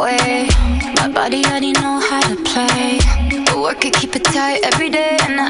[0.00, 0.48] way.
[0.96, 2.98] My body already know how to play.
[3.46, 5.49] But work it, keep it tight every day and I